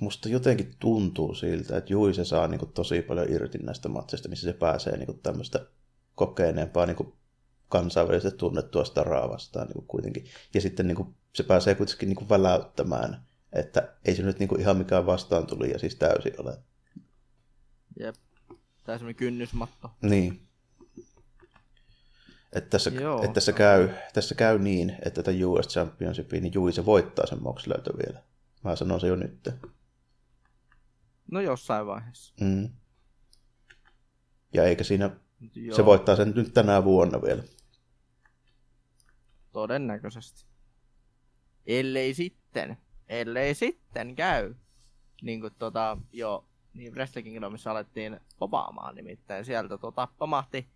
[0.00, 4.58] musta jotenkin tuntuu siltä, että Juise saa niinku tosi paljon irti näistä matseista, missä se
[4.58, 5.66] pääsee niinku tämmöistä
[6.14, 7.16] kokeneempaa niinku
[7.68, 10.24] kansainvälisesti tunnettua staraa vastaan niinku kuitenkin.
[10.54, 15.06] Ja sitten niinku, se pääsee kuitenkin niinku väläyttämään, että ei se nyt niinku ihan mikään
[15.06, 16.58] vastaan tuli ja siis täysin ole.
[18.00, 18.14] Jep.
[18.88, 19.90] Tää semmonen kynnysmatto.
[20.02, 20.48] Niin.
[22.52, 23.22] Että tässä, Joo.
[23.22, 27.90] että tässä, käy, tässä käy niin, että tätä US Championshipia, niin Juise voittaa sen Moxleytä
[27.90, 28.22] vielä.
[28.64, 29.48] Mä sanon se jo nyt.
[31.30, 32.34] No jossain vaiheessa.
[32.40, 32.70] Mm.
[34.52, 35.10] Ja eikä siinä,
[35.54, 37.42] Joo, se voittaa sen nyt tänä vuonna vielä.
[39.52, 40.44] Todennäköisesti.
[41.66, 42.76] Ellei sitten,
[43.08, 44.54] ellei sitten käy.
[45.22, 46.47] Niin kuin tota, jo,
[46.78, 49.44] niin Wrestle Kingdomissa alettiin popaamaan nimittäin.
[49.44, 50.68] Sieltä tota, pamahti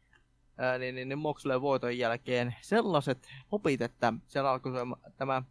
[0.58, 5.42] ää, niin, niin, niin Moxley voiton jälkeen sellaiset popit, että siellä alkoi se- tämä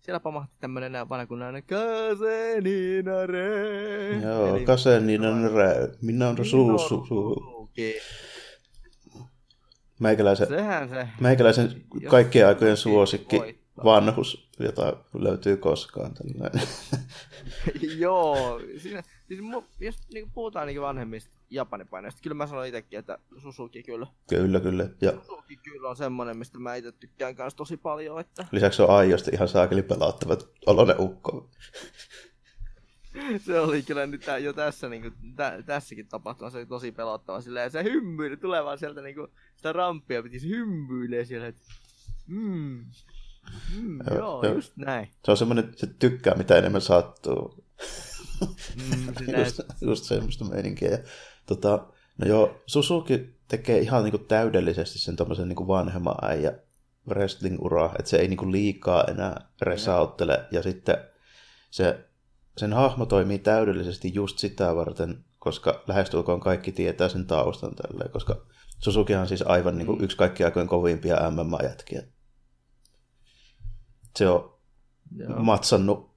[0.00, 3.48] siellä pamahti tämmönen vanhakunnainen Kaseninare.
[4.22, 4.64] Joo, Eli
[5.54, 7.34] rä, minä on suu, Minoru suu, suu.
[7.34, 7.94] Suzuki.
[10.00, 11.08] Meikäläisen, Sehän se.
[11.20, 13.84] meikäläisen kaikkien aikojen suosikki voittaa.
[13.84, 16.14] vanhus, jota löytyy koskaan.
[16.14, 16.68] Tällainen.
[17.98, 19.02] Joo, siinä,
[19.36, 24.06] siis mu, jos niinku puhutaan niinku vanhemmista Japanipainoista, kyllä mä sanon itekin, että Suzuki kyllä.
[24.28, 24.88] kyllä, kyllä.
[25.00, 28.90] Ja Suzuki kyllä on semmonen, mistä mä itse tykkään kanssa tosi paljon, että lisäksi on
[28.90, 31.50] aidosti ihan saakeli pelauttavat olonen ukko.
[33.46, 37.82] se oli kyllä nyt jo tässä niinku, tä, tässäkin tapahtumassa oli tosi pelottava silleen, se
[37.82, 41.62] hymyili tulee vaan sieltä niinku sitä ramppia piti se hymyilee siellä, että
[42.26, 42.84] mm,
[43.76, 45.08] Mm, joo, joo, just näin.
[45.24, 47.64] Se on semmoinen, se tykkää mitä enemmän sattuu.
[48.46, 50.90] Mm, just, just semmoista meininkiä.
[50.90, 50.98] Ja,
[51.46, 51.86] tota,
[52.18, 56.52] no joo, Suzuki tekee ihan niinku täydellisesti sen tommosen niinku vanhemman äijä
[57.08, 60.44] wrestling-uraa, että se ei niinku liikaa enää resauttele.
[60.50, 60.96] Ja sitten
[61.70, 62.04] se,
[62.56, 68.46] sen hahmo toimii täydellisesti just sitä varten, koska lähestulkoon kaikki tietää sen taustan tälleen, koska
[68.78, 72.02] Suzuki on siis aivan niin kuin yksi kaikki aikojen kovimpia MMA-jätkiä.
[74.16, 74.58] Se on
[75.16, 75.42] Joo.
[75.42, 76.14] matsannut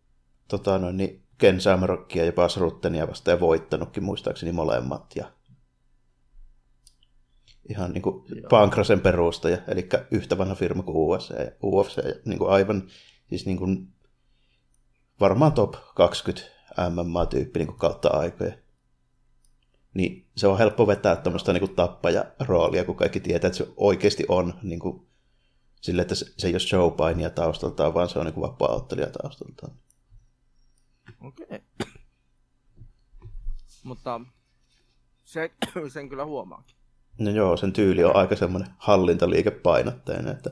[0.48, 5.16] tota, noin, niin Ken Shamrockia ja Bas Ruttenia vasta ja voittanutkin muistaakseni molemmat.
[5.16, 5.32] Ja
[7.70, 11.30] ihan niin kuin Pankrasen perustaja, eli yhtä vanha firma kuin UFC.
[11.30, 12.88] Ja UFC ja niin kuin aivan
[13.30, 13.88] siis niin kuin,
[15.20, 16.52] varmaan top 20
[16.90, 18.54] MMA-tyyppi niin kuin kautta aikoja
[19.96, 24.54] niin se on helppo vetää tämmöistä niin tappaja-roolia, kun kaikki tietää, että se oikeasti on
[24.64, 25.08] niin kuin,
[25.82, 29.72] sille, että se, se ei ole showpainia taustaltaan, vaan se on niin vapaa-ottelija taustaltaan.
[31.22, 31.46] Okei.
[31.46, 31.60] Okay.
[33.84, 34.22] Mutta
[35.24, 35.52] se,
[35.94, 36.76] sen kyllä huomaakin.
[37.20, 40.50] No joo, sen tyyli on aika semmoinen hallintaliikepainotteinen, että,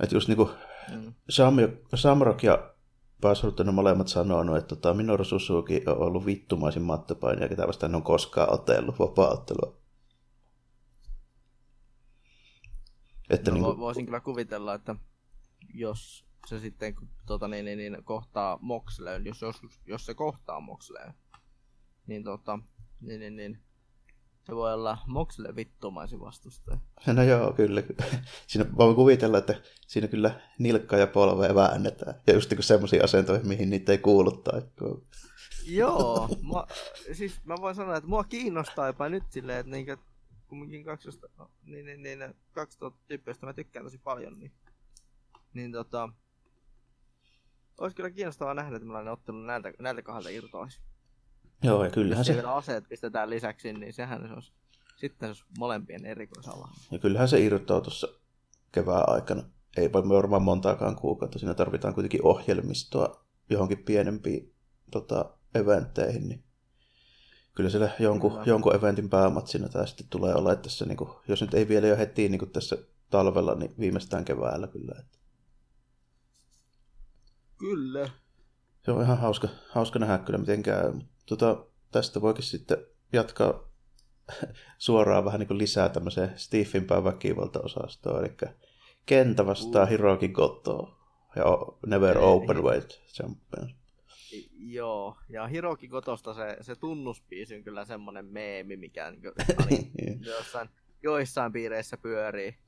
[0.00, 0.50] että just niin kuin
[0.90, 1.14] mm.
[1.28, 1.54] Sam,
[1.94, 2.74] Samrock ja
[3.20, 8.02] Basrut on molemmat sanonut, että tota, Minoru Suzuki on ollut vittumaisin mattopainija, ketä vastaan on
[8.02, 9.78] koskaan otellut vapaa-ottelua.
[13.30, 13.78] Että no, niin kuin...
[13.78, 14.96] Voisin kyllä kuvitella, että
[15.74, 16.94] jos se sitten
[17.26, 21.14] tota, niin, niin, niin, kohtaa Moxleen, jos, jos, jos se kohtaa Moxleen,
[22.06, 22.58] niin, tota,
[23.00, 23.62] niin, niin, niin
[24.48, 26.78] se voi olla Moxille vittumaisin vastustaja.
[27.16, 27.82] No joo, kyllä.
[28.46, 32.20] Siinä voin kuvitella, että siinä kyllä nilkka ja polvea väännetään.
[32.26, 35.02] Ja just niin semmoisia asentoja, mihin niitä ei kuulu taipua.
[35.66, 36.64] Joo, mä,
[37.12, 39.96] siis mä voin sanoa, että mua kiinnostaa jopa nyt silleen, että niinkö,
[40.48, 44.52] kumminkin 12, no, niin, niin, niin, 2000 tyyppiä, mä tykkään tosi paljon, niin,
[45.54, 46.08] niin tota,
[47.78, 50.80] olisi kyllä kiinnostavaa nähdä, että millainen ottelu näiltä, näiltä kahdelta irtoisi.
[51.62, 52.32] Joo, ja kyllähän se...
[52.32, 54.52] Jos aseet pistetään lisäksi, niin sehän se olisi
[54.98, 56.68] sitten se olisi molempien erikoisala.
[56.90, 58.08] Ja kyllähän se irtoaa tuossa
[58.72, 59.42] kevään aikana.
[59.76, 61.38] Ei voi varmaan montaakaan kuukautta.
[61.38, 64.54] Siinä tarvitaan kuitenkin ohjelmistoa johonkin pienempiin
[64.90, 66.28] tota, eventteihin.
[66.28, 66.44] Niin
[67.54, 68.44] kyllä siellä jonkun, kyllä.
[68.46, 71.86] jonkun eventin päämatsina tämä sitten tulee olla, että tässä, niin kuin, jos nyt ei vielä
[71.86, 72.78] jo heti niin kuin tässä
[73.10, 74.94] talvella, niin viimeistään keväällä kyllä.
[74.98, 75.17] Että...
[77.58, 78.10] Kyllä.
[78.84, 80.92] Se on ihan hauska, hauska nähdä kyllä, miten käy.
[81.26, 82.78] Tota, tästä voikin sitten
[83.12, 83.68] jatkaa
[84.78, 88.34] suoraan vähän niin kuin lisää tämmöiseen stiffimpään väkivaltaosastoon, eli
[89.06, 89.88] Kenta vastaa uh.
[89.88, 90.98] Hiroki Goto
[91.36, 91.44] ja
[91.86, 93.78] Never Open Weight Champions.
[94.58, 99.22] Joo, ja Hiroki Gotosta se, se tunnuspiisi on kyllä semmoinen meemi, mikä niin
[99.56, 100.68] kuin, jossain,
[101.02, 102.58] joissain piireissä pyörii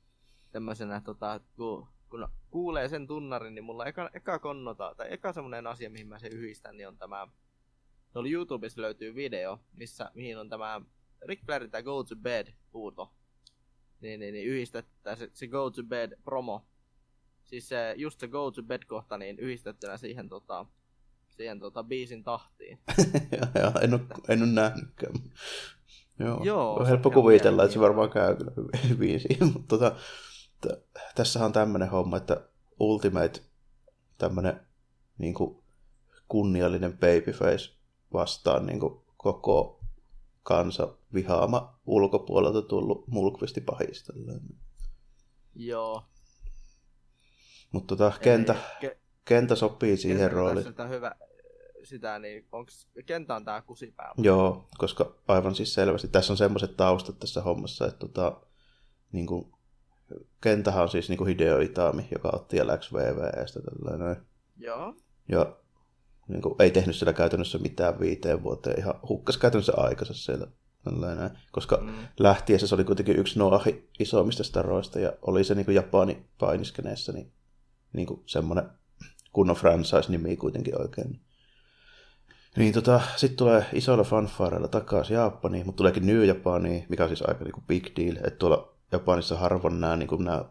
[0.51, 5.67] tämmöisenä, tota, kun, kun kuulee sen tunnarin, niin mulla eka, eka konnota, tai eka semmoinen
[5.67, 7.27] asia, mihin mä sen yhdistän, niin on tämä
[8.13, 10.81] Tuolla YouTubessa löytyy video, missä, mihin on tämä
[11.25, 13.13] Rick Flairin tämä Go to Bed huuto.
[14.01, 16.65] Niin, niin, niin yhdistetään se, se Go to Bed promo.
[17.43, 20.65] Siis se, just se Go to Bed kohta, niin yhdistettynä siihen tota,
[21.27, 22.79] siihen tota biisin tahtiin.
[23.61, 25.13] joo, en ole, en ole nähnytkään.
[26.19, 28.53] Joo, Joo on helppo kuvitella, että se varmaan käy kyllä
[28.89, 29.95] hyvin siinä, mutta tota,
[31.15, 32.41] tässä on tämmöinen homma, että
[32.79, 33.41] Ultimate
[34.17, 34.59] tämmöinen
[35.17, 35.63] niin kuin
[36.27, 37.71] kunniallinen babyface
[38.13, 39.79] vastaan niin kuin koko
[40.43, 44.31] kansa vihaama ulkopuolelta tullut mulkvisti pahistella.
[45.55, 46.03] Joo.
[47.71, 50.65] Mutta tota, kentä, ke, kentä sopii siihen rooliin.
[50.65, 51.15] Sitä hyvä,
[51.83, 52.71] sitä, niin onko
[53.05, 54.11] kentä on tää kusipää?
[54.17, 56.07] Joo, koska aivan siis selvästi.
[56.07, 58.41] Tässä on semmoiset taustat tässä hommassa, että tota,
[59.11, 59.51] niin kuin,
[60.41, 63.59] kentähän on siis niin kuin Hideo Itami, joka otti ja läks VVEstä.
[63.61, 64.25] Tällainen.
[64.57, 64.95] Joo.
[65.29, 65.57] Ja
[66.27, 70.47] niin kuin, ei tehnyt siellä käytännössä mitään viiteen vuoteen, ihan hukkas käytännössä aikansa siellä.
[70.83, 71.93] Tällainen, koska mm.
[72.19, 77.11] lähtiessä se oli kuitenkin yksi Noahi isommista staroista ja oli se niin kuin Japani painiskeneessä
[77.11, 77.31] niin,
[77.93, 78.69] niin kuin semmoinen
[79.33, 81.21] kunnon franchise-nimi kuitenkin oikein.
[82.57, 87.21] Niin tota, sitten tulee isoilla fanfaareilla takaisin Japaniin, mutta tuleekin New Japaniin, mikä on siis
[87.21, 90.45] aika niin kuin big deal, että tuolla Japanissa harvoin nämä, niin kuin nämä,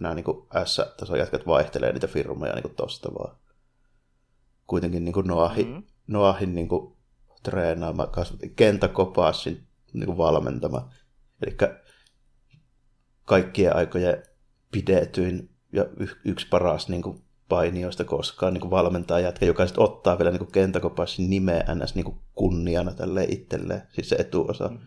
[0.00, 0.24] nämä niin
[0.64, 3.36] S-tason jätkät vaihtelee niitä firmoja niin kuin tosta vaan
[4.66, 5.82] kuitenkin niin kuin Noahin, mm-hmm.
[6.06, 6.96] Noahin niin kuin
[7.42, 8.08] treenaama,
[8.56, 10.90] Kenta Kopassin niin kuin valmentama.
[11.46, 11.56] Eli
[13.24, 14.22] kaikkien aikojen
[14.72, 15.86] pidetyin ja
[16.24, 20.52] yksi paras niin kuin painijoista koskaan niin kuin valmentaa jätkä, joka sitten ottaa vielä niin
[20.52, 21.94] Kenta Kopassin nimeä ns.
[21.94, 24.68] Niin kuin kunniana tälle itselleen, siis se etuosa.
[24.68, 24.78] Mm.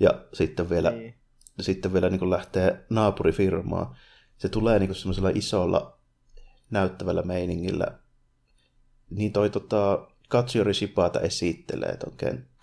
[0.00, 1.14] Ja sitten vielä, niin.
[1.60, 3.96] Sitten vielä niin kuin lähtee naapurifirmaa
[4.38, 5.98] se tulee niinku semmoisella isolla
[6.70, 7.98] näyttävällä meiningillä.
[9.10, 12.12] Niin toi tota, Katsuri Shibata esittelee ton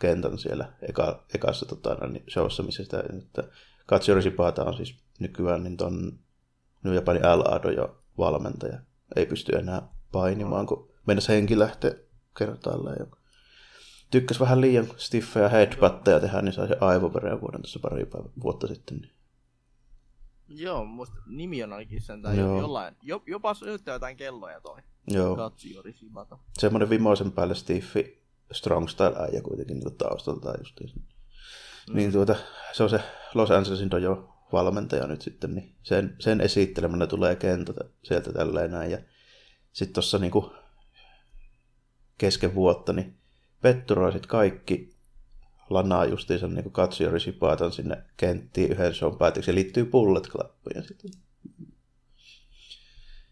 [0.02, 3.44] kentän siellä eka, ekassa tota, no niin showssa, missä sitä, että
[3.86, 6.20] Katsuri Shibata on siis nykyään niin ton
[6.84, 8.80] New Japanin L jo valmentaja.
[9.16, 9.82] Ei pysty enää
[10.12, 12.06] painimaan, kun mennessä henki lähtee
[12.38, 13.08] kertaalleen.
[14.12, 18.08] Tykkäs vähän liian stiffejä headbutteja tehdä, niin sai se aivoveren vuoden tuossa pari
[18.44, 18.98] vuotta sitten.
[18.98, 19.12] Niin.
[20.48, 22.62] Joo, muista nimi on ainakin sen tai Joo.
[22.62, 22.96] jollain,
[23.28, 24.82] jopa syöttää jotain kelloja toi.
[25.08, 25.36] Joo.
[25.36, 26.38] Katsujori Shibata.
[26.58, 28.22] Semmoinen vimoisen päälle stiffi
[28.52, 30.92] strong style äijä kuitenkin niin taustalta justiin.
[30.96, 31.96] Mm.
[31.96, 32.36] Niin tuota,
[32.74, 33.00] se on se
[33.34, 38.92] Los Angelesin dojo valmentaja nyt sitten, niin sen, sen esittelemänä tulee kentältä sieltä tälleen näin.
[38.92, 38.98] Ja
[39.72, 40.52] sitten tuossa niinku
[42.18, 43.21] kesken vuotta, niin
[43.62, 44.96] petturoisit kaikki
[45.70, 51.12] lanaa justiinsa niin Shibatan sinne kenttiin yhden shown päätöksi ja liittyy Bullet Clubiin sitten.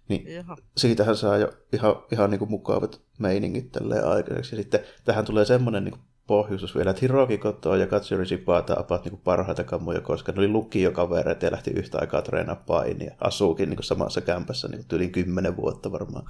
[0.09, 0.57] Niin Jaha.
[0.77, 4.55] siitähän saa jo ihan, ihan niin kuin mukavat meiningit tälleen aikaiseksi.
[4.55, 5.95] Ja sitten tähän tulee semmoinen niin
[6.27, 10.47] pohjustus vielä, että Hiroki Koto ja Katsuri Shibata ovat niin parhaita kammoja, koska ne oli
[10.47, 13.15] lukiokavereita ja lähti yhtä aikaa treenaa painia.
[13.21, 16.25] Asuukin niin samassa kämpässä niin yli kymmenen vuotta varmaan.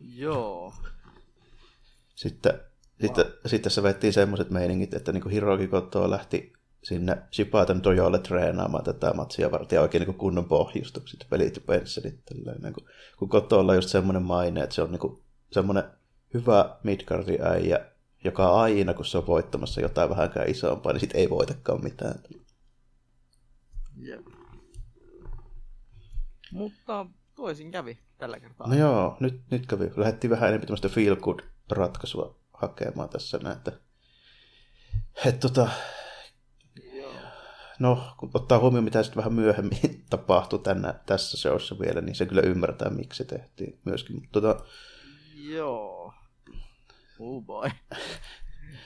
[0.00, 0.74] Joo.
[2.14, 2.62] Sitten, wow.
[3.00, 6.52] sitten, sitten se vettiin semmoiset meiningit, että niin Hiroki Koto lähti
[6.84, 12.20] sinne Shibatan dojolle treenaamaan tätä matsia varten ja oikein niin kunnon pohjustukset, pelit ja pensselit.
[12.62, 12.86] Niin kuin,
[13.18, 15.22] kun Kotolla on just semmoinen maine, että se on niin kuin,
[15.52, 15.84] semmoinen
[16.34, 17.86] hyvä midgardi äijä,
[18.24, 22.14] joka aina, kun se on voittamassa jotain vähänkään isompaa, niin sitten ei voitakaan mitään.
[23.96, 24.26] Jep.
[26.52, 28.68] Mutta toisin kävi tällä kertaa.
[28.68, 29.90] No joo, nyt, nyt kävi.
[29.96, 33.72] Lähdettiin vähän enemmän tämmöistä feel good ratkaisua hakemaan tässä näin, että,
[35.24, 35.68] että tota,
[37.78, 42.26] no, kun ottaa huomioon, mitä sitten vähän myöhemmin tapahtui tänä, tässä showssa vielä, niin se
[42.26, 44.16] kyllä ymmärtää, miksi se tehtiin myöskin.
[44.16, 44.64] Mutta tota...
[45.34, 46.14] Joo.
[47.18, 47.70] Oh boy.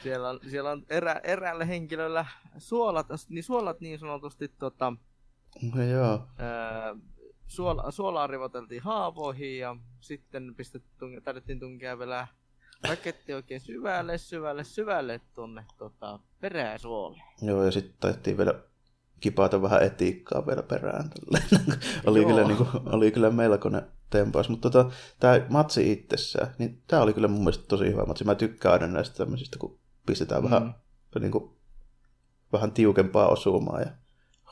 [0.03, 2.27] siellä on, siellä on erä, eräällä henkilöllä
[2.59, 4.93] suolat, niin suolat niin sanotusti tota,
[5.75, 6.27] no joo.
[6.39, 6.95] Ää,
[7.47, 12.27] suola, suolaa rivoteltiin haavoihin ja sitten pistettiin, tarvittiin tunkea vielä
[12.89, 17.23] raketti oikein syvälle, syvälle, syvälle tuonne tota, peräsuolle.
[17.43, 18.55] Joo, ja sitten taittiin vielä
[19.21, 21.11] kipata vähän etiikkaa vielä perään.
[22.07, 24.49] oli, kyllä, niin kuin, oli kyllä melkoinen tempaus.
[24.49, 24.91] Mutta tota,
[25.21, 28.25] tämä matsi itsessään, niin tämä oli kyllä mun mielestä tosi hyvä matsi.
[28.25, 30.51] Mä tykkään aina näistä tämmöisistä, kun pistetään mm.
[30.51, 30.75] vähän,
[31.21, 31.51] niin kuin,
[32.53, 33.91] vähän tiukempaa osumaa ja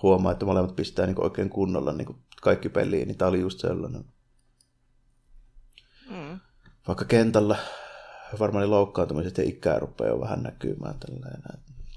[0.02, 3.40] huomaa, että molemmat pistää niin kuin oikein kunnolla niin kuin kaikki peliin, niin tämä oli
[3.40, 4.04] just sellainen.
[6.10, 6.40] Mm.
[6.88, 7.56] Vaikka kentällä
[8.40, 10.94] varmaan ne loukkaantumiset ja ikää rupeaa jo vähän näkymään.
[10.98, 11.42] Tällainen.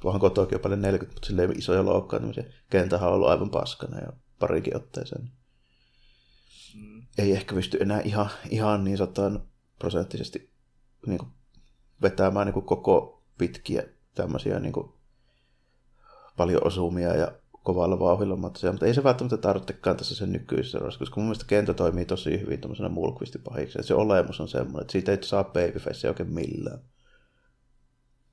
[0.03, 2.43] Voihan kotoakin jo paljon 40, mutta silleen isoja loukkaantumisia.
[2.69, 5.31] Kentähän on ollut aivan paskana ja parikin otteeseen.
[6.75, 7.03] Mm.
[7.17, 9.43] Ei ehkä pysty enää ihan, ihan niin sataan
[9.79, 10.49] prosenttisesti
[11.07, 11.31] niin kuin
[12.01, 13.83] vetämään niin kuin koko pitkiä
[14.15, 14.93] tämmöisiä niin kuin
[16.37, 17.31] paljon osumia ja
[17.69, 21.45] kovalla vauhdilla matseja, mutta ei se välttämättä tarvitsekaan tässä sen nykyisessä roolissa, koska mun mielestä
[21.47, 23.77] kenttä toimii tosi hyvin tuommoisena mulkvistipahiksi.
[23.81, 26.79] Se olemus on semmoinen, että siitä ei saa babyface oikein millään.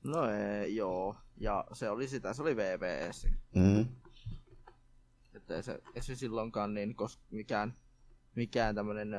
[0.03, 1.15] No ei, joo.
[1.37, 3.27] Ja se oli sitä, se oli VVS.
[3.55, 3.85] Mm.
[5.33, 7.73] Että ei se, ei se silloinkaan niin, koska mikään,
[8.35, 9.09] mikään tämmöinen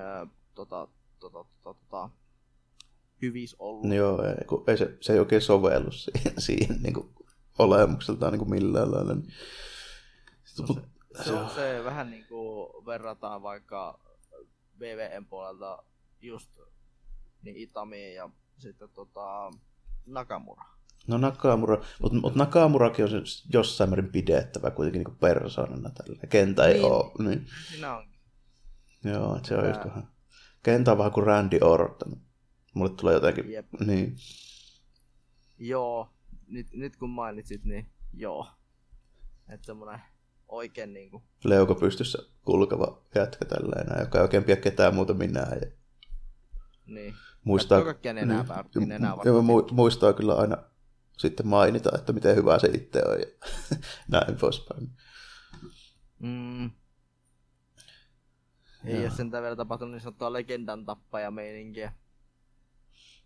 [0.54, 0.88] tota,
[1.18, 2.10] tota, tota, tota,
[3.22, 3.94] hyvis ollut.
[3.94, 7.08] Joo, ei, kun ei se, se ei oikein sovellu siihen, siihen niin kuin
[7.58, 9.14] olemukseltaan niin kuin millään lailla.
[9.14, 9.22] No
[10.66, 14.00] se, se, on se vähän niin kuin verrataan vaikka
[14.80, 15.82] VVN puolelta
[16.20, 16.50] just
[17.42, 19.50] niin Itamiin ja sitten tota
[20.06, 20.64] Nakamura.
[21.06, 23.10] No Nakamura, mutta mut Nakamurakin on
[23.52, 26.20] jossain määrin pidettävä kuitenkin niin persoonana tällä.
[26.28, 27.28] Kentä ei niin, ole.
[27.28, 27.46] Niin.
[27.68, 28.08] Siinä on.
[29.04, 30.08] Joo, se on just vähän.
[30.62, 32.20] Kentä on vähän kuin Randy Orton.
[32.74, 33.66] Mulle tulee jotenkin, Jep.
[33.86, 34.16] niin.
[35.58, 36.08] Joo,
[36.46, 38.46] nyt, nyt kun mainitsit, niin joo.
[39.48, 40.00] Että semmoinen
[40.48, 41.22] oikein niin kuin...
[41.44, 45.58] Leuko pystyssä kulkeva jätkä tällainen, joka ei oikein pidä ketään muuta minään.
[45.62, 45.70] Ja...
[46.86, 47.14] Niin.
[47.44, 48.44] Muistaa, enää,
[48.74, 49.32] niin, enää ja
[49.70, 50.56] muistaa kyllä aina
[51.18, 53.26] sitten mainita, että miten hyvä se itse on ja
[54.12, 54.90] näin poispäin.
[56.18, 56.70] Mm.
[58.84, 59.02] Ei joo.
[59.02, 61.92] ole sentään vielä tapahtunut niin sanottua legendan tappaja meininkiä.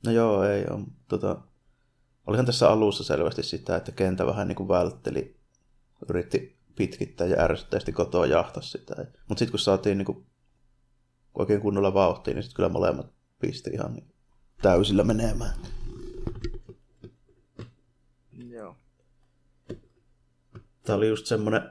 [0.07, 0.85] No joo, ei ole.
[1.09, 1.41] Tota,
[2.27, 5.37] olihan tässä alussa selvästi sitä, että kentä vähän niin kuin vältteli,
[6.09, 8.95] yritti pitkittää ja ärsyttävästi kotoa jahtaa sitä.
[9.29, 10.27] Mutta sitten kun saatiin niin kuin
[11.35, 14.15] oikein kunnolla vauhtia, niin sitten kyllä molemmat pisti ihan niin
[14.63, 15.55] täysillä menemään.
[18.33, 18.77] Joo.
[20.83, 21.71] Tämä oli just semmoinen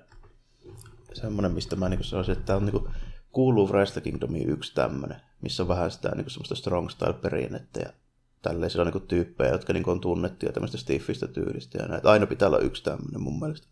[1.14, 2.94] semmoinen, mistä mä niin sanoisin, että tämä on niin kuin,
[3.32, 7.80] kuuluu Wrestle Kingdomiin yksi tämmöinen, missä on vähän sitä niin kuin, semmoista strong style perinnettä
[7.80, 7.94] ja
[8.42, 8.72] tälleen.
[8.72, 12.02] Siellä on niin tyyppejä, jotka niin kuin, on tunnettuja tämmöistä stiffistä tyylistä ja näin.
[12.04, 13.68] Aina pitää olla yksi tämmöinen mun mielestä.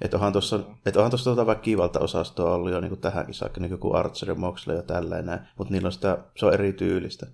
[0.00, 0.94] Että onhan tuossa, et
[1.24, 4.76] tuota vaikka kivalta osastoa ollut jo niin kuin tähänkin saakka, niin kuin Archer ja Moxley
[4.76, 7.26] ja tällainen, mutta niillä on sitä, se on eri tyylistä.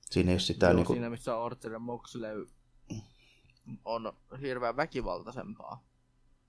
[0.00, 0.66] Siinä ei ole sitä...
[0.66, 0.96] Joo, niin kuin...
[0.96, 2.46] siinä missä Archer ja Moxley
[3.84, 5.84] on hirveän väkivaltaisempaa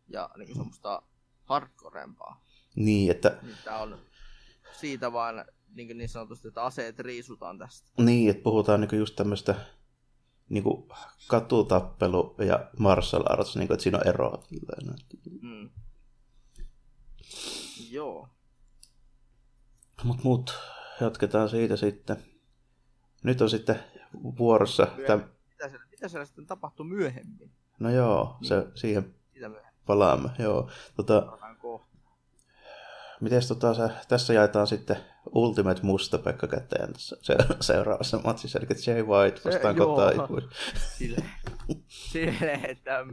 [0.08, 1.02] ja niin semmoista
[1.44, 2.44] hardcorempaa.
[2.76, 3.38] Niin, että...
[3.42, 3.98] Niin tää on
[4.72, 7.90] siitä vaan niin, niin sanotusti, että aseet riisutaan tästä.
[7.98, 9.56] Niin, että puhutaan niin just tämmöistä
[10.50, 10.90] niin kuin
[11.28, 14.44] katutappelu ja martial arts, niin kuin, että siinä on eroa.
[15.42, 15.70] Mm.
[17.90, 18.28] Joo.
[20.04, 20.54] Mutta mut,
[21.02, 22.18] jatketaan siitä sitten.
[23.24, 23.80] Nyt on sitten
[24.14, 24.88] vuorossa...
[25.08, 25.24] Täm...
[25.50, 27.52] Mitä, siellä, mitä siellä sitten tapahtuu myöhemmin?
[27.80, 28.48] No joo, niin.
[28.48, 29.84] se, siihen Sitä myöhemmin.
[29.86, 30.30] palaamme.
[30.40, 30.70] Joo.
[30.96, 31.38] Tota,
[33.22, 34.98] Miten tota, se, tässä jaetaan sitten
[35.32, 40.12] Ultimate Musta Pekka käteen tässä se, seuraavassa matsissa, eli Jay White vastaan kotaa
[40.98, 41.24] Sille,
[41.88, 43.06] sille, että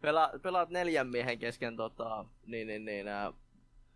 [0.00, 3.32] pela, pelaat neljän miehen kesken tota, niin, niin, niin, ää,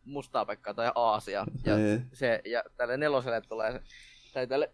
[0.04, 1.46] mustaa Pekkaa tai Aasia.
[1.64, 2.08] Ja, niin.
[2.12, 3.80] se, ja tälle neloselle tulee,
[4.34, 4.72] tai tälle,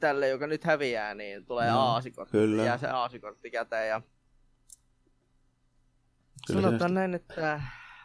[0.00, 2.32] tälle, joka nyt häviää, niin tulee no, aasikortti.
[2.32, 2.64] Kyllä.
[2.64, 3.88] Ja se aasikortti käteen.
[3.88, 4.02] Ja...
[6.46, 7.60] Kyllä Sanotaan näin, että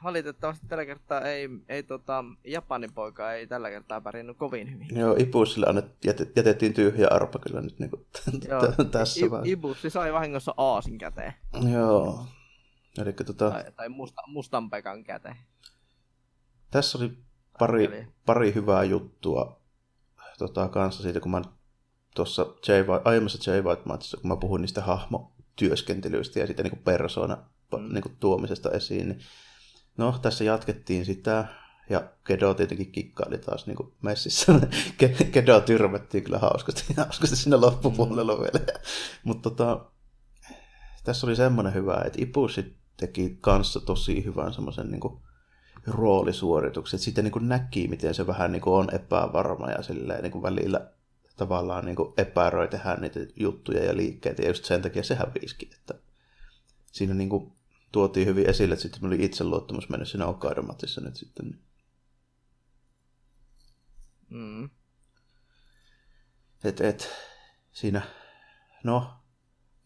[0.06, 4.88] valitettavasti tällä kertaa ei, ei tota, Japanin poika ei tällä kertaa pärjännyt kovin hyvin.
[4.98, 8.06] Joo, Ibussille annet, jätet, jätettiin tyhjä arpa kyllä nyt niin kuin,
[8.50, 9.54] Joo, tässä I, vaiheessa.
[9.54, 11.34] Ibussi sai vahingossa Aasin käteen.
[11.74, 12.26] Joo.
[13.02, 13.52] Eli, tota...
[13.52, 15.36] Tai, tai musta, mustan pekan käteen.
[16.72, 17.18] Tässä oli
[17.60, 19.62] pari, pari hyvää juttua
[20.38, 21.42] tota, kanssa siitä, kun mä
[22.16, 22.46] tuossa
[23.04, 23.60] aiemmassa J.
[23.60, 27.38] White-matsissa, kun mä puhuin niistä hahmotyöskentelyistä ja sitten niin persona
[27.78, 27.94] mm.
[27.94, 29.20] niin kuin tuomisesta esiin, niin
[29.98, 31.48] No, tässä jatkettiin sitä,
[31.90, 34.54] ja Kedo tietenkin kikkaili taas niin kuin messissä.
[35.32, 38.42] Kedo tyrmättiin kyllä hauskasti, hauskasti sinne loppupuolella mm.
[38.42, 38.80] vielä.
[39.24, 39.86] Mutta tota,
[41.04, 45.22] tässä oli semmoinen hyvä, että Ipusi teki kanssa tosi hyvän semmoisen niin
[45.88, 47.00] roolisuorituksen.
[47.00, 50.44] Sitten niin kuin näki, miten se vähän niin kuin on epävarma ja silleen, niin kuin
[50.44, 50.92] välillä
[51.36, 54.42] tavallaan niin kuin epäröi tehdä niitä juttuja ja liikkeitä.
[54.42, 55.70] Ja just sen takia se hävisikin.
[55.74, 55.94] Että
[56.92, 57.55] siinä niin kuin
[57.92, 61.60] tuotiin hyvin esille, että sitten oli itseluottamus mennyt siinä Okaidomatissa nyt sitten.
[64.30, 64.70] Mm.
[66.64, 67.10] Et, et,
[67.72, 68.02] siinä,
[68.84, 69.14] no,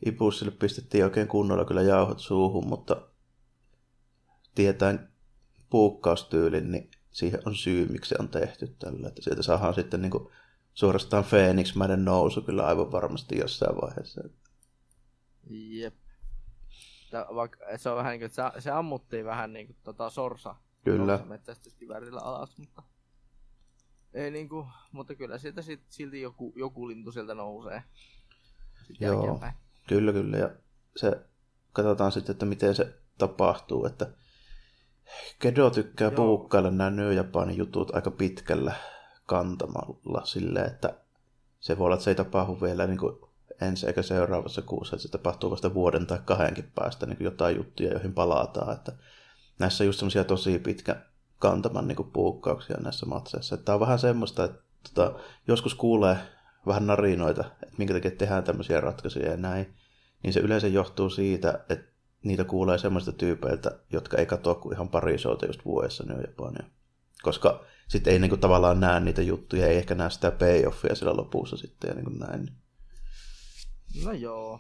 [0.06, 3.08] Ipussille pistettiin oikein kunnolla kyllä jauhot suuhun, mutta
[4.56, 5.10] tietäen
[5.70, 9.08] puukkaustyylin, niin siihen on syy, miksi se on tehty tällä.
[9.08, 10.30] Että sieltä saadaan sitten niin kuin,
[10.74, 14.22] suorastaan Phoenix-mäinen nousu kyllä aivan varmasti jossain vaiheessa.
[15.50, 15.96] Jep
[17.36, 20.56] vaikka se on vähän niin kuin, että se, se ammuttiin vähän niin kuin tota sorsa.
[20.84, 21.20] Kyllä.
[21.26, 22.84] Metsästyskiväärillä alas, mutta
[24.14, 27.84] ei niin kuin, mutta kyllä sieltä sit, silti joku, joku lintu sieltä nousee.
[29.00, 29.54] Joo, jälkeenpäin.
[29.88, 30.38] kyllä kyllä.
[30.38, 30.50] Ja
[30.96, 31.26] se,
[31.72, 33.86] katsotaan sitten, että miten se tapahtuu.
[33.86, 34.14] Että
[35.40, 36.16] Kedo tykkää Joo.
[36.16, 38.76] puukkailla nämä New Japanin jutut aika pitkällä
[39.26, 41.00] kantamalla silleen, että
[41.60, 43.29] se voi olla, että se ei tapahdu vielä niin kuin
[43.62, 47.92] ensi eikä seuraavassa kuussa, että se tapahtuu vasta vuoden tai kahdenkin päästä niin jotain juttuja,
[47.92, 48.74] joihin palataan.
[48.74, 48.92] Että
[49.60, 50.96] näissä on just semmoisia tosi pitkä
[51.40, 53.58] kantaman niin puukkauksia näissä matseissa.
[53.58, 54.60] Tämä on vähän semmoista, että
[54.94, 56.18] tota, joskus kuulee
[56.68, 59.74] vähän narinoita, että minkä takia tehdään tämmöisiä ratkaisuja ja näin,
[60.24, 61.90] niin se yleensä johtuu siitä, että
[62.24, 66.64] niitä kuulee semmoista tyypeiltä, jotka ei katso kuin ihan pari showta just vuodessa New Japania.
[67.22, 71.18] Koska sitten ei niin kuin, tavallaan näe niitä juttuja, ei ehkä näe sitä payoffia sillä
[71.18, 72.50] lopussa sitten ja niin kuin näin.
[74.06, 74.60] No joo.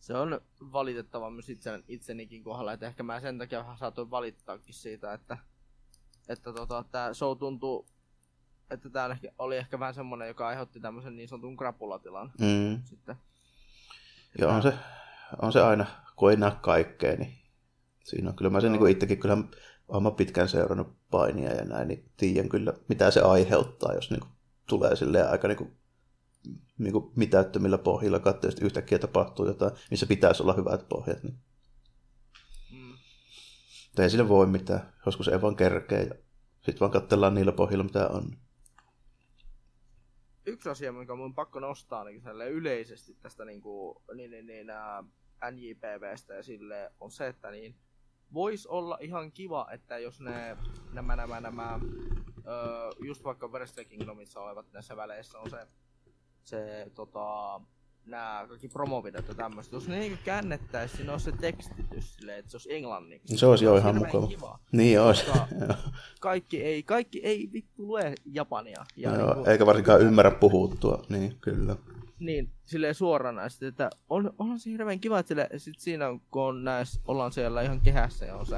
[0.00, 0.40] Se on
[0.72, 5.38] valitettava myös itse, itsenikin kohdalla, että ehkä mä sen takia vähän saatoin valittaakin siitä, että,
[6.28, 7.86] että tota, tämä show tuntuu,
[8.70, 12.82] että tämä oli ehkä vähän semmoinen, joka aiheutti tämmöisen niin sanotun krapulatilan mm.
[12.84, 13.16] sitten.
[14.38, 14.74] Joo, on se,
[15.42, 15.86] on se aina,
[16.16, 17.38] kun ei näe kaikkea, niin
[18.04, 19.36] siinä on kyllä mä sen niin itsekin kyllä
[19.88, 24.30] olen pitkään seurannut painia ja näin, niin tiedän kyllä, mitä se aiheuttaa, jos niin kuin,
[24.68, 25.76] tulee silleen aika niin kuin,
[26.78, 31.22] niin kuin mitättömillä pohjilla katsoa, että yhtäkkiä tapahtuu jotain, missä pitäisi olla hyvät pohjat.
[31.22, 31.38] Niin.
[32.72, 32.94] Mm.
[33.98, 34.92] ei sille voi mitään.
[35.06, 36.14] Joskus ei vaan kerkeä ja
[36.54, 38.36] sitten vaan katsellaan niillä pohjilla, mitä on.
[40.46, 44.66] Yksi asia, mikä mun pakko nostaa niin yleisesti tästä niin kuin, niin, niin, niin,
[45.50, 47.76] NJPVstä ja sille on se, että niin,
[48.32, 50.56] voisi olla ihan kiva, että jos ne,
[50.92, 51.80] nämä, nämä, nämä,
[52.46, 55.66] öö, just vaikka Wrestle Kingdomissa olevat näissä väleissä on se
[56.48, 57.60] se tota,
[58.06, 62.50] nämä kaikki promovideot ja tämmöistä, jos ne niinku käännettäisiin, siinä olisi se tekstitys silleen, että
[62.50, 63.36] se olisi englanniksi.
[63.36, 64.26] Se olisi jo ihan mukava.
[64.26, 64.58] Kiva.
[64.72, 65.24] Niin olisi.
[66.20, 68.84] Kaikki ei, kaikki ei vittu lue japania.
[68.96, 71.02] Ja Joo, niinku- eikä varsinkaan ymmärrä puhuttua.
[71.08, 71.76] Niin, kyllä.
[72.18, 76.64] Niin, silleen suoranaisesti, että on, onhan se hirveän kiva, että sille, sit siinä kun on
[76.64, 78.56] näissä, ollaan siellä ihan kehässä ja on se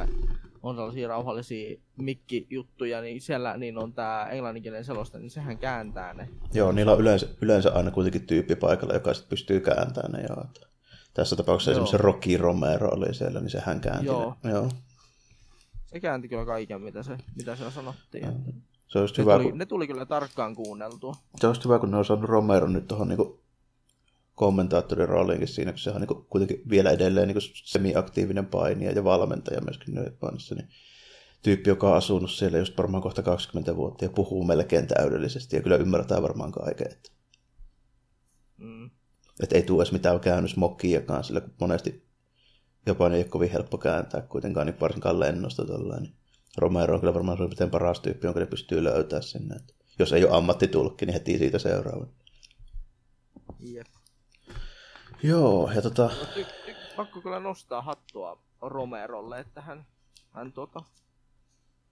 [0.62, 6.28] on sellaisia rauhallisia mikkijuttuja, niin siellä niin on tää englanninkielinen selosta, niin sehän kääntää ne.
[6.54, 10.26] Joo, niillä on yleensä, yleensä aina kuitenkin tyyppi paikalla, joka sitten pystyy kääntämään ne.
[10.28, 10.44] Joo.
[11.14, 11.74] Tässä tapauksessa Joo.
[11.74, 14.36] esimerkiksi se Rocky Romero oli siellä, niin sehän käänti Joo.
[14.42, 14.50] ne.
[14.50, 14.68] Joo.
[15.86, 18.24] Se käänti kyllä kaiken, mitä, se, mitä siellä sanottiin.
[18.28, 18.52] Että
[18.88, 21.14] Se olisi Ne, hyvä, tuli, kun, ne tuli kyllä tarkkaan kuunneltua.
[21.40, 23.40] se olisi hyvä, kun ne on saanut Romero nyt tuohon niinku
[24.40, 29.60] kommentaattorin rooliinkin siinä, kun se on niinku kuitenkin vielä edelleen niinku semi-aktiivinen painija ja valmentaja
[29.60, 30.68] myöskin New Japanissa, niin
[31.42, 35.62] tyyppi, joka on asunut siellä just varmaan kohta 20 vuotta ja puhuu melkein täydellisesti ja
[35.62, 36.92] kyllä ymmärtää varmaan kaiken.
[36.92, 37.10] Että,
[38.58, 38.90] Mm.
[39.42, 42.06] että ei tule edes mitään käännösmokkiakaan sillä, kun monesti
[42.86, 46.02] Japani ei ole kovin helppo kääntää kuitenkaan, niin varsinkaan lennosta tuollainen.
[46.02, 46.16] Niin
[46.58, 49.56] Romero on kyllä varmaan suurin paras tyyppi, jonka ne pystyy löytämään sinne.
[49.56, 52.06] Että jos ei ole ammattitulkki, niin heti siitä seuraava.
[53.60, 53.86] Jep.
[55.22, 59.86] Joo, ja tota, ty, ty, pakko kyllä nostaa hattua Romerolle, että hän,
[60.30, 60.82] hän tota,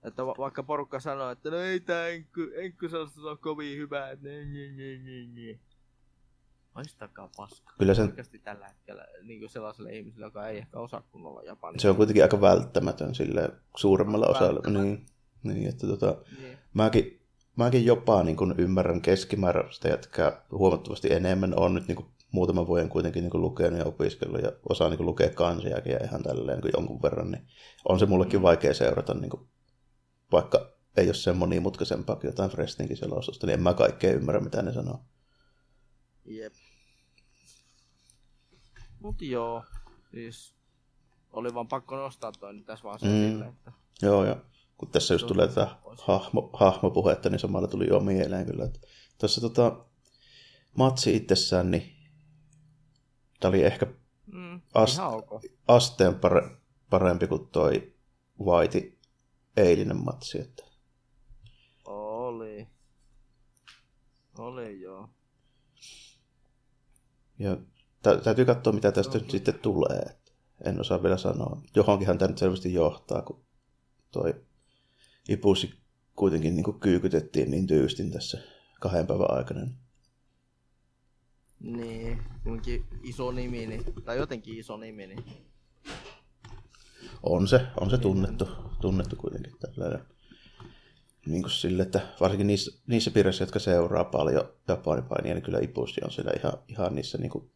[0.03, 2.89] että va, vaikka porukka sanoo, että no ei tää enkky, enkky
[3.29, 5.59] on kovin hyvä, että ne, ne, ne, ne, ne.
[6.75, 7.73] Maistakaa paska.
[7.77, 11.79] Kyllä sen- Oikeasti tällä hetkellä niin kuin sellaiselle ihmiselle, joka ei ehkä osaa kunnolla japania.
[11.79, 14.53] se on kuitenkin aika välttämätön sille suuremmalla osalla.
[14.53, 14.83] Välttämätön.
[14.83, 15.05] Niin,
[15.43, 16.57] niin, että tota, Niin.
[16.73, 17.21] mäkin,
[17.55, 21.59] mäkin jopa niin kuin ymmärrän keskimääräistä jätkää huomattavasti enemmän.
[21.59, 24.97] on nyt niin kuin muutaman vuoden kuitenkin niin kuin lukenut ja opiskellut ja osaa niin
[24.97, 27.31] kuin lukea kansiakin ja ihan tälleen niin jonkun verran.
[27.31, 27.47] Niin
[27.85, 29.47] on se mullekin vaikea seurata, niin kuin,
[30.31, 34.61] vaikka ei ole sen monimutkaisempaa kuin jotain Frestinkin selostusta, niin en mä kaikkea ymmärrä, mitä
[34.61, 34.99] ne sanoo.
[36.25, 36.53] Jep.
[38.99, 39.63] Mut joo,
[40.11, 40.53] siis
[41.33, 43.41] oli vaan pakko nostaa toi nyt tässä vaan se Mm.
[43.41, 44.35] että Joo, ja
[44.77, 45.67] kun tässä just tulee tätä
[46.01, 48.65] hahmo, hahmopuhetta, niin samalla tuli jo mieleen kyllä.
[48.65, 48.79] Että
[49.17, 49.85] tuossa tota,
[50.77, 51.98] matsi itsessään, niin
[53.39, 53.85] tämä oli ehkä
[54.25, 55.41] mm, Ast- ihan ok.
[55.67, 56.49] asteen pare,
[56.89, 57.93] parempi kuin toi
[58.45, 58.91] White
[59.57, 60.41] eilinen matsi.
[60.41, 60.63] Että
[61.85, 62.67] Oli.
[64.37, 65.09] Oli joo.
[67.39, 67.57] ja
[68.03, 69.21] tä, täytyy katsoa, mitä tästä Joo.
[69.21, 70.19] nyt sitten tulee.
[70.65, 71.61] En osaa vielä sanoa.
[71.75, 73.45] Johonkinhan tämä nyt selvästi johtaa, kun
[74.11, 74.33] toi
[75.29, 75.79] Ipusi
[76.15, 78.37] kuitenkin niin kuin kyykytettiin niin tyystin tässä
[78.79, 79.67] kahden päivän aikana.
[81.59, 85.23] Niin, kuitenkin iso nimi, niin, tai jotenkin iso nimi, niin
[87.23, 88.47] On se, on se tunnettu,
[88.81, 90.05] tunnettu kuitenkin tällainen.
[91.25, 96.01] Niin kuin sille, että varsinkin niissä, niissä piirissä, jotka seuraa paljon japanipainia, niin kyllä Ipusi
[96.03, 97.51] on siellä ihan, ihan niissä niin kuin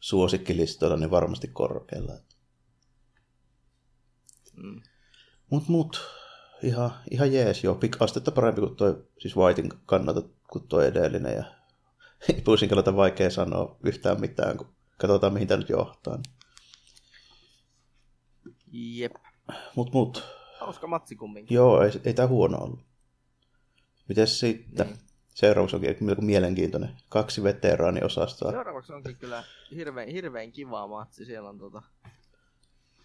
[0.00, 2.12] suosikkilistoilla niin varmasti korkealla.
[4.56, 4.80] mm,
[5.50, 6.00] Mut, mut,
[6.62, 10.22] ihan, ihan jees, joo, pik astetta parempi kuin toi, siis Whitein kannalta
[10.52, 11.57] kuin toi edellinen, ja
[12.38, 14.66] Ipusin kannalta vaikea sanoa yhtään mitään, kun
[14.98, 16.18] katsotaan mihin tämä nyt johtaa.
[18.72, 19.12] jep.
[19.76, 20.24] Mut, mut,
[20.60, 21.54] Hauska matsi kumminkin.
[21.54, 22.80] joo, ei, ei tää huono ollut.
[24.08, 24.86] Mites sitten?
[24.86, 24.98] Niin.
[25.34, 26.96] Seuraavaksi onkin melko mielenkiintoinen.
[27.08, 28.50] Kaksi veteraaniosastoa.
[28.52, 31.24] Seuraavaksi onkin kyllä hirveän, hirveän kiva matsi.
[31.24, 31.82] Siellä on tota...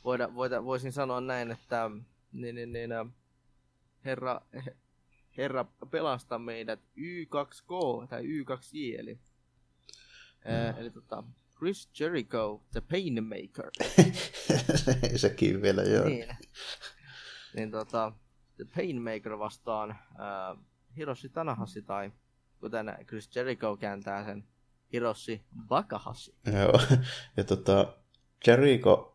[0.03, 1.91] Voida, voida, voisin sanoa näin, että
[2.31, 3.05] niin, niin, niin, ä,
[4.05, 4.77] herra, he-
[5.37, 9.19] herra pelasta meidät Y2K tai Y2J, eli,
[10.45, 11.23] ää, eli tota,
[11.57, 13.71] Chris Jericho, The Painmaker.
[15.15, 16.05] Sekin vielä, joo.
[16.05, 16.27] niin,
[17.55, 18.11] niin tota,
[18.55, 20.55] The Painmaker vastaan ää,
[20.97, 22.11] Hiroshi Tanahashi tai
[22.59, 24.47] kuten Chris Jericho kääntää sen
[24.93, 26.35] Hiroshi Bakahashi.
[26.45, 26.99] Joo.
[27.37, 27.93] Ja tota,
[28.47, 29.12] Jericho,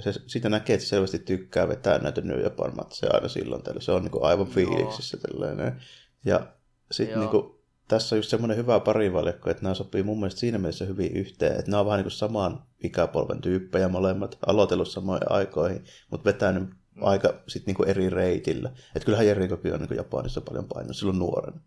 [0.00, 3.80] se, siitä näkee, että se selvästi tykkää vetää näitä New Japan matseja aina silloin tällä.
[3.80, 5.80] Se on niin kuin aivan fiiliksissä tällainen.
[6.24, 6.46] Ja
[6.90, 7.54] sitten niin kuin,
[7.88, 11.58] tässä on just semmoinen hyvä parivaljakko, että nämä sopii mun mielestä siinä mielessä hyvin yhteen,
[11.58, 16.68] että nämä on vähän niin kuin saman ikäpolven tyyppejä molemmat, aloitellut samoihin aikoihin, mutta vetänyt
[17.00, 18.68] aika sit niin kuin eri reitillä.
[18.68, 21.60] Että kyllähän Jerichokin on niin kuin Japanissa paljon painanut silloin nuorena.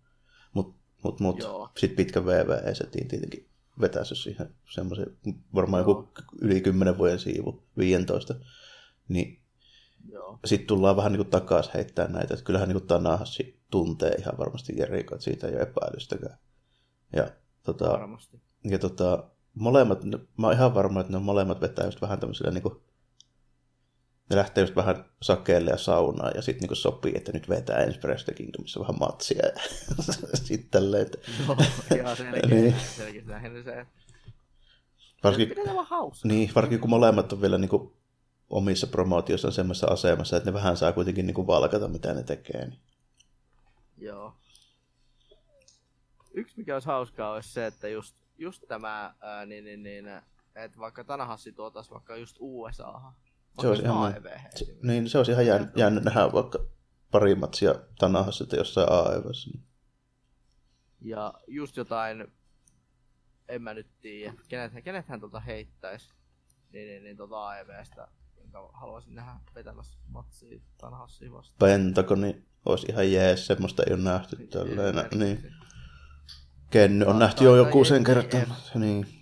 [0.53, 1.69] Mutta mut, mut, Joo.
[1.77, 3.49] sitten pitkä VVE setiin tietenkin
[3.81, 5.17] vetäissyt siihen semmoisen,
[5.55, 5.89] varmaan Joo.
[5.89, 6.09] joku
[6.41, 8.35] yli 10 vuoden siivu, 15.
[9.07, 9.41] Niin
[10.45, 14.37] sitten tullaan vähän niin kuin takaisin heittää näitä, että kyllähän niin kuin Tanahashi tuntee ihan
[14.37, 16.37] varmasti Jericho, että siitä ei ole epäilystäkään.
[17.15, 17.27] Ja,
[17.63, 18.41] tota, Varmasti.
[18.63, 19.23] ja tota,
[19.53, 22.81] molemmat, ne- mä oon ihan varma, että ne molemmat vetää just vähän tämmöisellä niin kuin,
[24.29, 27.99] ne lähtee just vähän sakeelle ja saunaan ja sitten niin sopii, että nyt vetää ensi
[28.03, 29.51] Wrestle Kingdomissa vähän matsia ja
[30.33, 31.17] sitten tälleen, että
[31.47, 31.57] Joo,
[31.95, 32.17] ihan.
[32.49, 32.75] Niin.
[33.25, 33.85] Lähinnä se,
[35.23, 35.57] Varsinkin,
[36.23, 37.93] niin, varsinkin kun molemmat on vielä niin kuin,
[38.49, 42.65] omissa promootioissa semmoisessa asemassa, että ne vähän saa kuitenkin niin kuin, valkata, mitä ne tekee.
[42.65, 42.79] Niin.
[43.97, 44.33] Joo.
[46.33, 50.05] Yksi mikä olisi hauskaa olisi se, että just, just tämä, ää, niin, niin, niin,
[50.55, 53.13] että vaikka Tanahassi tuotaisiin vaikka just USAhan.
[53.61, 54.13] Se olisi ihan,
[54.55, 56.59] se, niin, se olisi ihan jään, jäänyt nähdä vaikka
[57.11, 59.49] pari matsia Tanahassa sitten jossain AEVssä.
[59.49, 59.63] Niin.
[61.01, 62.27] Ja just jotain,
[63.49, 66.13] en mä nyt tiedä, kenet, kenet hän tuota heittäisi,
[66.73, 68.07] niin, niin, niin tuota AEVstä,
[68.41, 71.69] jonka haluaisin nähdä vetämässä matsia Tanahassia vastaan.
[71.69, 74.95] Pentagoni olisi ihan jees, semmoista ei ole nähty tälleen.
[75.15, 75.53] Niin.
[76.69, 78.25] Kenny on nähty jo joku sen kerran.
[78.75, 79.16] Niin.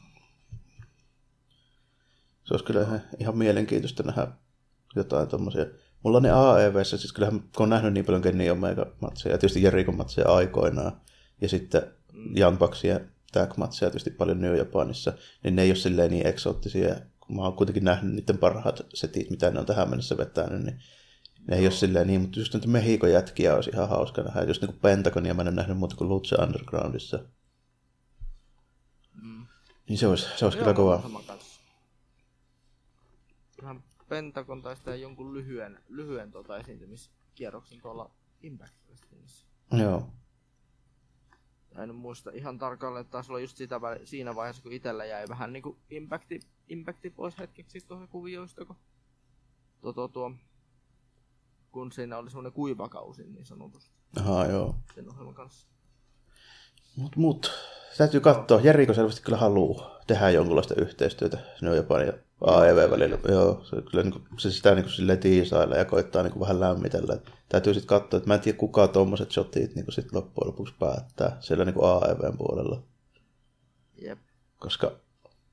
[2.46, 4.28] Se olisi kyllä ihan, ihan mielenkiintoista nähdä
[4.96, 5.66] jotain tommosia.
[6.04, 9.38] Mulla on ne AEVssä, siis kyllähän kun on nähnyt niin paljon Kenny Omega matseja, ja
[9.38, 11.02] tietysti Jerikon matseja aikoinaan,
[11.42, 11.82] ja sitten
[12.14, 12.38] mm.
[12.38, 13.00] Young Bucksia
[13.32, 15.14] tag matseja tietysti paljon New Japanissa,
[15.44, 16.96] niin ne ei ole silleen niin eksoottisia.
[17.20, 20.80] Kun mä oon kuitenkin nähnyt niiden parhaat setit, mitä ne on tähän mennessä vetänyt, niin
[21.48, 24.44] ne ei ole silleen niin, mutta just näitä Mehikon jätkiä olisi ihan hauska nähdä.
[24.44, 27.20] Just niin kuin Pentagonia mä en ole nähnyt muuta kuin Lucha Undergroundissa.
[29.22, 29.46] Mm.
[29.90, 31.04] Niin se olisi, se olisi kyllä kova.
[34.10, 38.12] Pentagon tai sitä jonkun lyhyen, lyhyen tota esiintymiskierroksen tuolla
[38.42, 39.46] Impact Wrestlingissa.
[39.72, 40.10] Joo.
[41.76, 45.54] En muista ihan tarkalleen, että taisi olla just sitä, siinä vaiheessa, kun itsellä jäi vähän
[45.54, 48.76] niinku impacti, impacti pois hetkeksi tuohon kuvioista, kun
[49.82, 50.32] tuo, tuo, tuo,
[51.72, 53.92] kun siinä oli semmoinen kuivakausi niin sanotusti.
[54.18, 54.76] Aha, joo.
[54.96, 55.68] Sen ohjelman kanssa.
[56.96, 57.52] Mut, mut,
[57.98, 58.62] täytyy katsoa.
[58.62, 61.38] Jeriko selvästi kyllä haluaa tehdä jonkunlaista yhteistyötä.
[61.62, 63.18] Ne on jopa ja AEV välillä.
[63.28, 66.60] Joo, se, kyllä, niin kuin, se sitä niin kuin, tiisailla ja koittaa niin kuin, vähän
[66.60, 67.14] lämmitellä.
[67.14, 70.48] Et täytyy sitten katsoa, että mä en tiedä kuka tuommoiset shotit niin kuin, sit loppujen
[70.48, 72.84] lopuksi päättää siellä niin kuin AEVn puolella.
[74.02, 74.20] Jep.
[74.60, 74.92] Koska...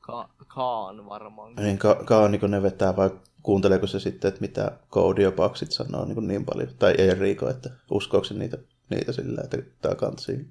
[0.01, 1.55] Ka- Kaan varmaan.
[1.55, 3.11] Niin, ka- Kaan niin ne vetää vai
[3.43, 6.69] kuunteleeko se sitten, että mitä Koodiopaksit sanoo niin, niin paljon.
[6.79, 8.59] Tai ei Riiko, että uskoako se niitä,
[8.91, 10.51] niitä sillä, että tämä kantsii.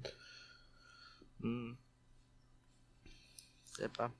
[1.42, 1.76] Mm.
[3.82, 4.10] Sepä.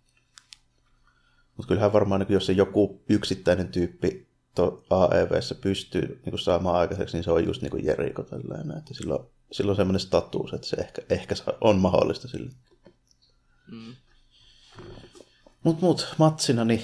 [1.57, 4.29] Mutta kyllähän varmaan, niin jos se joku yksittäinen tyyppi
[4.91, 9.27] AEVssä pystyy niin saamaan aikaiseksi, niin se on just niin kuin Jeriko tällainen, että silloin,
[9.53, 12.51] silloin semmoinen status, että se ehkä, ehkä on mahdollista sille.
[13.73, 13.95] Mm.
[15.63, 16.83] Mut, mut, matsina, niin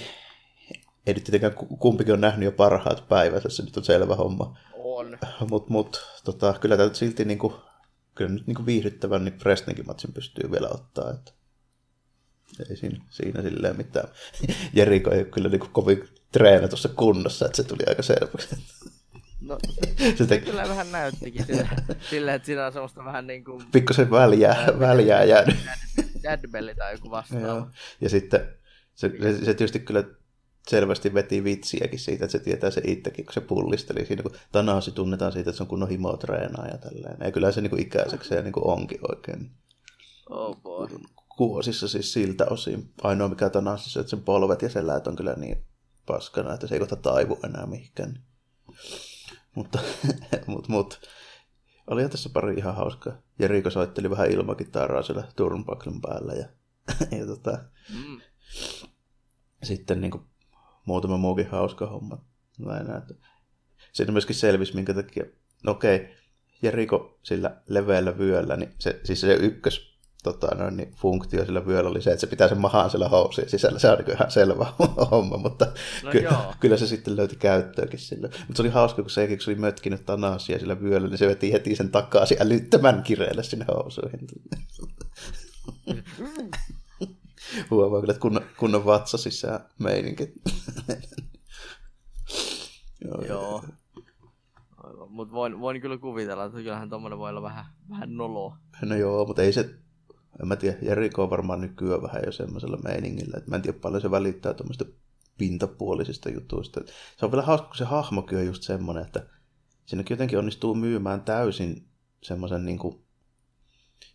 [1.07, 4.59] ei nyt tietenkään kumpikin on nähnyt jo parhaat päivät, se nyt on selvä homma.
[4.75, 5.19] On.
[5.51, 7.55] Mut, mut tota, kyllä täytyy silti niin kuin,
[8.15, 11.11] kyllä nyt niin kuin viihdyttävän niin Prestonkin matsin pystyy vielä ottaa.
[11.11, 11.38] Että
[12.70, 14.09] ei siinä, siinä silleen mitään.
[14.73, 18.57] Jeriko ei ole kyllä niin kovin treena tuossa kunnossa, että se tuli aika selväksi.
[19.41, 19.59] No,
[19.99, 20.39] se, se te...
[20.39, 21.69] kyllä vähän näyttikin sille,
[22.11, 23.65] sille, että siinä on semmoista vähän niin kuin...
[23.73, 25.57] Pikkusen väljää, väljää jäänyt.
[26.23, 27.70] Dadbelli tai joku vastaava.
[28.01, 28.49] Ja sitten
[28.95, 30.05] se, se, se tietysti kyllä
[30.69, 34.93] selvästi veti vitsiäkin siitä, että se tietää se itsekin, kun se pullisteli siinä, kun Tanasi
[34.93, 37.16] tunnetaan siitä, että se on kunnon himotreenaa ja tälleen.
[37.20, 39.51] Ja kyllä se niin kuin ikäiseksi ja niin kuin onkin oikein.
[40.31, 40.89] Oh boy.
[41.39, 42.93] Kuosissa siis siltä osin.
[43.02, 45.65] Ainoa mikä Tanasi, että sen polvet ja selät on kyllä niin
[46.06, 48.23] paskana, että se ei kohta taivu enää mihinkään.
[49.55, 49.78] Mutta,
[50.47, 51.01] mut, mut.
[51.86, 53.23] Oli tässä pari ihan hauskaa.
[53.39, 56.48] Jeriko soitteli vähän ilmakitaraa siellä turnbucklen päällä ja,
[57.19, 57.59] ja tota,
[57.94, 58.20] mm.
[59.62, 60.24] sitten niin kuin,
[60.85, 62.24] muutama muukin hauska homma.
[62.59, 63.15] Näin, että
[63.93, 65.24] siinä myöskin selvisi, minkä takia,
[65.65, 66.16] no okei,
[66.62, 69.88] Jeriko sillä leveällä vyöllä, niin se, siis se ykkös
[70.23, 73.51] tota, noin, niin funktio sillä vyöllä oli se, että se pitää sen mahaan siellä housujen
[73.51, 73.78] sisällä.
[73.78, 74.66] Se on niin ihan selvä
[75.11, 75.66] homma, mutta
[76.05, 76.28] no ky-
[76.61, 78.28] kyllä se sitten löyti käyttöäkin sillä.
[78.28, 81.53] Mutta se oli hauska, kun se, se oli mötkinyt tanasia sillä vyöllä, niin se veti
[81.53, 84.27] heti sen takaisin älyttömän kireelle sinne housuihin.
[87.70, 90.32] Huomaa kyllä, että kunnon, kunnon vatsa sisään meininki.
[93.05, 93.24] Joo.
[93.24, 93.65] Joo.
[95.09, 98.57] Mutta voin, voin kyllä kuvitella, että kyllähän tuommoinen voi olla vähän, vähän noloa.
[98.82, 99.78] No joo, mutta ei se,
[100.43, 103.78] en mä tiedä, Jeriko on varmaan nykyään vähän jo semmoisella meiningillä, että mä en tiedä
[103.78, 104.85] paljon se välittää tuommoista
[105.39, 106.81] pintapuolisista jutuista.
[107.16, 109.27] Se on vielä hauska, kun se hahmokin on just semmoinen, että
[109.86, 111.89] siinäkin jotenkin onnistuu myymään täysin
[112.23, 113.05] semmoisen niin kuin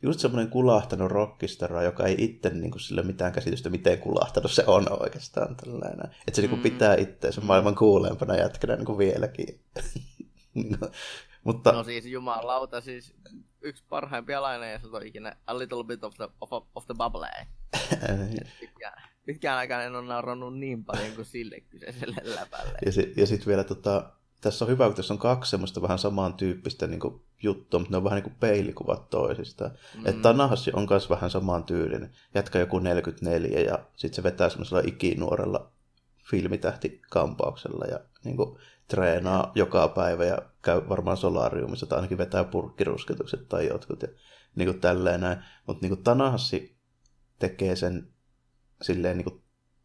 [0.02, 4.64] just semmoinen kulahtanut rockistara, joka ei itse niin kuin, sille mitään käsitystä, miten kulahtanut se
[4.68, 6.06] on oikeastaan tällainen.
[6.28, 6.64] Että se niin kuin, mm.
[6.64, 9.60] pitää itseensä maailman kuuleempana jätkänä niin kuin vieläkin.
[10.80, 10.90] no,
[11.44, 11.72] mutta...
[11.72, 13.16] No siis jumalauta, siis
[13.62, 17.28] yksi parhaimpia laineja on ikinä A Little Bit of the, of, of the Bubble.
[18.60, 22.80] pitkään, pitkään aikaan en ole naurannut niin paljon kuin sille kyseiselle läpälle.
[22.86, 24.12] Ja, si- ja sitten vielä tota,
[24.42, 27.98] tässä on hyvä, kun tässä on kaksi semmoista vähän samantyyppistä niin kuin, juttua, mutta ne
[27.98, 29.72] on vähän niin kuin peilikuvat toisistaan.
[29.72, 30.06] Mm.
[30.06, 32.12] Että Tanahashi on myös vähän samantyylinen.
[32.36, 35.72] Jätkä joku 44 ja sitten se vetää semmoisella ikinuorella
[36.30, 38.60] filmitähtikampauksella ja niin kuin,
[38.94, 44.08] treenaa joka päivä ja käy varmaan solariumissa tai ainakin vetää purkkirusketukset tai jotkut ja
[44.56, 45.38] niin kuin tälleen näin.
[45.68, 46.78] Mutta niin Tanahashi
[47.40, 48.08] tekee sen
[48.82, 49.42] silleen niin kuin,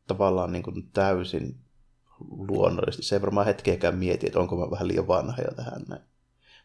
[0.07, 1.61] tavallaan niin kuin täysin
[2.31, 3.03] luonnollisesti.
[3.03, 6.03] Se ei varmaan hetkeäkään mieti, että onko mä vähän liian vanha jo tähän näin.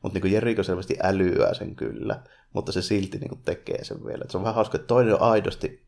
[0.01, 4.23] Mutta niin Jeriko selvästi älyää sen kyllä, mutta se silti niin kuin tekee sen vielä.
[4.23, 5.87] Et se on vähän hauska, että toinen on aidosti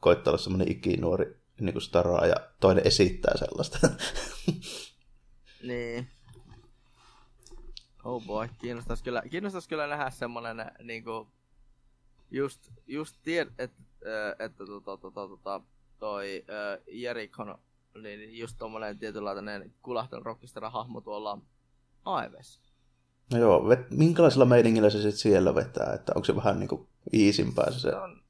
[0.00, 3.78] koittaa olla semmoinen ikinuori niin kuin staraa ja toinen esittää sellaista.
[5.62, 6.08] Niin.
[8.04, 11.28] Oh boy, kiinnostaisi kyllä, kiinnostaisi kyllä nähdä semmonen niinku,
[12.30, 13.82] just, just tied, että
[14.38, 15.60] et, tota, tota, tota,
[15.98, 17.58] toi äh, Jerikon,
[18.02, 21.38] niin just tommonen tietynlainen kulahtelun rockistera hahmo tuolla
[22.04, 22.60] AEVssä.
[23.32, 27.70] No joo, vet, minkälaisella meiningillä se sitten siellä vetää, että onko se vähän niinku iisimpää
[27.70, 28.22] se, se on,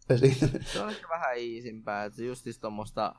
[0.72, 3.14] se on ehkä vähän iisimpää, että just tommoista,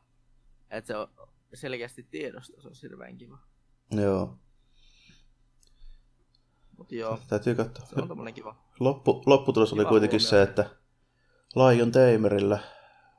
[0.69, 1.07] että se on
[1.53, 3.37] selkeästi tiedosta, se on hirveän kiva.
[3.91, 4.37] Joo.
[6.77, 7.19] Mut joo.
[7.27, 7.85] Täytyy katsoa.
[7.85, 8.55] Se on tommonen kiva.
[8.79, 10.29] Loppu, lopputulos kiva oli kuitenkin huomio.
[10.29, 10.69] se, että
[11.55, 12.59] Lion Tamerillä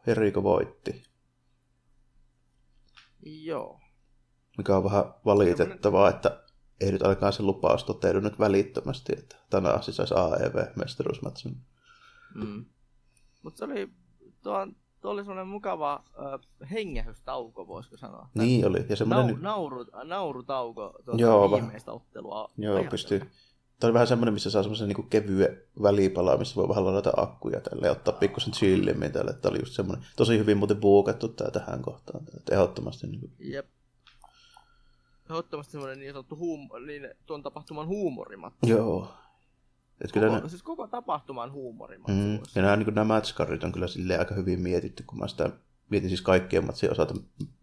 [0.06, 1.02] Eriko voitti.
[3.22, 3.80] Joo.
[4.58, 6.44] Mikä on vähän valitettavaa, että
[6.80, 11.56] ei nyt alkaa se lupaus toteudu nyt välittömästi, että tänään siis saisi AEV-mestaruusmatsin.
[12.34, 12.64] Mm.
[13.42, 13.88] Mutta se oli,
[14.42, 18.28] tuon, tuo oli semmoinen mukava äh, hengähystauko, voisiko sanoa.
[18.34, 18.86] Niin oli.
[18.88, 19.26] Ja semmoinen...
[19.26, 22.50] Nau, nauru, naurutauko tuota Joo, viimeistä ottelua.
[22.58, 23.18] Joo, pystyy.
[23.18, 27.60] Tämä oli vähän semmoinen, missä saa semmoisen niin kevyen välipalaa, missä voi vähän ladata akkuja
[27.60, 29.32] tälle ja ottaa pikkusen chillimmin tälle.
[29.32, 32.24] Tämä oli just semmoinen, tosi hyvin muuten buukattu tämä tähän kohtaan.
[32.36, 33.06] Että ehdottomasti.
[33.06, 33.32] Niin kuin...
[33.38, 33.66] Jep.
[35.30, 38.54] Ehdottomasti semmoinen niin sanottu huum- niin, tuon tapahtuman huumorimat.
[38.62, 39.08] Joo.
[40.00, 40.48] Et kyllä koko, ne...
[40.48, 42.08] Siis koko tapahtuman huumorimat.
[42.08, 42.34] Mm.
[42.54, 45.50] Ja nämä, niin nämä matchkarit on kyllä silleen aika hyvin mietitty, kun mä sitä
[45.90, 47.14] mietin siis kaikkien matsien osalta.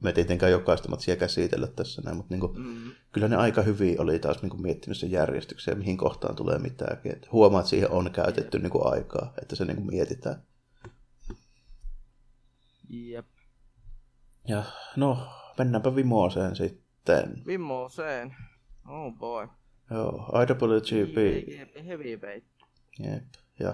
[0.04, 2.92] Me tietenkään jokaista matsia käsitellä tässä näin, mutta niin kuin, mm.
[3.12, 7.12] kyllä ne aika hyvin oli taas niin kuin miettinyt sen järjestyksen mihin kohtaan tulee mitäänkin.
[7.12, 10.44] Et huomaa, että siihen on käytetty niin kuin aikaa, että se niin kuin mietitään.
[12.90, 13.26] Jep.
[14.48, 14.64] Ja
[14.96, 15.28] no,
[15.58, 17.44] mennäänpä Vimooseen sitten.
[17.46, 18.36] Vimooseen.
[18.88, 19.48] Oh boy.
[19.92, 21.18] Joo, IWGP.
[21.86, 22.48] Heavyweight.
[23.00, 23.24] Jep.
[23.60, 23.74] Ja,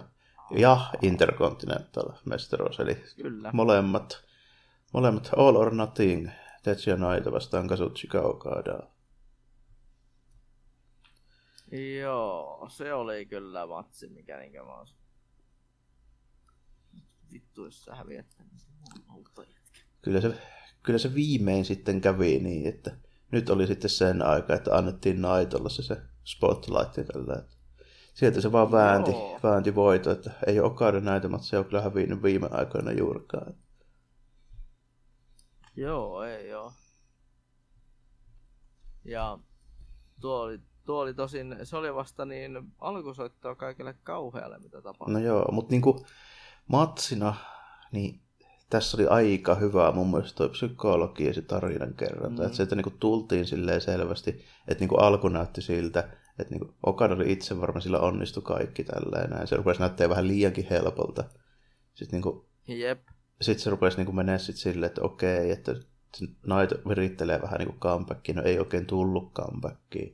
[0.52, 3.52] ja Intercontinental mestaruus, eli Kyllä.
[3.54, 4.28] molemmat
[4.94, 6.30] Molemmat All or Nothing,
[6.64, 8.80] Tetsuya Naito vastaan Kazuchika Okada.
[12.02, 14.88] Joo, se oli kyllä matsi, mikä niinkö mä oon...
[17.32, 18.38] Vittu, jos sä häviät
[20.02, 20.38] Kyllä se,
[20.84, 22.98] kyllä se viimein sitten kävi niin, että
[23.32, 27.44] nyt oli sitten sen aika, että annettiin Naitolla se, se spotlight tällä,
[28.14, 29.12] sieltä se vaan väänti,
[29.44, 33.54] väänti voito, että ei ole Okada näitä matseja kyllä hävinnyt viime aikoina juurikaan.
[35.76, 36.74] Joo, ei joo.
[39.06, 39.40] Ja
[40.22, 45.14] tuo oli, tuo oli tosin, se oli vasta niin alkusoittoa kaikille kauhealle, mitä tapahtui.
[45.14, 46.06] No joo, mutta niinku
[46.68, 47.36] matsina,
[47.92, 48.27] niin
[48.70, 52.42] tässä oli aika hyvää mun mielestä toi psykologi ja se tarinan kerranta.
[52.42, 52.46] Mm.
[52.46, 54.30] Että sieltä niinku tultiin silleen selvästi,
[54.68, 56.00] että niinku alku näytti siltä,
[56.40, 59.48] että niinku Okada oli itse varma, sillä onnistui kaikki tälleen näin.
[59.48, 61.24] Se rupesi näyttää vähän liiankin helpolta.
[61.94, 63.00] Sitten niinku, Jep
[63.42, 65.76] sitten se rupesi niin menemään sitten silleen, että okei, että
[66.46, 70.14] Naito virittelee vähän niin kuin comebackia, no ei oikein tullut comebackia.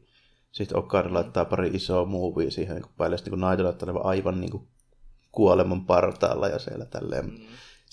[0.52, 1.14] Sitten Okada mm.
[1.14, 4.68] laittaa pari isoa movia siihen niin päälle, sitten niin Naito laittaa aivan niin kuin
[5.32, 7.26] kuoleman partaalla ja siellä tälleen.
[7.26, 7.38] Mm.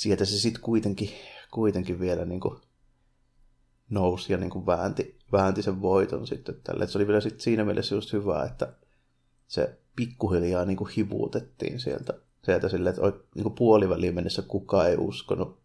[0.01, 1.11] Sieltä se sitten kuitenkin,
[1.51, 2.61] kuitenkin vielä niin kuin
[3.91, 6.87] nousi ja niin kuin väänti, väänti sen voiton sitten tälle.
[6.87, 8.73] se oli vielä sitten siinä mielessä just hyvä, että
[9.47, 12.15] se pikkuhiljaa niin kuin hivuutettiin sieltä
[12.45, 15.61] sieltä silleen, että niin kuin puoliväliin mennessä kukaan ei uskonut,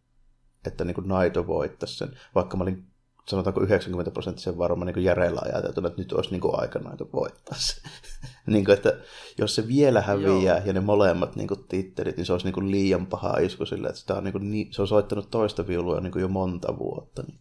[0.68, 2.88] että niin kuin Naito voittaisi sen, vaikka mä olin
[3.28, 7.58] sanotaanko 90 prosenttisen varma niin järeillä ajateltuna, että nyt olisi niin kuin aika Naito voittaa
[7.58, 7.82] se.
[8.48, 9.00] niin kuin, että
[9.38, 10.66] jos se vielä häviää Joo.
[10.66, 13.88] ja ne molemmat niin kuin tittelit, niin se olisi niin kuin liian paha isku sille,
[13.88, 16.78] että sitä on niin kuin, niin, se on soittanut toista viulua niin kuin jo monta
[16.78, 17.24] vuotta.
[17.24, 17.40] Niin.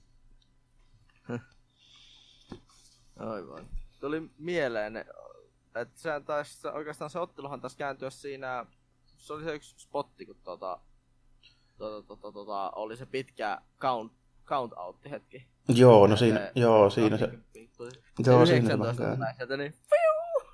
[3.16, 3.69] Aivan.
[4.01, 4.97] Tuli mieleen,
[5.74, 8.66] että sehän taisi, oikeastaan se otteluhan taisi kääntyä siinä
[9.24, 10.81] se oli se yksi spotti, kun tota,
[11.78, 14.12] tota, tota, tota, oli se pitkä count,
[14.47, 15.47] count out hetki.
[15.69, 17.31] Joo, no siinä, se, joo, siinä se,
[18.27, 18.77] joo, siinä se
[19.37, 19.75] sieltä niin,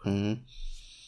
[0.05, 0.37] mm.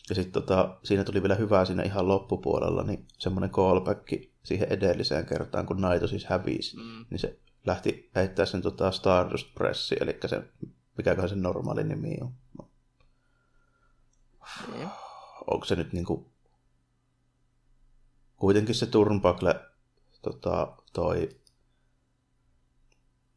[0.08, 4.08] Ja sitten tota, siinä tuli vielä hyvää siinä ihan loppupuolella, niin semmoinen callback
[4.42, 7.06] siihen edelliseen kertaan, kun Naito siis hävisi, mm.
[7.10, 10.42] niin se lähti heittää sen tota Stardust Pressi, eli se
[10.96, 12.32] mikäköhän se normaali nimi on.
[14.72, 14.88] Niin.
[15.46, 16.32] Onko se nyt niinku...
[18.36, 19.60] Kuitenkin se Turnbuckle
[20.22, 21.28] tota, toi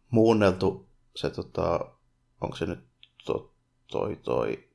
[0.09, 1.79] muunneltu se tota,
[2.41, 2.79] onko se nyt
[3.25, 3.53] to,
[3.87, 4.69] toi toi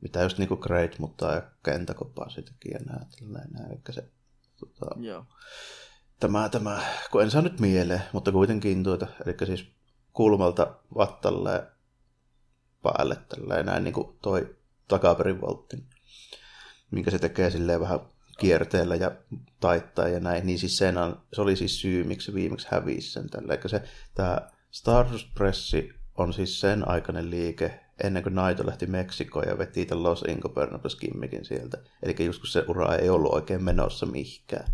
[0.00, 4.08] mitä just niinku Great, mutta kentäkopaa siitäkin ja nää, tällainen, nää, eli se
[4.60, 5.24] tota, Joo.
[6.20, 6.80] tämä, tämä,
[7.12, 9.66] kun en saa nyt mieleen, mutta kuitenkin tuota, eli siis
[10.12, 11.66] kulmalta vattalle
[12.82, 14.56] päälle tällä näin niin kuin toi
[14.88, 15.84] takaperin voltti,
[16.90, 18.00] minkä se tekee silleen vähän
[18.38, 19.12] kierteellä ja
[19.60, 23.12] taittaa ja näin, niin siis sen on, se oli siis syy, miksi se viimeksi hävisi
[23.12, 23.54] sen tällä.
[23.54, 23.82] Eli se,
[24.14, 24.40] tämä
[24.70, 30.02] Stardust Pressi on siis sen aikainen liike, ennen kuin Naito lähti Meksikoon ja veti tämän
[30.02, 31.78] Los Ingobernables gimmikin sieltä.
[32.02, 34.72] Eli just kun se ura ei ollut oikein menossa mihinkään.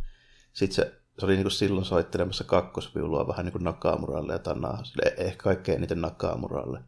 [0.53, 5.15] Sitten se, se oli niin kuin silloin soittelemassa kakkosviulua vähän niin kuin Nakamuralle ja Tanahasille,
[5.17, 6.81] ehkä kaikkein eniten Nakamuralle.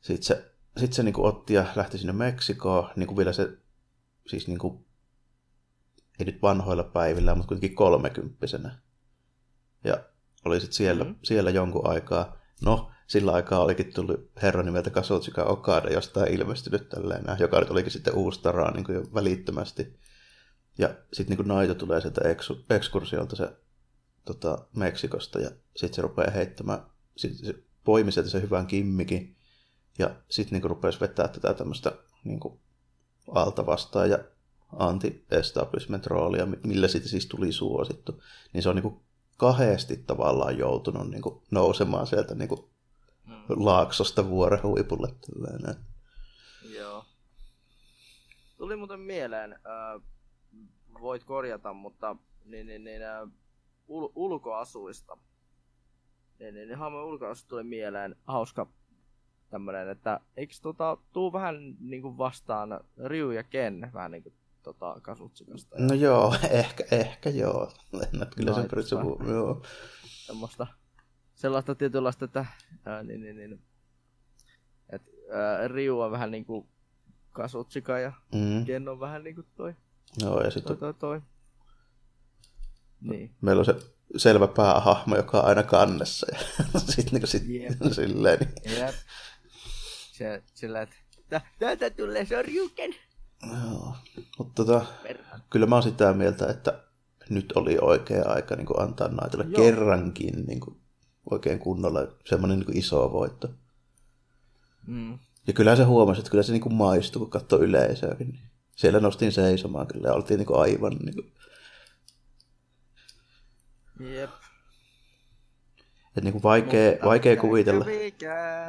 [0.00, 3.58] Sitten se, sit se niin kuin otti ja lähti sinne Meksikoon, niin kuin vielä se,
[4.26, 4.84] siis niin kuin,
[6.18, 8.78] ei nyt vanhoilla päivillä, mutta kuitenkin kolmekymppisenä.
[9.84, 10.04] Ja
[10.44, 11.18] oli sitten siellä, mm-hmm.
[11.22, 12.36] siellä jonkun aikaa.
[12.62, 17.92] No, sillä aikaa olikin tullut herra nimeltä Kazuchika Okada jostain ilmestynyt tälleen, joka nyt olikin
[17.92, 19.98] sitten uusi taraa niin jo välittömästi.
[20.78, 22.20] Ja sitten niin Naito tulee sieltä
[22.70, 23.56] ekskursiolta se
[24.24, 26.82] tota, Meksikosta ja sitten se rupeaa heittämään,
[27.16, 27.54] sit se
[27.84, 29.36] poimi sieltä se hyvän kimmikin
[29.98, 31.92] ja sitten niin rupesi vetää tätä tämmöistä
[32.24, 32.40] niin
[33.34, 34.18] alta vastaan ja
[34.72, 38.22] anti-establishment roolia, millä siitä siis tuli suosittu.
[38.52, 39.00] Niin se on niin
[39.36, 42.60] kahdesti tavallaan joutunut niin kuin nousemaan sieltä niin kuin
[43.26, 43.64] mm.
[43.64, 45.08] laaksosta vuoren huipulle.
[45.08, 45.84] Tällainen.
[46.74, 47.04] Joo.
[48.56, 50.02] Tuli muuten mieleen, äh,
[51.00, 53.28] voit korjata, mutta niin, niin, niin, äh,
[53.88, 55.16] ul- ulkoasuista.
[56.38, 58.66] Niin, niin, niin Haamen ulkoasuista tuli mieleen hauska
[59.50, 64.34] tämmönen, että eikö tota, tuu vähän niin kuin vastaan Ryu ja Ken vähän niin kuin
[64.72, 65.76] tota, Kasutsikasta.
[65.78, 67.72] No joo, ehkä, ehkä joo.
[68.00, 68.96] Lennät kyllä sen perässä
[69.28, 69.62] joo.
[70.04, 70.66] Semmoista,
[71.34, 72.46] sellaista tietynlaista, että
[72.84, 73.62] ää, niin, niin, niin,
[74.90, 76.68] et, ää, Riu on vähän niinku
[77.32, 78.64] Kasutsika ja mm.
[78.64, 79.74] Ken on vähän niinku toi.
[80.20, 81.20] Joo, ja sitten toi, toi, toi.
[83.00, 83.34] Niin.
[83.40, 83.74] Meillä on se
[84.16, 86.26] selvä päähahmo, joka on aina kannessa.
[86.74, 87.92] Ja sitten niinku sit, yep.
[87.92, 88.38] silleen.
[88.38, 88.78] Niin.
[88.78, 88.94] Jep.
[90.12, 92.94] Se, sillä, että täältä tulee sorjuken.
[93.42, 93.94] Joo,
[94.38, 94.86] mutta tota,
[95.50, 96.84] kyllä mä oon sitä mieltä, että
[97.30, 99.62] nyt oli oikea aika niin kuin antaa naitelle Joo.
[99.62, 100.76] kerrankin niin kuin,
[101.30, 103.48] oikein kunnolla semmoinen niin kuin iso voitto.
[104.86, 105.18] Mm.
[105.46, 108.38] Ja kyllä se huomasi, että kyllä se niin kuin maistui, kun katsoi yleisöäkin.
[108.76, 110.92] Siellä nostin seisomaan kyllä ja oltiin niin kuin aivan...
[110.92, 111.32] Niin kuin...
[114.14, 114.30] Jep.
[116.16, 117.84] Et niin kuin vaikea, vaikea kuvitella,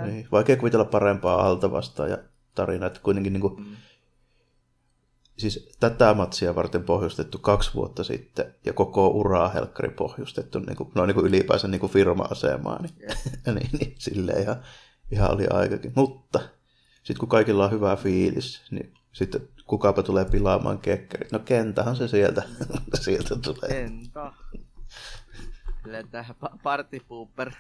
[0.06, 2.18] niin, vaikea kuvitella parempaa alta vastaan ja
[2.56, 3.76] tarinaa, että kuitenkin niin kuin, mm
[5.40, 10.92] siis tätä matsia varten pohjustettu kaksi vuotta sitten ja koko uraa helkkari pohjustettu niin kuin,
[10.96, 13.18] no niin kuin ylipäänsä niin kuin firma-asemaa, niin, yeah.
[13.56, 14.64] niin, niin silleen ihan,
[15.12, 15.94] ihan oli aikakin.
[15.96, 16.40] Mutta
[16.94, 21.32] sitten kun kaikilla on hyvä fiilis, niin sitten kukapa tulee pilaamaan kekkerit.
[21.32, 22.44] No kentähän se sieltä,
[23.02, 23.70] sieltä tulee.
[23.70, 24.34] Kenta.
[26.12, 27.52] Tähän party pooper.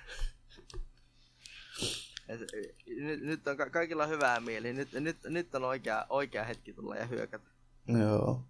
[2.87, 4.73] nyt, nyt on ka- kaikilla hyvää mieli.
[4.73, 7.58] Nyt, nyt, nyt on oikea, oikea hetki tulla ja hyökätä.
[7.87, 8.45] Joo.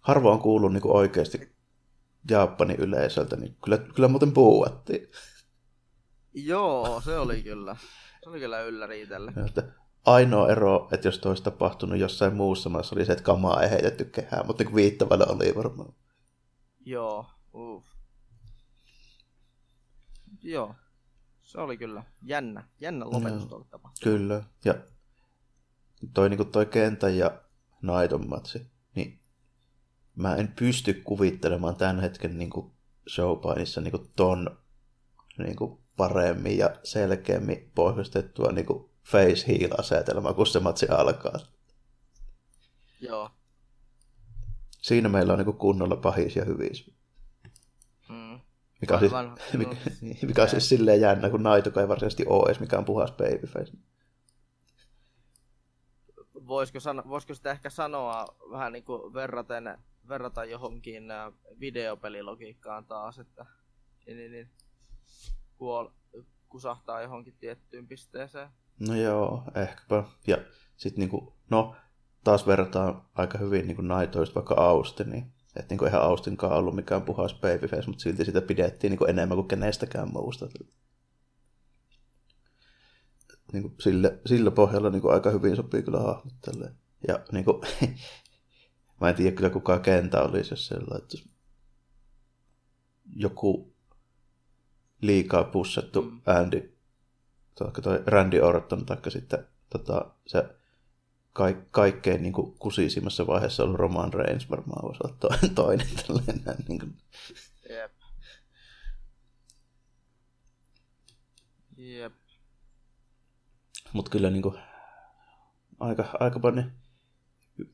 [0.00, 1.52] Harvoin on kuullut niin oikeasti
[2.30, 5.08] Japanin yleisöltä, niin kyllä, kyllä muuten puuattiin.
[6.34, 7.76] Joo, se oli kyllä.
[8.24, 9.32] Se oli kyllä ylläri itselle.
[10.04, 14.04] Ainoa ero, että jos olisi tapahtunut jossain muussa maassa, oli se, että kamaa ei heitetty
[14.04, 15.92] kehään, mutta niin viittavalla oli varmaan.
[16.84, 17.86] Joo, uff.
[20.42, 20.74] Joo,
[21.42, 23.66] se oli kyllä jännä, jännä lopetus no,
[24.02, 24.74] Kyllä, ja
[26.14, 27.42] toi, niin kuin toi kentän ja
[27.82, 29.20] Naiton matsi, niin
[30.16, 32.72] mä en pysty kuvittelemaan tämän hetken niin kuin
[33.08, 34.58] showpainissa niin kuin ton
[35.38, 41.38] niin kuin paremmin ja selkeämmin pohjustettua niin kuin face heal asetelmaa, kun se matsi alkaa.
[43.00, 43.30] Joo.
[44.82, 46.90] Siinä meillä on niin kuin kunnolla pahis ja hyvis.
[48.08, 48.40] Mm.
[48.80, 49.12] Mikä on, siis,
[49.52, 49.76] mikä,
[50.26, 53.72] mikä on siis silleen jännä, kun Naito ei varsinaisesti ole edes mikään puhas babyface
[56.48, 63.18] voisiko, sano, voisiko sitä ehkä sanoa vähän niin kuin verraten, verrata johonkin äh, videopelilogiikkaan taas,
[63.18, 63.46] että
[64.06, 64.50] niin, niin,
[65.58, 65.88] kuol,
[66.48, 68.48] kusahtaa johonkin tiettyyn pisteeseen.
[68.88, 70.04] No joo, ehkäpä.
[70.26, 70.38] Ja
[70.76, 71.76] sitten niinku, no,
[72.24, 75.32] taas verrataan aika hyvin niinku naitoista vaikka Austiniin.
[75.56, 79.48] Että niinku eihän Austinkaan ollut mikään puhas babyface, mutta silti sitä pidettiin niinku enemmän kuin
[79.48, 80.46] kenestäkään muusta.
[83.52, 86.74] Niin kuin sille, sillä pohjalla niin kuin aika hyvin sopii kyllä hahmot tälleen.
[87.08, 87.62] Ja niin kuin,
[89.00, 91.30] mä en tiedä kyllä kuka kentä olisi, jos siellä laittaisi
[93.16, 93.74] joku
[95.00, 96.20] liikaa pussattu mm.
[96.26, 96.78] Andy,
[97.82, 100.44] toi Randy Orton, taikka sitten tota, se
[101.32, 106.64] kaik, kaikkein niin kuin, kusisimmassa vaiheessa ollut Roman Reigns varmaan voisi olla toinen, toinen tällainen.
[106.68, 106.96] Niin kuin.
[107.68, 107.92] Jep.
[111.76, 112.27] Jep.
[113.92, 114.54] Mutta kyllä niin kuin,
[115.80, 116.72] aika, aika paljon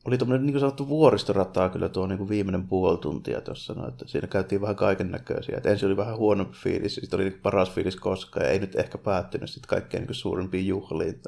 [0.05, 3.73] oli tuommoinen niin sanottu vuoristorataa kyllä tuo niin kuin viimeinen puoli tuntia tuossa.
[3.73, 5.61] No, että siinä käytiin vähän kaiken näköisiä.
[5.65, 8.97] ensin oli vähän huonompi fiilis, sitten oli niin paras fiilis koskaan, ja ei nyt ehkä
[8.97, 11.21] päättynyt sitten kaikkein niin suurimpiin juhliin.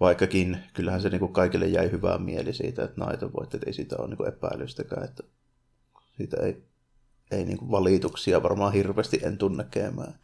[0.00, 3.74] Vaikkakin kyllähän se niin kuin kaikille jäi hyvää mieli siitä, että naito voitti, että ei
[3.74, 5.22] siitä ole niin epäilystäkään, että
[6.16, 6.64] siitä ei,
[7.30, 10.14] ei niin kuin valituksia varmaan hirveästi en tunne käymään.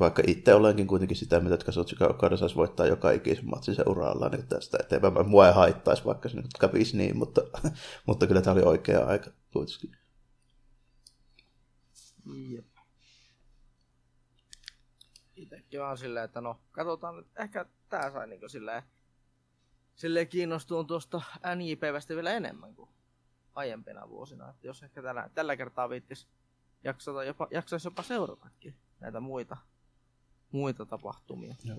[0.00, 4.28] Vaikka itse olenkin kuitenkin sitä, mitä että Katsuchika Okada saisi voittaa joka ikisen matsin uralla
[4.28, 5.28] niin tästä eteenpäin.
[5.28, 7.40] Mua ei haittaisi, vaikka se nyt kävisi niin, mutta,
[8.06, 9.96] mutta kyllä tämä oli oikea aika kuitenkin.
[12.48, 12.66] Jep.
[15.36, 18.82] Itsekin vaan silleen, että no, katsotaan nyt, ehkä tää sai niinku silleen,
[19.94, 21.22] silleen kiinnostuun tuosta
[21.56, 22.90] NJPvästä vielä enemmän kuin
[23.54, 24.50] aiempina vuosina.
[24.50, 26.28] Että jos ehkä tällä, tällä kertaa viittis
[26.84, 29.56] jaksata jopa, jaksaisi jopa seuratakin näitä muita
[30.54, 31.54] muita tapahtumia.
[31.64, 31.78] Joo.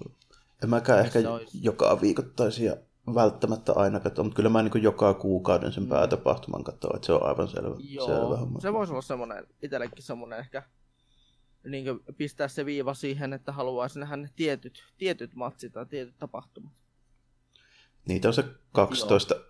[0.64, 1.60] En mäkään ehkä olisi...
[1.62, 2.78] joka viikoittaisia
[3.16, 5.90] välttämättä aina katsoa, mutta kyllä mä niin joka kuukauden sen mm.
[5.90, 7.76] päätapahtuman katsoa, että se on aivan selvä.
[7.80, 10.64] Joo, selvä se voisi olla semmoinen, itsellekin semmoinen ehkä
[11.66, 11.86] niin
[12.18, 16.74] pistää se viiva siihen, että haluaisi nähdä ne tietyt, tietyt matsit tai tietyt tapahtumat.
[18.08, 19.44] Niitä on se 12 Joo.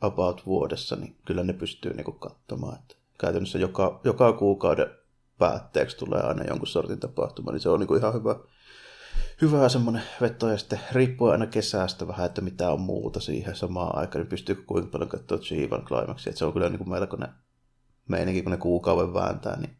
[0.00, 2.78] about vuodessa, niin kyllä ne pystyy niin katsomaan.
[2.78, 4.90] Että käytännössä joka, joka kuukauden
[5.38, 8.36] päätteeksi tulee aina jonkun sortin tapahtuma, niin se on niin ihan hyvä,
[9.42, 13.98] hyvä semmoinen veto, ja sitten riippuu aina kesästä vähän, että mitä on muuta siihen samaan
[13.98, 17.28] aikaan, niin pystyykö kuinka paljon katsoa Chivan Climaxia, että se on kyllä niin kuin melkoinen
[18.08, 19.76] meininki, kun ne kuukauden vääntää, niin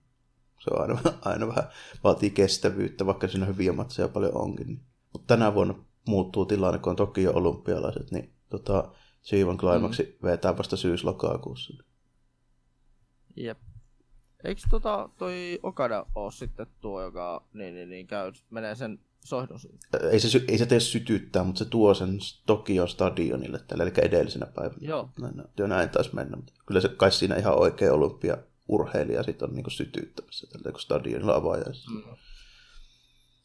[0.58, 1.64] se on aina, aina vähän
[2.04, 4.66] vaatii kestävyyttä, vaikka siinä hyviä matseja paljon onkin.
[4.66, 4.80] Niin.
[5.12, 5.74] Mutta tänä vuonna
[6.08, 8.92] muuttuu tilanne, kun on toki jo olympialaiset, niin tota,
[9.24, 10.26] Chivan Climaxi mm.
[10.28, 11.84] vetää vasta syys-lokakuussa.
[13.36, 13.58] Jep.
[14.44, 19.58] Eikö tota toi Okada ole sitten tuo, joka niin, niin, niin käy, menee sen sohdon
[20.10, 24.46] ei se, ei se tee sytyttää, mutta se tuo sen Tokion stadionille tällä, eli edellisenä
[24.46, 24.78] päivänä.
[24.80, 25.10] Joo.
[25.20, 26.38] Näin, näin taisi mennä.
[26.66, 28.36] Kyllä se kai siinä ihan oikea olympia
[28.68, 31.90] urheilija sitten on niin sytyttämässä tällä, kun stadionilla avaajaisessa.
[31.90, 32.02] Mm.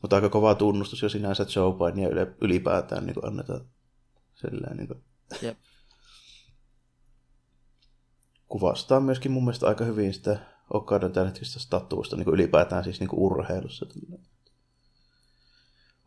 [0.01, 3.61] Mutta aika kova tunnustus jo sinänsä Joe Bidenia ylipäätään niin annetaan
[4.33, 5.03] silleen, niin kuin,
[5.41, 5.57] Jep.
[8.53, 10.39] kuvastaa myöskin mun mielestä aika hyvin sitä
[10.73, 13.85] Okadan tämänhetkistä statuusta niin ylipäätään siis niin urheilussa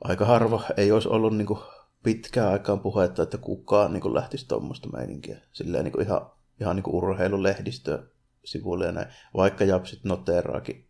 [0.04, 1.60] aika harva ei olisi ollut niin kuin
[2.02, 5.40] pitkään aikaan puhetta, että kukaan niin kuin lähtisi tuommoista meininkiä.
[5.52, 8.02] Silleen niin kuin ihan, ihan niin kuin urheilulehdistö
[8.44, 9.08] sivuille ja näin.
[9.36, 10.88] Vaikka Japsit noteraakin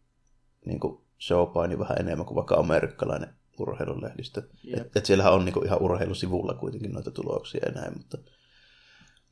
[0.66, 4.42] niin kuin showpaini vähän enemmän kuin vaikka amerikkalainen urheilulehdistö.
[4.68, 4.80] Yep.
[4.80, 8.18] Et, et siellähän on niin kuin ihan urheilusivulla kuitenkin noita tuloksia ja näin, mutta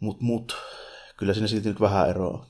[0.00, 0.56] mut, mut,
[1.16, 2.46] kyllä siinä silti nyt vähän eroa.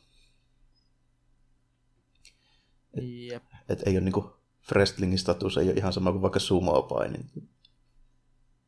[2.94, 3.42] Et, yep.
[3.68, 4.26] et ei ole niin kuin
[4.72, 7.26] wrestlingin status ei ole ihan sama kuin vaikka sumo-paini.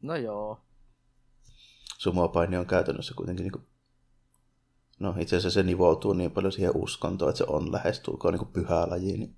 [0.02, 0.60] No joo.
[1.98, 3.66] Sumo-paini on käytännössä kuitenkin niin kuin...
[4.98, 8.52] No itse asiassa se nivoutuu niin paljon siihen uskontoon, että se on lähestulkoon niin kuin
[8.52, 9.16] pyhä laji.
[9.16, 9.36] Niin,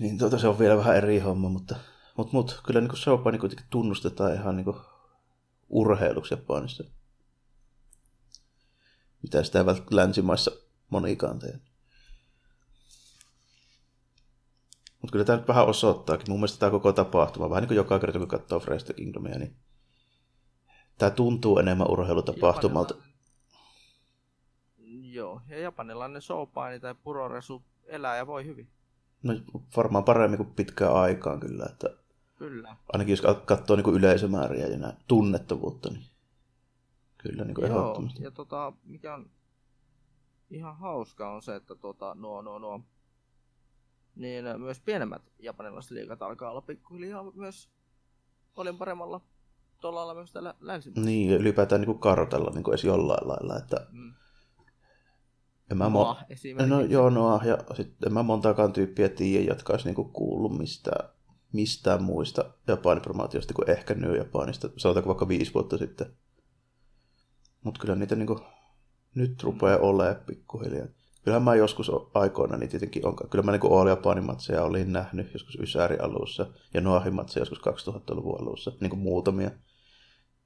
[0.00, 1.76] niin tuota, se on vielä vähän eri homma, mutta,
[2.16, 4.76] mutta, mutta kyllä niin showpaini kuitenkin tunnustetaan ihan niin kuin
[5.68, 6.84] urheiluksi Japanissa.
[9.22, 10.50] Mitä sitä ei välttämättä länsimaissa
[10.90, 11.60] monikaan tee.
[15.02, 16.30] Mutta kyllä tämä nyt vähän osoittaakin.
[16.30, 19.56] Mun mielestä tämä koko tapahtuma, vähän niin kuin joka kerta kun katsoo Fresh Kingdomia, niin
[20.98, 22.94] tämä tuntuu enemmän urheilutapahtumalta.
[25.02, 28.68] Joo, ja japanilainen showpaini tai puroresu elää ja voi hyvin.
[29.22, 29.34] No
[29.76, 31.66] varmaan paremmin kuin pitkään aikaan kyllä.
[31.70, 31.88] Että
[32.38, 32.76] kyllä.
[32.92, 36.04] Ainakin jos katsoo niin yleisömääriä ja näin, tunnettavuutta, niin
[37.18, 38.22] kyllä niin ehdottomasti.
[38.22, 39.30] ja tota, mikä on
[40.50, 42.80] ihan hauska on se, että tota, nuo, nuo, nuo
[44.18, 47.68] niin myös pienemmät japanilaiset liikat alkaa olla pikkuhiljaa myös
[48.54, 49.20] paljon paremmalla
[49.80, 51.10] tolalla myös täällä länsimaissa.
[51.10, 54.14] Niin, ylipäätään niin kartella niin kuin edes jollain lailla, että mm.
[55.70, 59.86] En mä mo- no, joo, Noa, ja sitten en mä montaakaan tyyppiä tiedä, jotka olisi
[59.86, 61.08] niinku kuullut mistään,
[61.52, 66.16] mistään muista Japanipromaatiosta kuin ehkä New Japanista, sanotaanko vaikka viisi vuotta sitten.
[67.64, 68.40] Mutta kyllä niitä niinku,
[69.14, 70.86] nyt rupeaa olemaan pikkuhiljaa.
[71.28, 75.32] Kyllähän mä joskus aikoina, niin tietenkin on, kyllä mä niin All Japanin matseja olin nähnyt
[75.32, 79.50] joskus Ysäri alussa ja Noahin matseja joskus 2000-luvun alussa, niin kuin muutamia.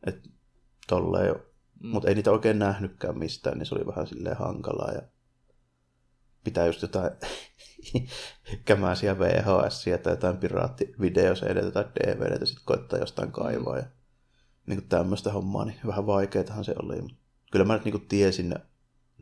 [0.07, 0.29] Et
[0.89, 1.35] tolleen jo.
[1.35, 1.89] Mm.
[1.89, 5.03] Mutta ei niitä oikein nähnytkään mistään, niin se oli vähän silleen hankalaa ja
[6.45, 7.11] pitää just jotain
[8.65, 13.85] kämäisiä VHS tai jotain piraattivideoseiden tai DVDtä sitten koittaa jostain kaivaa ja
[14.67, 17.03] niin kuin tämmöistä hommaa, niin vähän vaikeatahan se oli.
[17.53, 18.55] Kyllä mä nyt niin kuin tiesin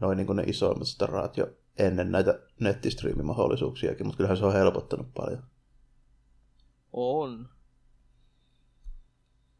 [0.01, 1.47] noin niin ne isoimmat staraat jo
[1.78, 5.43] ennen näitä nettistriimimahdollisuuksiakin, mutta kyllähän se on helpottanut paljon.
[6.93, 7.48] On.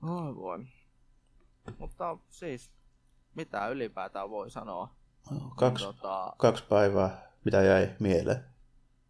[0.03, 0.69] Aivan.
[1.79, 2.71] Mutta siis,
[3.35, 4.95] mitä ylipäätään voi sanoa?
[5.31, 6.33] No, kaksi, niin, tota...
[6.39, 8.45] kaksi päivää, mitä jäi mieleen?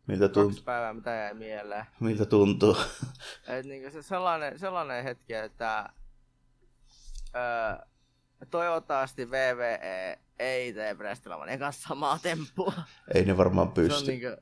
[0.07, 0.51] Miltä tuntuu?
[0.51, 1.87] Kaksi päivää, mitä jäi mieleen.
[2.01, 2.77] Miltä tuntuu?
[3.49, 5.89] Et niin se sellainen, sellainen hetki, että
[7.35, 7.87] öö,
[8.51, 12.73] toivottavasti VVE ei tee Brestilaman kanssa samaa temppua.
[13.15, 14.11] Ei ne varmaan pysty.
[14.11, 14.37] niin kuin...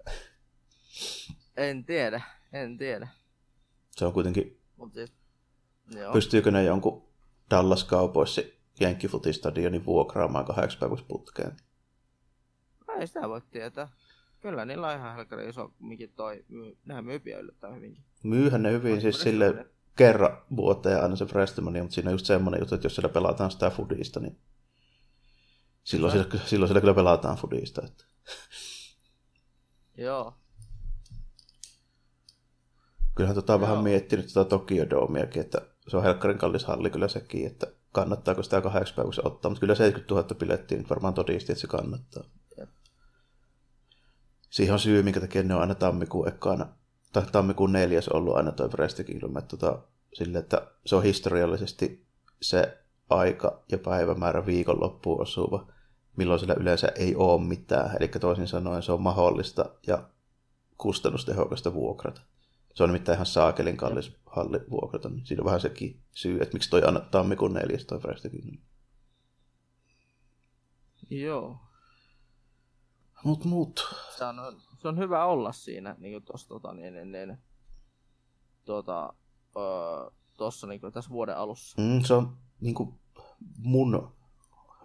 [1.57, 2.23] En tiedä,
[2.53, 3.09] en tiedä.
[3.91, 4.61] Se on kuitenkin...
[4.77, 5.13] Mut siis,
[5.91, 6.13] joo.
[6.13, 7.09] Pystyykö ne jonkun
[7.51, 11.57] Dallas Cowboysin Jenkkifutistadionin vuokraamaan kahdeksi päiväksi putkeen?
[12.99, 13.89] Ei sitä voi tietää.
[14.41, 16.45] Kyllä niillä on ihan helkkari iso mikin toi.
[16.49, 18.05] Myy, nehän myypiä yllättäen hyvinkin.
[18.23, 19.67] Myyhän ne hyvin, siis sille
[19.99, 23.51] kerran vuoteen aina se Prestimania, mutta siinä on just semmoinen juttu, että jos siellä pelataan
[23.51, 24.39] sitä foodista, niin
[25.85, 27.83] silloin, siellä, silloin siellä kyllä pelataan foodista.
[27.85, 28.05] Että.
[29.97, 30.35] Joo.
[33.15, 37.09] Kyllähän tota on vähän miettinyt tota Tokyo Domeakin, että se on helkkarin kallis halli kyllä
[37.09, 41.53] sekin, että kannattaako sitä kahdeksi päiväksi ottaa, mutta kyllä 70 000 pilettiin nyt varmaan todisti,
[41.53, 42.25] että se kannattaa.
[42.59, 42.69] Jep.
[44.51, 46.67] Siihen on syy, minkä takia ne on aina tammikuun ekana,
[47.13, 48.69] tai tammikuun neljäs ollut aina toi
[49.07, 49.79] Kingdom, että tota,
[50.15, 52.07] sille, että se on historiallisesti
[52.43, 52.79] se
[53.11, 55.73] aika ja päivämäärä viikonloppuun osuva,
[56.17, 57.97] milloin sillä yleensä ei ole mitään.
[58.01, 60.09] Eli toisin sanoen se on mahdollista ja
[60.79, 62.21] kustannustehokasta vuokrata.
[62.75, 65.09] Se on nimittäin ihan saakelin kallis halli vuokrata.
[65.09, 68.63] Niin siinä on vähän sekin syy, että miksi toi anna tammikuun neljäs toi Frestikin.
[71.11, 71.57] Joo.
[73.25, 73.95] Mut mut.
[74.19, 74.39] Se on,
[74.79, 77.39] se on hyvä olla siinä, niin kuin tossa, tota, niin, niin, niin,
[78.65, 79.13] tuota,
[79.57, 81.83] öö, tossa niin kuin tässä vuoden alussa.
[81.83, 82.95] Mm, se on niin kuin
[83.59, 84.13] mun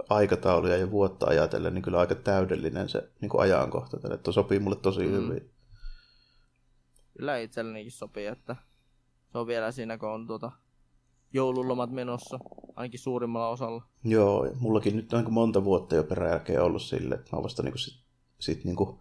[0.10, 4.16] aikatauluja ja vuotta ajatellen niin kyllä aika täydellinen se niin kuin ajankohta tälle.
[4.16, 5.12] Että sopii mulle tosi mm.
[5.12, 5.52] hyvin.
[7.18, 8.56] Kyllä itsellenikin sopii, että
[9.32, 10.52] se on vielä siinä, kun on tuota
[11.34, 12.40] joululomat menossa,
[12.76, 13.84] ainakin suurimmalla osalla.
[14.04, 17.64] Joo, mullakin nyt on niin monta vuotta jo peräjälkeen ollut sille, että mä oon vasta
[17.64, 18.04] niin kuin sit,
[18.40, 19.00] sit niin kuin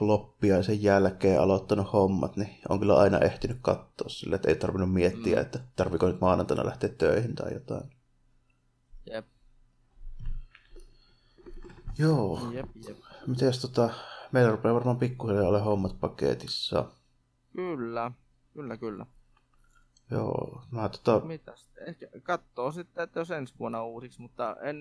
[0.00, 5.36] loppiaisen jälkeen aloittanut hommat, niin on kyllä aina ehtinyt katsoa sille, että ei tarvinnut miettiä,
[5.36, 5.42] mm.
[5.42, 7.90] että tarviko nyt maanantaina lähteä töihin tai jotain.
[9.06, 9.26] Jep.
[11.98, 12.40] Joo.
[12.52, 12.98] Jep, jep.
[13.26, 13.90] Mites tota,
[14.32, 16.84] meillä rupeaa varmaan pikkuhiljaa ole hommat paketissa.
[17.52, 18.12] Kyllä,
[18.54, 19.06] kyllä, kyllä.
[20.10, 21.26] Joo, mä tota...
[21.26, 21.70] Mitäs?
[21.86, 24.76] Ehkä katsoo sitten, että jos ensi vuonna uusiksi, mutta en,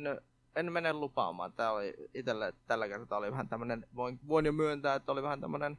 [0.55, 1.53] en mene lupaamaan.
[1.53, 5.41] Tää oli itselle tällä kertaa oli vähän tämmönen, voin, voin jo myöntää, että oli vähän
[5.41, 5.77] tämmönen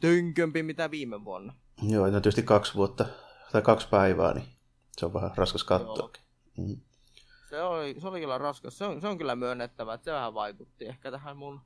[0.00, 1.54] tynkömpi mitä viime vuonna.
[1.82, 3.06] Joo, no tietysti kaksi vuotta
[3.52, 4.46] tai kaksi päivää, niin
[4.96, 6.10] se on vähän raskas katsoa.
[6.58, 6.80] Mm.
[7.50, 8.78] Se, oli, se oli kyllä raskas.
[8.78, 11.60] Se on, se on kyllä myönnettävä, että se vähän vaikutti ehkä tähän mun,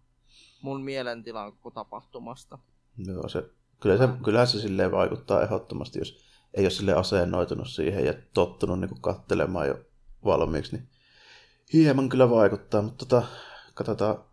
[0.62, 2.58] mun mielentilan koko tapahtumasta.
[3.06, 3.50] Joo, se,
[3.80, 8.80] kyllä se, kyllähän se silleen vaikuttaa ehdottomasti, jos ei ole sille asennoitunut siihen ja tottunut
[8.80, 9.78] niin kattelemaan jo
[10.24, 10.88] valmiiksi, niin
[11.72, 13.26] hieman kyllä vaikuttaa, mutta tota,
[13.74, 14.24] katsotaan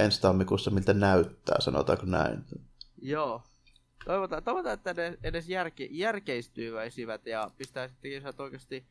[0.00, 2.44] ensi tammikuussa, miltä näyttää, sanotaanko näin.
[3.02, 3.42] Joo.
[4.04, 8.86] Toivotaan, toivotaan että edes, edes järke, järkeistyväisivät ja pistää sitten oikeasti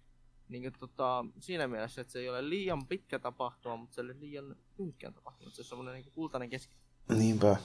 [0.49, 4.05] niin kuin, tota, siinä mielessä, että se ei ole liian pitkä tapahtuma, mutta se ei
[4.05, 5.51] ole liian lyhytkään tapahtuma.
[5.51, 6.75] Se on semmoinen niin kultainen keski.
[7.09, 7.55] Niinpä.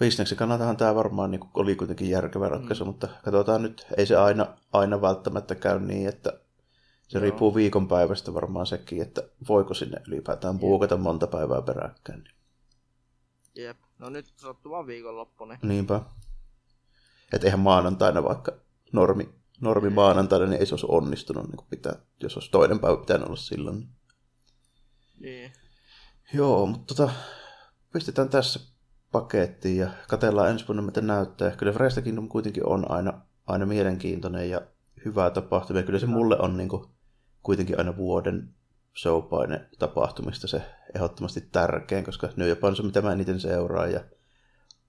[0.00, 2.88] Bisneksen kannaltahan tämä varmaan niin kuin, oli kuitenkin järkevä ratkaisu, mm.
[2.88, 6.40] mutta katsotaan nyt, ei se aina, aina välttämättä käy niin, että
[7.12, 7.22] se Joo.
[7.22, 12.24] riippuu viikonpäivästä varmaan sekin, että voiko sinne ylipäätään puukata monta päivää peräkkäin.
[13.54, 15.44] Jep, no nyt sattuu vaan viikonloppu.
[15.44, 15.58] Niin.
[15.62, 16.00] Niinpä.
[17.32, 18.52] Että eihän maanantaina vaikka
[18.92, 19.28] normi,
[19.60, 23.26] normi maanantaina, niin ei se olisi onnistunut niin kuin pitää, jos olisi toinen päivä pitänyt
[23.26, 23.88] olla silloin.
[25.20, 25.52] Niin.
[26.34, 27.12] Joo, mutta tota,
[27.92, 28.60] pistetään tässä
[29.12, 31.50] pakettiin ja katellaan ensi vuonna, mitä näyttää.
[31.50, 34.60] Kyllä Fresta Kingdom kuitenkin on aina, aina mielenkiintoinen ja
[35.04, 35.82] hyvää tapahtumia.
[35.82, 36.91] Kyllä se mulle on niin kuin,
[37.42, 38.54] kuitenkin aina vuoden
[38.96, 40.62] showpaine tapahtumista se
[40.94, 44.04] ehdottomasti tärkein, koska New Japan on mitä mä eniten seuraan ja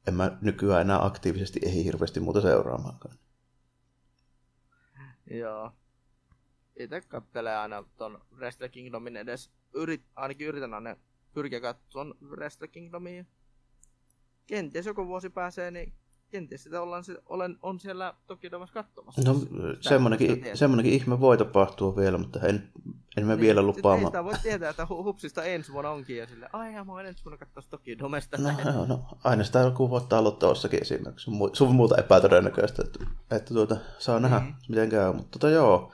[0.08, 3.18] en mä nykyään enää aktiivisesti ei hirveästi muuta seuraamaankaan.
[5.30, 5.72] Joo.
[6.80, 10.96] Itse kattelee aina ton Wrestle Kingdomin edes, yrit, ainakin yritän aina
[11.34, 13.26] pyrkiä katsomaan Wrestle Kingdomia.
[14.48, 15.94] Kenties joku vuosi pääsee, niin
[16.34, 19.22] kenties sitä ollaan, se, olen, on siellä toki Domassa katsomassa.
[19.26, 19.36] No
[20.18, 20.56] tietää.
[20.56, 22.70] semmonenkin ihme voi tapahtua vielä, mutta en,
[23.18, 24.06] en mä vielä Niin, Ei lupaamaan.
[24.08, 27.26] sitä voi tietää, että hu- hupsista ensi vuonna onkin ja sille, ai mä oon ensi
[27.26, 28.38] vuonna katsoa Toki Domesta.
[28.38, 31.24] No, no, no, aina sitä joku voittaa aloittavassakin esimerkiksi.
[31.24, 33.00] Sun mu- Sun muuta epätodennäköistä, että,
[33.32, 34.56] että tuota, saa nähdä, Niin.
[34.70, 35.14] miten käy.
[35.14, 35.92] Mutta tota, joo,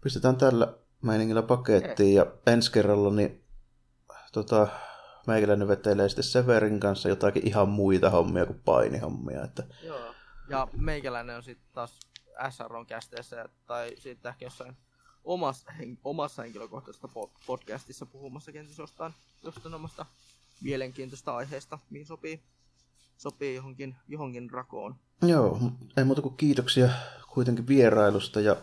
[0.00, 3.44] pistetään tällä meiningillä pakettiin ja ensi kerralla niin
[4.32, 4.68] tota,
[5.28, 9.44] meikäläinen vetelee sitten Severin kanssa jotakin ihan muita hommia kuin painihommia.
[9.44, 10.14] Että, Joo.
[10.48, 12.00] Ja meikäläinen on sitten taas
[12.50, 14.76] SROn kästeessä tai sitten ehkä jossain
[15.24, 19.12] omassa, hen, omassa henkilökohtaisessa po- podcastissa puhumassa kenties jostain,
[19.44, 20.06] jostain omasta
[20.60, 22.42] mielenkiintoista aiheesta, mihin sopii,
[23.16, 24.94] sopii johonkin, johonkin rakoon.
[25.22, 25.60] joo,
[25.96, 26.88] ei muuta kuin kiitoksia
[27.34, 28.56] kuitenkin vierailusta ja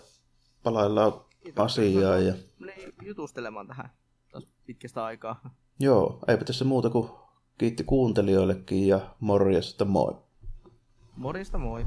[0.63, 1.13] palaillaan
[1.55, 2.17] asiaa.
[2.17, 3.89] Ja, Niin, jutustelemaan tähän
[4.31, 5.55] taas pitkästä aikaa.
[5.79, 7.09] Joo, eipä tässä muuta kuin
[7.57, 10.15] kiitti kuuntelijoillekin ja morjesta moi.
[11.15, 11.85] Morista moi!